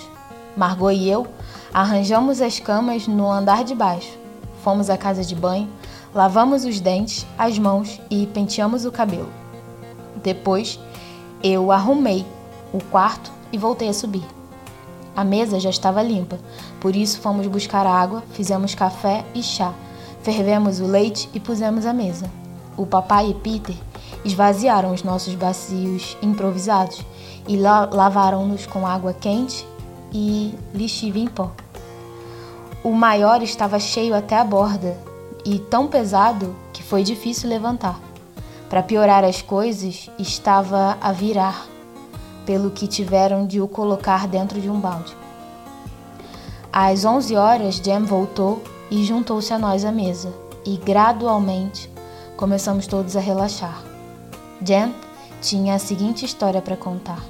Margot 0.56 0.92
e 0.92 1.10
eu 1.10 1.26
arranjamos 1.74 2.40
as 2.40 2.60
camas 2.60 3.08
no 3.08 3.32
andar 3.32 3.64
de 3.64 3.74
baixo, 3.74 4.16
fomos 4.64 4.92
à 4.92 4.96
casa 4.96 5.24
de 5.24 5.34
banho, 5.34 5.68
lavamos 6.14 6.66
os 6.66 6.80
dentes, 6.80 7.26
as 7.36 7.58
mãos 7.58 8.00
e 8.12 8.28
penteamos 8.28 8.86
o 8.86 8.92
cabelo. 8.92 9.28
Depois, 10.22 10.80
eu 11.42 11.72
arrumei 11.72 12.24
o 12.72 12.78
quarto 12.92 13.32
e 13.52 13.58
voltei 13.58 13.90
a 13.90 13.94
subir. 13.94 14.24
A 15.16 15.24
mesa 15.24 15.60
já 15.60 15.72
estava 15.72 16.04
limpa, 16.04 16.38
por 16.80 16.96
isso 16.96 17.20
fomos 17.20 17.48
buscar 17.48 17.88
água, 17.88 18.24
fizemos 18.34 18.76
café 18.76 19.26
e 19.34 19.42
chá, 19.42 19.74
Fervemos 20.22 20.80
o 20.80 20.86
leite 20.86 21.28
e 21.34 21.40
pusemos 21.40 21.88
à 21.88 21.94
mesa. 21.94 22.30
O 22.78 22.86
papai 22.86 23.30
e 23.30 23.34
Peter 23.34 23.76
esvaziaram 24.26 24.92
os 24.92 25.04
nossos 25.04 25.36
bacios 25.36 26.18
improvisados 26.22 27.06
e 27.48 27.56
la 27.56 27.86
lavaram-nos 27.86 28.66
com 28.66 28.86
água 28.86 29.14
quente 29.14 29.66
e 30.12 30.54
lixívia 30.74 31.24
em 31.24 31.28
pó. 31.28 31.52
O 32.84 32.92
maior 32.92 33.42
estava 33.42 33.80
cheio 33.80 34.16
até 34.16 34.38
a 34.38 34.44
borda 34.44 34.98
e 35.46 35.60
tão 35.60 35.88
pesado 35.88 36.56
que 36.74 36.82
foi 36.82 37.04
difícil 37.04 37.50
levantar. 37.50 38.00
Para 38.68 38.82
piorar 38.82 39.24
as 39.24 39.42
coisas, 39.42 40.10
estava 40.18 40.98
a 41.00 41.12
virar, 41.12 41.68
pelo 42.46 42.72
que 42.72 42.88
tiveram 42.88 43.46
de 43.46 43.62
o 43.62 43.68
colocar 43.68 44.28
dentro 44.28 44.60
de 44.60 44.70
um 44.70 44.80
balde. 44.80 45.16
Às 46.74 47.06
11 47.06 47.36
horas, 47.36 47.76
Jem 47.76 48.04
voltou 48.04 48.64
e 48.90 49.04
juntou-se 49.04 49.54
a 49.54 49.60
nós 49.60 49.86
à 49.86 49.92
mesa, 49.92 50.34
e 50.66 50.78
gradualmente 50.78 51.90
começamos 52.36 52.88
todos 52.88 53.16
a 53.16 53.20
relaxar. 53.20 53.85
Jem 54.64 54.94
tinha 55.42 55.76
a 55.76 55.80
seguinte 55.80 56.26
história 56.26 56.62
para 56.62 56.78
contar. 56.78 57.22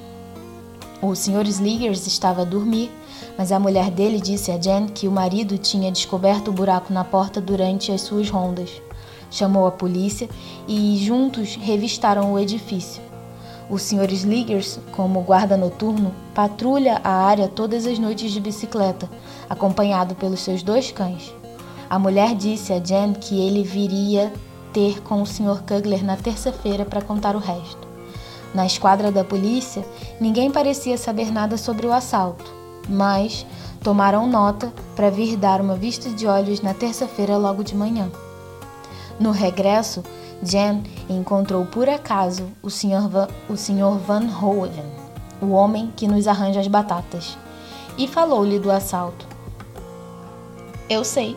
O 1.02 1.14
Sr. 1.14 1.46
Sliggers 1.46 2.06
estava 2.06 2.42
a 2.42 2.44
dormir, 2.44 2.90
mas 3.36 3.50
a 3.50 3.58
mulher 3.58 3.90
dele 3.90 4.20
disse 4.20 4.50
a 4.50 4.58
Jen 4.58 4.86
que 4.86 5.08
o 5.08 5.12
marido 5.12 5.58
tinha 5.58 5.90
descoberto 5.90 6.48
o 6.48 6.54
buraco 6.54 6.92
na 6.92 7.04
porta 7.04 7.40
durante 7.40 7.90
as 7.90 8.02
suas 8.02 8.30
rondas. 8.30 8.70
Chamou 9.30 9.66
a 9.66 9.72
polícia 9.72 10.28
e 10.68 10.96
juntos 10.98 11.56
revistaram 11.56 12.32
o 12.32 12.38
edifício. 12.38 13.02
O 13.68 13.76
Sr. 13.76 14.12
Sliggers, 14.12 14.78
como 14.92 15.20
guarda 15.22 15.56
noturno, 15.56 16.14
patrulha 16.32 17.00
a 17.02 17.10
área 17.10 17.48
todas 17.48 17.84
as 17.86 17.98
noites 17.98 18.30
de 18.30 18.40
bicicleta, 18.40 19.10
acompanhado 19.50 20.14
pelos 20.14 20.40
seus 20.40 20.62
dois 20.62 20.92
cães. 20.92 21.34
A 21.90 21.98
mulher 21.98 22.36
disse 22.36 22.72
a 22.72 22.78
Jen 22.78 23.12
que 23.14 23.40
ele 23.40 23.64
viria 23.64 24.32
ter 24.76 25.00
com 25.00 25.22
o 25.22 25.26
Sr. 25.26 25.62
Kugler 25.66 26.04
na 26.04 26.18
terça-feira 26.18 26.84
para 26.84 27.00
contar 27.00 27.34
o 27.34 27.38
resto. 27.38 27.88
Na 28.54 28.66
esquadra 28.66 29.10
da 29.10 29.24
polícia, 29.24 29.82
ninguém 30.20 30.50
parecia 30.50 30.98
saber 30.98 31.32
nada 31.32 31.56
sobre 31.56 31.86
o 31.86 31.92
assalto, 31.94 32.44
mas 32.86 33.46
tomaram 33.82 34.26
nota 34.26 34.70
para 34.94 35.08
vir 35.08 35.38
dar 35.38 35.62
uma 35.62 35.76
vista 35.76 36.10
de 36.10 36.26
olhos 36.26 36.60
na 36.60 36.74
terça-feira 36.74 37.38
logo 37.38 37.64
de 37.64 37.74
manhã. 37.74 38.12
No 39.18 39.30
regresso, 39.30 40.04
Jen 40.42 40.82
encontrou 41.08 41.64
por 41.64 41.88
acaso 41.88 42.46
o 42.62 42.68
Sr. 42.68 43.08
Van, 43.08 43.28
o 43.48 43.56
Sr. 43.56 43.96
Van 44.06 44.28
o 45.40 45.52
homem 45.52 45.90
que 45.96 46.06
nos 46.06 46.28
arranja 46.28 46.60
as 46.60 46.68
batatas, 46.68 47.38
e 47.96 48.06
falou-lhe 48.06 48.58
do 48.58 48.70
assalto. 48.70 49.26
Eu 50.86 51.02
sei, 51.02 51.34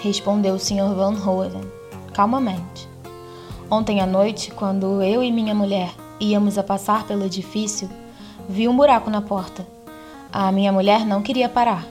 respondeu 0.00 0.56
o 0.56 0.58
Sr. 0.58 0.92
Van 0.96 1.14
Hoven, 1.24 1.81
calmamente. 2.12 2.88
Ontem 3.70 4.00
à 4.00 4.06
noite, 4.06 4.50
quando 4.50 5.02
eu 5.02 5.22
e 5.22 5.32
minha 5.32 5.54
mulher 5.54 5.90
íamos 6.20 6.58
a 6.58 6.62
passar 6.62 7.06
pelo 7.06 7.24
edifício, 7.24 7.88
vi 8.48 8.68
um 8.68 8.76
buraco 8.76 9.10
na 9.10 9.22
porta. 9.22 9.66
A 10.32 10.52
minha 10.52 10.72
mulher 10.72 11.06
não 11.06 11.22
queria 11.22 11.48
parar, 11.48 11.86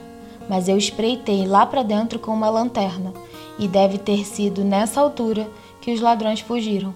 mas 0.48 0.68
eu 0.68 0.76
espreitei 0.76 1.46
lá 1.46 1.66
para 1.66 1.82
dentro 1.82 2.18
com 2.18 2.32
uma 2.32 2.50
lanterna, 2.50 3.12
e 3.58 3.68
deve 3.68 3.98
ter 3.98 4.24
sido 4.24 4.64
nessa 4.64 5.00
altura 5.00 5.48
que 5.80 5.92
os 5.92 6.00
ladrões 6.00 6.40
fugiram. 6.40 6.94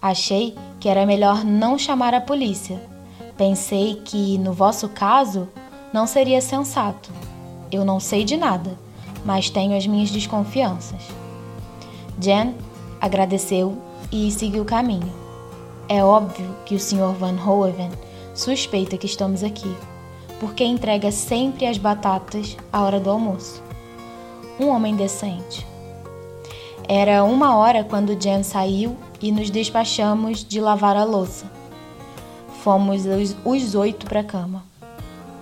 Achei 0.00 0.54
que 0.78 0.88
era 0.88 1.06
melhor 1.06 1.44
não 1.44 1.78
chamar 1.78 2.14
a 2.14 2.20
polícia. 2.20 2.80
Pensei 3.36 4.02
que, 4.04 4.36
no 4.38 4.52
vosso 4.52 4.88
caso, 4.88 5.48
não 5.92 6.06
seria 6.06 6.40
sensato. 6.40 7.10
Eu 7.72 7.84
não 7.84 7.98
sei 7.98 8.24
de 8.24 8.36
nada 8.36 8.76
mas 9.24 9.50
tenho 9.50 9.76
as 9.76 9.86
minhas 9.86 10.10
desconfianças. 10.10 11.02
Jen 12.20 12.54
agradeceu 13.00 13.76
e 14.10 14.30
seguiu 14.30 14.62
o 14.62 14.66
caminho. 14.66 15.12
É 15.88 16.04
óbvio 16.04 16.54
que 16.64 16.74
o 16.74 16.80
Sr. 16.80 17.12
Van 17.18 17.36
Hoeven 17.40 17.90
suspeita 18.34 18.98
que 18.98 19.06
estamos 19.06 19.42
aqui, 19.42 19.74
porque 20.40 20.64
entrega 20.64 21.10
sempre 21.10 21.66
as 21.66 21.78
batatas 21.78 22.56
à 22.72 22.82
hora 22.82 23.00
do 23.00 23.10
almoço. 23.10 23.62
Um 24.58 24.68
homem 24.68 24.96
decente. 24.96 25.66
Era 26.88 27.22
uma 27.22 27.56
hora 27.56 27.84
quando 27.84 28.20
Jen 28.20 28.42
saiu 28.42 28.96
e 29.20 29.30
nos 29.30 29.50
despachamos 29.50 30.44
de 30.44 30.60
lavar 30.60 30.96
a 30.96 31.04
louça. 31.04 31.46
Fomos 32.62 33.06
os, 33.06 33.36
os 33.44 33.74
oito 33.74 34.06
para 34.06 34.20
a 34.20 34.24
cama. 34.24 34.64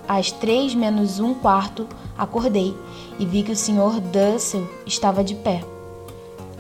Às 0.07 0.31
três 0.31 0.74
menos 0.74 1.18
um 1.18 1.35
quarto, 1.35 1.87
acordei 2.16 2.77
e 3.18 3.24
vi 3.24 3.43
que 3.43 3.53
o 3.53 3.57
Sr. 3.57 4.01
Dussel 4.01 4.68
estava 4.87 5.24
de 5.24 5.35
pé. 5.35 5.62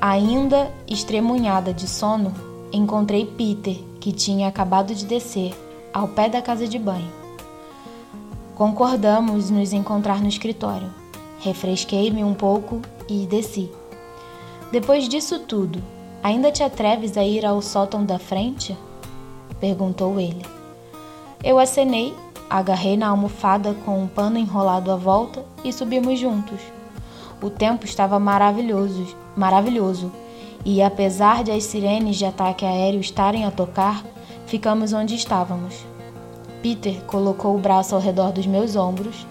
Ainda 0.00 0.70
estremunhada 0.88 1.72
de 1.72 1.88
sono, 1.88 2.32
encontrei 2.72 3.24
Peter, 3.26 3.76
que 4.00 4.12
tinha 4.12 4.48
acabado 4.48 4.94
de 4.94 5.04
descer, 5.04 5.54
ao 5.92 6.08
pé 6.08 6.28
da 6.28 6.42
casa 6.42 6.68
de 6.68 6.78
banho. 6.78 7.10
Concordamos 8.54 9.50
nos 9.50 9.72
encontrar 9.72 10.20
no 10.20 10.28
escritório. 10.28 10.92
Refresquei-me 11.40 12.24
um 12.24 12.34
pouco 12.34 12.80
e 13.08 13.26
desci. 13.26 13.70
Depois 14.70 15.08
disso 15.08 15.40
tudo, 15.40 15.82
ainda 16.22 16.50
te 16.50 16.62
atreves 16.62 17.16
a 17.16 17.24
ir 17.24 17.44
ao 17.44 17.62
sótão 17.62 18.04
da 18.04 18.18
frente? 18.18 18.76
perguntou 19.60 20.20
ele. 20.20 20.44
Eu 21.42 21.58
acenei 21.58 22.14
Agarrei 22.48 22.96
na 22.96 23.08
almofada 23.08 23.74
com 23.84 24.00
um 24.00 24.06
pano 24.06 24.38
enrolado 24.38 24.92
à 24.92 24.96
volta 24.96 25.44
e 25.64 25.72
subimos 25.72 26.18
juntos. 26.18 26.60
O 27.42 27.50
tempo 27.50 27.84
estava 27.84 28.18
maravilhoso, 28.18 29.14
maravilhoso, 29.36 30.10
e 30.64 30.82
apesar 30.82 31.44
de 31.44 31.50
as 31.50 31.64
sirenes 31.64 32.16
de 32.16 32.24
ataque 32.24 32.64
aéreo 32.64 33.00
estarem 33.00 33.44
a 33.44 33.50
tocar, 33.50 34.02
ficamos 34.46 34.92
onde 34.92 35.14
estávamos. 35.14 35.84
Peter 36.62 37.02
colocou 37.04 37.54
o 37.54 37.58
braço 37.60 37.94
ao 37.94 38.00
redor 38.00 38.32
dos 38.32 38.46
meus 38.46 38.74
ombros, 38.74 39.26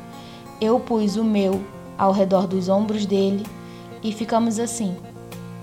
eu 0.62 0.80
pus 0.80 1.18
o 1.18 1.24
meu 1.24 1.62
ao 1.98 2.12
redor 2.12 2.48
dos 2.48 2.70
ombros 2.70 3.06
dele 3.06 3.46
e 4.04 4.12
ficamos 4.12 4.60
assim, 4.60 4.96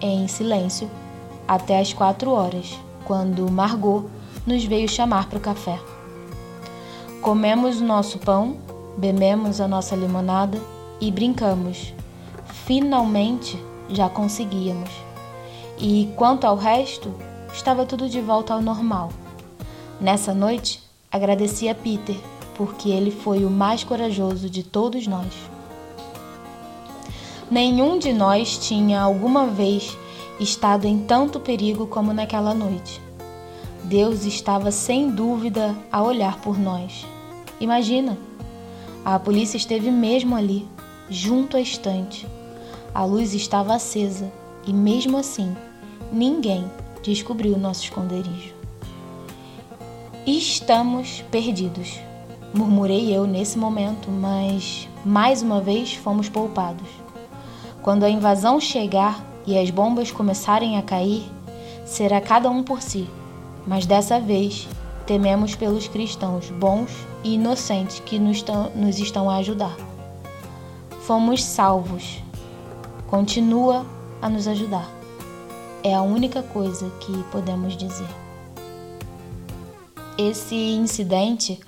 em 0.01 0.27
silêncio, 0.27 0.91
até 1.47 1.79
as 1.79 1.93
quatro 1.93 2.33
horas, 2.33 2.79
quando 3.05 3.51
Margot 3.51 4.07
nos 4.47 4.65
veio 4.65 4.89
chamar 4.89 5.29
para 5.29 5.39
o 5.39 5.43
café. 5.43 5.79
Comemos 7.21 7.81
o 7.81 7.85
nosso 7.85 8.19
pão, 8.19 8.57
bebemos 8.99 9.61
a 9.61 9.69
nossa 9.69 9.95
limonada 9.95 10.59
e 11.01 11.11
brincamos. 11.11 11.95
Finalmente 12.67 13.59
já 13.89 14.09
conseguíamos. 14.09 14.91
E 15.79 16.11
quanto 16.17 16.47
ao 16.47 16.57
resto, 16.57 17.13
estava 17.53 17.85
tudo 17.85 18.09
de 18.09 18.21
volta 18.21 18.55
ao 18.55 18.63
normal. 18.63 19.11
Nessa 20.01 20.33
noite, 20.33 20.83
agradeci 21.11 21.69
a 21.69 21.75
Peter, 21.75 22.17
porque 22.55 22.91
ele 22.91 23.11
foi 23.11 23.45
o 23.45 23.51
mais 23.51 23.83
corajoso 23.83 24.49
de 24.49 24.63
todos 24.63 25.07
nós. 25.07 25.33
Nenhum 27.51 27.99
de 27.99 28.13
nós 28.13 28.57
tinha 28.59 29.01
alguma 29.01 29.47
vez 29.47 29.97
estado 30.41 30.87
em 30.87 31.01
tanto 31.01 31.41
perigo 31.41 31.87
como 31.87 32.13
naquela 32.13 32.55
noite. 32.55 33.01
Deus 33.85 34.25
estava 34.25 34.71
sem 34.71 35.11
dúvida 35.11 35.75
a 35.91 36.03
olhar 36.03 36.41
por 36.41 36.59
nós. 36.59 37.05
Imagina! 37.61 38.17
A 39.05 39.19
polícia 39.19 39.57
esteve 39.57 39.91
mesmo 39.91 40.37
ali, 40.37 40.67
junto 41.11 41.57
à 41.57 41.61
estante. 41.61 42.27
A 42.95 43.05
luz 43.05 43.33
estava 43.33 43.75
acesa 43.75 44.31
e, 44.67 44.73
mesmo 44.73 45.17
assim, 45.17 45.57
ninguém 46.13 46.71
descobriu 47.03 47.59
nosso 47.59 47.85
esconderijo. 47.85 48.55
Estamos 50.27 51.25
perdidos, 51.31 51.99
murmurei 52.55 53.11
eu 53.11 53.27
nesse 53.27 53.59
momento, 53.59 54.11
mas 54.11 54.89
mais 55.05 55.43
uma 55.43 55.61
vez 55.61 55.95
fomos 55.95 56.29
poupados. 56.29 56.89
Quando 57.81 58.05
a 58.05 58.11
invasão 58.11 58.61
chegar 58.61 59.25
e 59.47 59.59
as 59.59 59.71
bombas 59.71 60.13
começarem 60.13 60.77
a 60.77 60.83
cair, 60.83 61.25
será 61.85 62.21
cada 62.21 62.51
um 62.51 62.63
por 62.63 62.83
si, 62.83 63.09
mas 63.67 63.87
dessa 63.87 64.21
vez 64.21 64.69
tememos 65.07 65.55
pelos 65.55 65.89
cristãos 65.89 66.51
bons 66.51 66.91
e 67.25 67.35
inocentes 67.35 68.01
que 68.01 68.19
nos, 68.19 68.45
nos 68.77 68.99
estão 68.99 69.29
a 69.29 69.37
ajudar. 69.37 69.77
Fomos 71.01 71.43
salvos. 71.43 72.23
Continua 73.13 73.85
a 74.23 74.29
nos 74.31 74.49
ajudar. 74.49 74.91
É 75.85 75.95
a 75.95 76.01
única 76.01 76.43
coisa 76.43 76.91
que 76.99 77.13
podemos 77.25 77.77
dizer. 77.77 78.09
Esse 80.17 80.55
incidente 80.55 81.61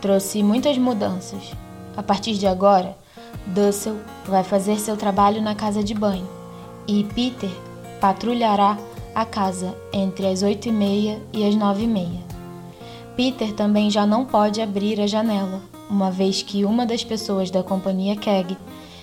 trouxe 0.00 0.42
muitas 0.42 0.78
mudanças. 0.78 1.52
A 1.94 2.02
partir 2.02 2.32
de 2.38 2.46
agora, 2.46 2.96
Dussel 3.46 3.98
vai 4.24 4.42
fazer 4.42 4.78
seu 4.78 4.96
trabalho 4.96 5.42
na 5.42 5.54
casa 5.54 5.84
de 5.84 5.92
banho 5.92 6.26
e 6.88 7.04
Peter 7.04 7.50
patrulhará 8.00 8.78
a 9.14 9.26
casa 9.26 9.76
entre 9.92 10.26
as 10.26 10.42
oito 10.42 10.66
e 10.66 10.72
meia 10.72 11.20
e 11.30 11.46
as 11.46 11.54
nove 11.54 11.84
e 11.84 11.86
meia. 11.86 12.24
Peter 13.14 13.52
também 13.52 13.90
já 13.90 14.06
não 14.06 14.24
pode 14.24 14.62
abrir 14.62 14.98
a 14.98 15.06
janela, 15.06 15.60
uma 15.90 16.10
vez 16.10 16.40
que 16.40 16.64
uma 16.64 16.86
das 16.86 17.04
pessoas 17.04 17.50
da 17.50 17.62
companhia 17.62 18.16
Keg 18.16 18.56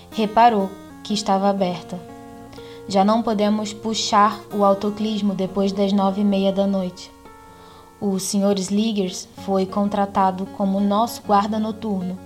reparou 0.10 0.72
que 1.04 1.14
estava 1.14 1.50
aberta. 1.50 2.00
Já 2.88 3.04
não 3.04 3.22
podemos 3.22 3.74
puxar 3.74 4.40
o 4.54 4.64
autoclismo 4.64 5.34
depois 5.34 5.72
das 5.72 5.94
nove 5.94 6.22
e 6.22 6.26
meia 6.26 6.52
da 6.52 6.68
noite. 6.68 7.12
O 8.00 8.20
Sr. 8.20 8.58
Sliggers 8.58 9.28
foi 9.46 9.66
contratado 9.66 10.46
como 10.58 10.80
nosso 10.80 11.22
guarda 11.22 11.60
noturno 11.60 12.18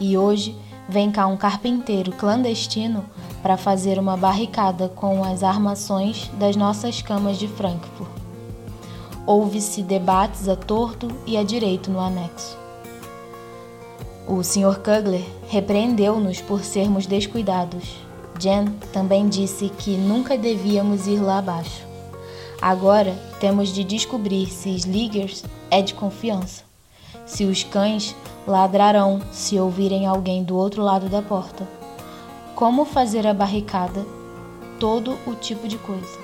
e 0.00 0.18
hoje 0.18 0.56
vem 0.88 1.10
cá 1.10 1.26
um 1.26 1.36
carpinteiro 1.36 2.10
clandestino 2.10 3.04
para 3.40 3.56
fazer 3.56 3.98
uma 3.98 4.16
barricada 4.16 4.88
com 4.88 5.22
as 5.22 5.44
armações 5.44 6.28
das 6.34 6.56
nossas 6.56 7.00
camas 7.00 7.38
de 7.38 7.46
Frankfurt. 7.46 8.10
Houve-se 9.24 9.82
debates 9.82 10.48
a 10.48 10.56
torto 10.56 11.08
e 11.24 11.36
a 11.36 11.44
direito 11.44 11.90
no 11.90 12.00
anexo. 12.00 12.58
O 14.26 14.42
Sr. 14.42 14.76
Kugler 14.78 15.24
repreendeu-nos 15.48 16.40
por 16.40 16.64
sermos 16.64 17.06
descuidados. 17.06 18.09
Jen 18.40 18.64
também 18.92 19.28
disse 19.28 19.68
que 19.68 19.96
nunca 19.96 20.38
devíamos 20.38 21.06
ir 21.06 21.20
lá 21.20 21.38
abaixo. 21.38 21.84
Agora 22.60 23.14
temos 23.38 23.68
de 23.68 23.84
descobrir 23.84 24.46
se 24.46 24.70
Sliggers 24.70 25.44
é 25.70 25.82
de 25.82 25.92
confiança. 25.92 26.64
Se 27.26 27.44
os 27.44 27.62
cães 27.62 28.16
ladrarão 28.46 29.20
se 29.30 29.58
ouvirem 29.58 30.06
alguém 30.06 30.42
do 30.42 30.56
outro 30.56 30.82
lado 30.82 31.08
da 31.08 31.20
porta. 31.20 31.68
Como 32.54 32.84
fazer 32.84 33.26
a 33.26 33.34
barricada, 33.34 34.04
todo 34.78 35.16
o 35.26 35.34
tipo 35.34 35.68
de 35.68 35.76
coisa. 35.76 36.18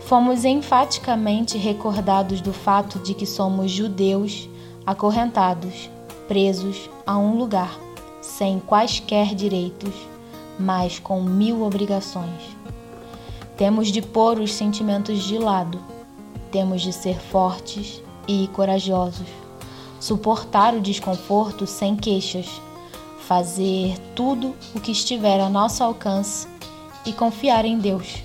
Fomos 0.00 0.44
enfaticamente 0.44 1.58
recordados 1.58 2.40
do 2.40 2.52
fato 2.52 2.98
de 2.98 3.12
que 3.12 3.26
somos 3.26 3.70
judeus 3.70 4.48
acorrentados, 4.86 5.90
presos 6.26 6.88
a 7.06 7.18
um 7.18 7.36
lugar, 7.36 7.78
sem 8.22 8.58
quaisquer 8.58 9.34
direitos, 9.34 9.94
mas 10.58 10.98
com 10.98 11.22
mil 11.22 11.62
obrigações. 11.62 12.56
Temos 13.56 13.88
de 13.88 14.02
pôr 14.02 14.38
os 14.38 14.52
sentimentos 14.52 15.22
de 15.24 15.38
lado, 15.38 15.80
temos 16.50 16.82
de 16.82 16.92
ser 16.92 17.18
fortes 17.18 18.02
e 18.26 18.48
corajosos 18.52 19.26
suportar 20.00 20.74
o 20.74 20.80
desconforto 20.80 21.66
sem 21.66 21.96
queixas, 21.96 22.60
fazer 23.20 23.98
tudo 24.14 24.54
o 24.74 24.80
que 24.80 24.92
estiver 24.92 25.40
a 25.40 25.48
nosso 25.48 25.82
alcance 25.82 26.46
e 27.04 27.12
confiar 27.12 27.64
em 27.64 27.78
Deus. 27.78 28.22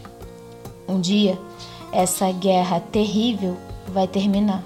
Um 0.88 1.00
dia, 1.00 1.38
essa 1.92 2.32
guerra 2.32 2.80
terrível 2.80 3.58
vai 3.88 4.08
terminar. 4.08 4.64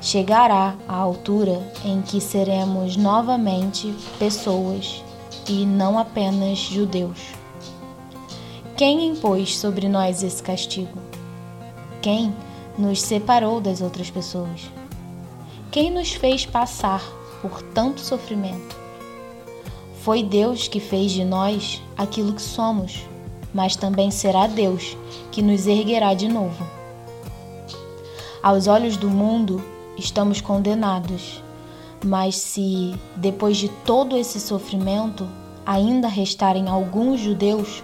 Chegará 0.00 0.76
a 0.88 0.96
altura 0.96 1.60
em 1.84 2.00
que 2.00 2.20
seremos 2.20 2.96
novamente 2.96 3.94
pessoas 4.18 5.04
e 5.48 5.64
não 5.64 5.98
apenas 5.98 6.58
judeus. 6.58 7.18
Quem 8.76 9.08
impôs 9.08 9.58
sobre 9.58 9.88
nós 9.88 10.22
esse 10.22 10.42
castigo? 10.42 10.98
Quem 12.00 12.34
nos 12.78 13.02
separou 13.02 13.60
das 13.60 13.80
outras 13.80 14.10
pessoas? 14.10 14.70
Quem 15.70 15.90
nos 15.90 16.12
fez 16.12 16.46
passar 16.46 17.02
por 17.42 17.62
tanto 17.62 18.00
sofrimento? 18.00 18.76
Foi 20.02 20.22
Deus 20.22 20.66
que 20.66 20.80
fez 20.80 21.12
de 21.12 21.24
nós 21.24 21.82
aquilo 21.96 22.32
que 22.32 22.40
somos, 22.40 23.04
mas 23.52 23.76
também 23.76 24.10
será 24.10 24.46
Deus 24.46 24.96
que 25.30 25.42
nos 25.42 25.66
erguerá 25.66 26.14
de 26.14 26.26
novo. 26.26 26.66
Aos 28.42 28.66
olhos 28.66 28.96
do 28.96 29.10
mundo, 29.10 29.62
estamos 29.98 30.40
condenados, 30.40 31.42
mas 32.04 32.36
se, 32.36 32.94
depois 33.16 33.56
de 33.56 33.68
todo 33.84 34.16
esse 34.16 34.40
sofrimento, 34.40 35.28
ainda 35.64 36.08
restarem 36.08 36.68
alguns 36.68 37.20
judeus, 37.20 37.82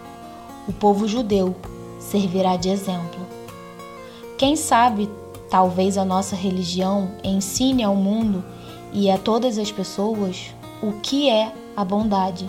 o 0.69 0.73
povo 0.73 1.07
judeu 1.07 1.55
servirá 1.99 2.57
de 2.57 2.69
exemplo. 2.69 3.27
Quem 4.39 4.57
sabe 4.57 5.09
Talvez 5.49 5.97
a 5.97 6.05
nossa 6.05 6.35
religião 6.35 7.11
ensine 7.23 7.85
ao 7.85 7.95
mundo 7.95 8.45
e 8.93 9.11
a 9.11 9.17
todas 9.17 9.59
as 9.59 9.71
pessoas 9.71 10.53
o 10.83 10.93
que 11.01 11.31
é 11.31 11.53
a 11.77 11.85
bondade. 11.85 12.49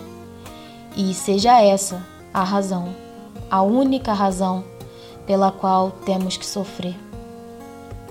E 0.96 1.14
seja 1.14 1.60
essa 1.62 2.04
a 2.34 2.42
razão, 2.42 2.88
a 3.50 3.62
única 3.62 4.12
razão 4.12 4.64
pela 5.26 5.52
qual 5.52 5.92
temos 6.04 6.36
que 6.36 6.44
sofrer. 6.44 6.96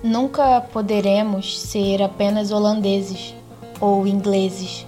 Nunca 0.01 0.62
poderemos 0.62 1.60
ser 1.60 2.01
apenas 2.01 2.51
holandeses 2.51 3.36
ou 3.80 4.07
ingleses, 4.07 4.86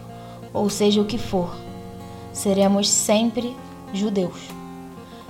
ou 0.53 0.69
seja 0.69 1.01
o 1.01 1.05
que 1.05 1.17
for. 1.17 1.55
Seremos 2.33 2.89
sempre 2.89 3.55
judeus. 3.93 4.39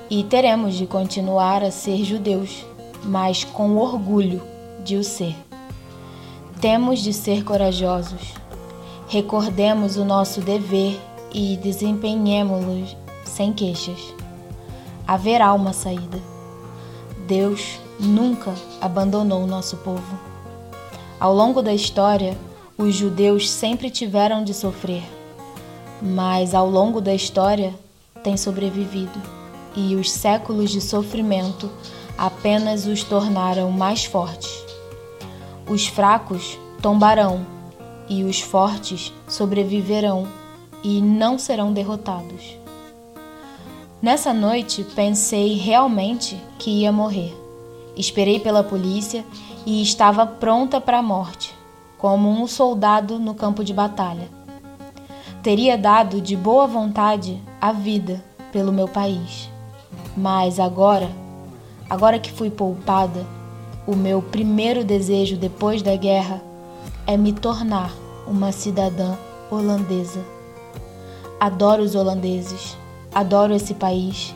E 0.09 0.23
teremos 0.23 0.75
de 0.75 0.87
continuar 0.87 1.63
a 1.63 1.71
ser 1.71 2.03
judeus, 2.03 2.65
mas 3.03 3.43
com 3.43 3.77
orgulho 3.77 4.41
de 4.83 4.95
o 4.95 5.03
ser. 5.03 5.35
Temos 6.59 6.99
de 6.99 7.13
ser 7.13 7.43
corajosos. 7.43 8.33
Recordemos 9.07 9.97
o 9.97 10.05
nosso 10.05 10.41
dever 10.41 10.99
e 11.33 11.57
desempenhemo-lo 11.57 12.85
sem 13.23 13.53
queixas. 13.53 14.13
Haverá 15.07 15.53
uma 15.53 15.73
saída. 15.73 16.19
Deus 17.27 17.79
nunca 17.99 18.53
abandonou 18.81 19.45
nosso 19.45 19.77
povo. 19.77 20.19
Ao 21.19 21.33
longo 21.33 21.61
da 21.61 21.73
história, 21.73 22.37
os 22.79 22.95
judeus 22.95 23.49
sempre 23.49 23.89
tiveram 23.89 24.41
de 24.41 24.53
sofrer, 24.53 25.03
mas 26.01 26.55
ao 26.55 26.69
longo 26.69 27.01
da 27.01 27.13
história 27.13 27.73
têm 28.23 28.37
sobrevivido, 28.37 29.21
e 29.75 29.97
os 29.97 30.09
séculos 30.09 30.71
de 30.71 30.79
sofrimento 30.79 31.69
apenas 32.17 32.85
os 32.85 33.03
tornaram 33.03 33.69
mais 33.69 34.05
fortes. 34.05 34.63
Os 35.69 35.87
fracos 35.87 36.57
tombarão 36.81 37.45
e 38.07 38.23
os 38.23 38.39
fortes 38.39 39.11
sobreviverão 39.27 40.25
e 40.81 41.01
não 41.01 41.37
serão 41.37 41.73
derrotados. 41.73 42.57
Nessa 44.01 44.33
noite 44.33 44.85
pensei 44.95 45.57
realmente 45.57 46.41
que 46.57 46.69
ia 46.69 46.93
morrer. 46.93 47.35
Esperei 47.97 48.39
pela 48.39 48.63
polícia 48.63 49.25
e 49.65 49.81
estava 49.81 50.25
pronta 50.25 50.79
para 50.79 50.99
a 50.99 51.03
morte, 51.03 51.58
como 51.99 52.29
um 52.29 52.47
soldado 52.47 53.19
no 53.19 53.35
campo 53.35 53.61
de 53.61 53.73
batalha. 53.73 54.29
Teria 55.43 55.77
dado 55.77 56.21
de 56.21 56.35
boa 56.35 56.65
vontade 56.65 57.39
a 57.61 57.73
vida 57.73 58.23
pelo 58.53 58.71
meu 58.71 58.87
país. 58.87 59.49
Mas 60.15 60.59
agora, 60.59 61.09
agora 61.89 62.17
que 62.17 62.31
fui 62.31 62.49
poupada, 62.49 63.25
o 63.85 63.95
meu 63.95 64.21
primeiro 64.21 64.83
desejo 64.83 65.35
depois 65.35 65.81
da 65.81 65.95
guerra 65.95 66.41
é 67.05 67.17
me 67.17 67.33
tornar 67.33 67.91
uma 68.25 68.53
cidadã 68.53 69.15
holandesa. 69.51 70.23
Adoro 71.37 71.83
os 71.83 71.95
holandeses, 71.95 72.77
adoro 73.13 73.53
esse 73.53 73.73
país, 73.73 74.33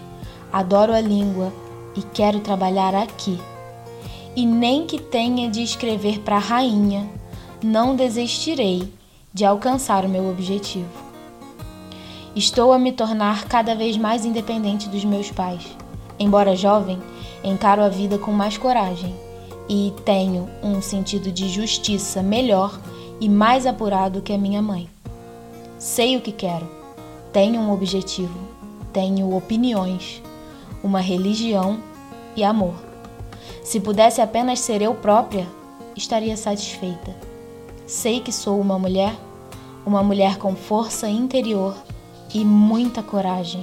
adoro 0.52 0.94
a 0.94 1.00
língua 1.00 1.52
e 1.96 2.02
quero 2.02 2.42
trabalhar 2.42 2.94
aqui. 2.94 3.40
E 4.36 4.46
nem 4.46 4.86
que 4.86 5.00
tenha 5.00 5.50
de 5.50 5.62
escrever 5.62 6.20
para 6.22 6.38
a 6.38 6.40
rainha, 6.40 7.10
não 7.66 7.96
desistirei 7.96 8.92
de 9.34 9.46
alcançar 9.46 10.06
o 10.06 10.10
meu 10.10 10.30
objetivo. 10.30 10.90
Estou 12.36 12.74
a 12.74 12.80
me 12.80 12.92
tornar 12.92 13.46
cada 13.46 13.76
vez 13.76 13.96
mais 13.98 14.26
independente 14.26 14.90
dos 14.90 15.06
meus 15.06 15.32
pais. 15.32 15.66
Embora 16.20 16.56
jovem, 16.56 17.00
encaro 17.44 17.82
a 17.82 17.90
vida 17.90 18.18
com 18.18 18.32
mais 18.32 18.58
coragem 18.58 19.16
e 19.70 19.94
tenho 20.04 20.50
um 20.62 20.82
sentido 20.82 21.32
de 21.32 21.48
justiça 21.48 22.22
melhor 22.22 22.80
e 23.20 23.30
mais 23.30 23.66
apurado 23.66 24.22
que 24.22 24.34
a 24.34 24.38
minha 24.38 24.62
mãe. 24.62 24.90
Sei 25.78 26.18
o 26.18 26.22
que 26.22 26.32
quero, 26.32 26.70
tenho 27.32 27.60
um 27.62 27.72
objetivo, 27.72 28.38
tenho 28.92 29.36
opiniões, 29.36 30.22
uma 30.84 31.00
religião 31.00 31.80
e 32.36 32.44
amor. 32.44 32.76
Se 33.64 33.80
pudesse 33.80 34.22
apenas 34.22 34.60
ser 34.60 34.82
eu 34.82 34.94
própria, 34.96 35.48
estaria 35.96 36.36
satisfeita. 36.36 37.33
Sei 37.86 38.22
que 38.22 38.32
sou 38.32 38.62
uma 38.62 38.80
mulher, 38.80 39.14
uma 39.86 40.02
mulher 40.02 40.38
com 40.38 40.56
força 40.56 41.10
interior 41.10 41.76
e 42.34 42.46
muita 42.46 43.04
coragem. 43.04 43.62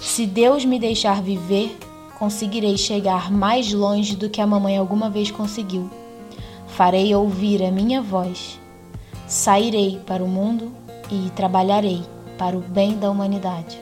Se 0.00 0.26
Deus 0.26 0.64
me 0.64 0.78
deixar 0.78 1.22
viver, 1.22 1.76
conseguirei 2.18 2.78
chegar 2.78 3.30
mais 3.30 3.70
longe 3.70 4.16
do 4.16 4.30
que 4.30 4.40
a 4.40 4.46
mamãe 4.46 4.78
alguma 4.78 5.10
vez 5.10 5.30
conseguiu. 5.30 5.90
Farei 6.68 7.14
ouvir 7.14 7.62
a 7.62 7.70
minha 7.70 8.00
voz. 8.00 8.58
Sairei 9.28 10.00
para 10.06 10.24
o 10.24 10.28
mundo 10.28 10.72
e 11.10 11.28
trabalharei 11.36 12.02
para 12.38 12.56
o 12.56 12.60
bem 12.60 12.96
da 12.96 13.10
humanidade. 13.10 13.78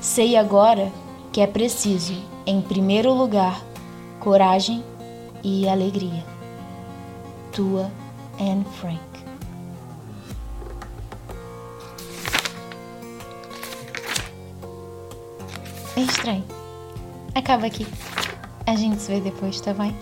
Sei 0.00 0.36
agora 0.36 0.90
que 1.32 1.40
é 1.40 1.46
preciso, 1.46 2.14
em 2.44 2.60
primeiro 2.60 3.14
lugar, 3.14 3.64
coragem 4.18 4.82
e 5.42 5.68
alegria. 5.68 6.24
Tua 7.52 7.90
Anne 8.38 8.64
Frank. 8.80 9.00
É 15.96 16.00
estranho. 16.00 16.44
Acaba 17.34 17.66
aqui. 17.66 17.86
A 18.66 18.74
gente 18.74 19.00
se 19.00 19.12
vê 19.12 19.20
depois, 19.20 19.60
tá 19.60 19.72
bem? 19.74 19.94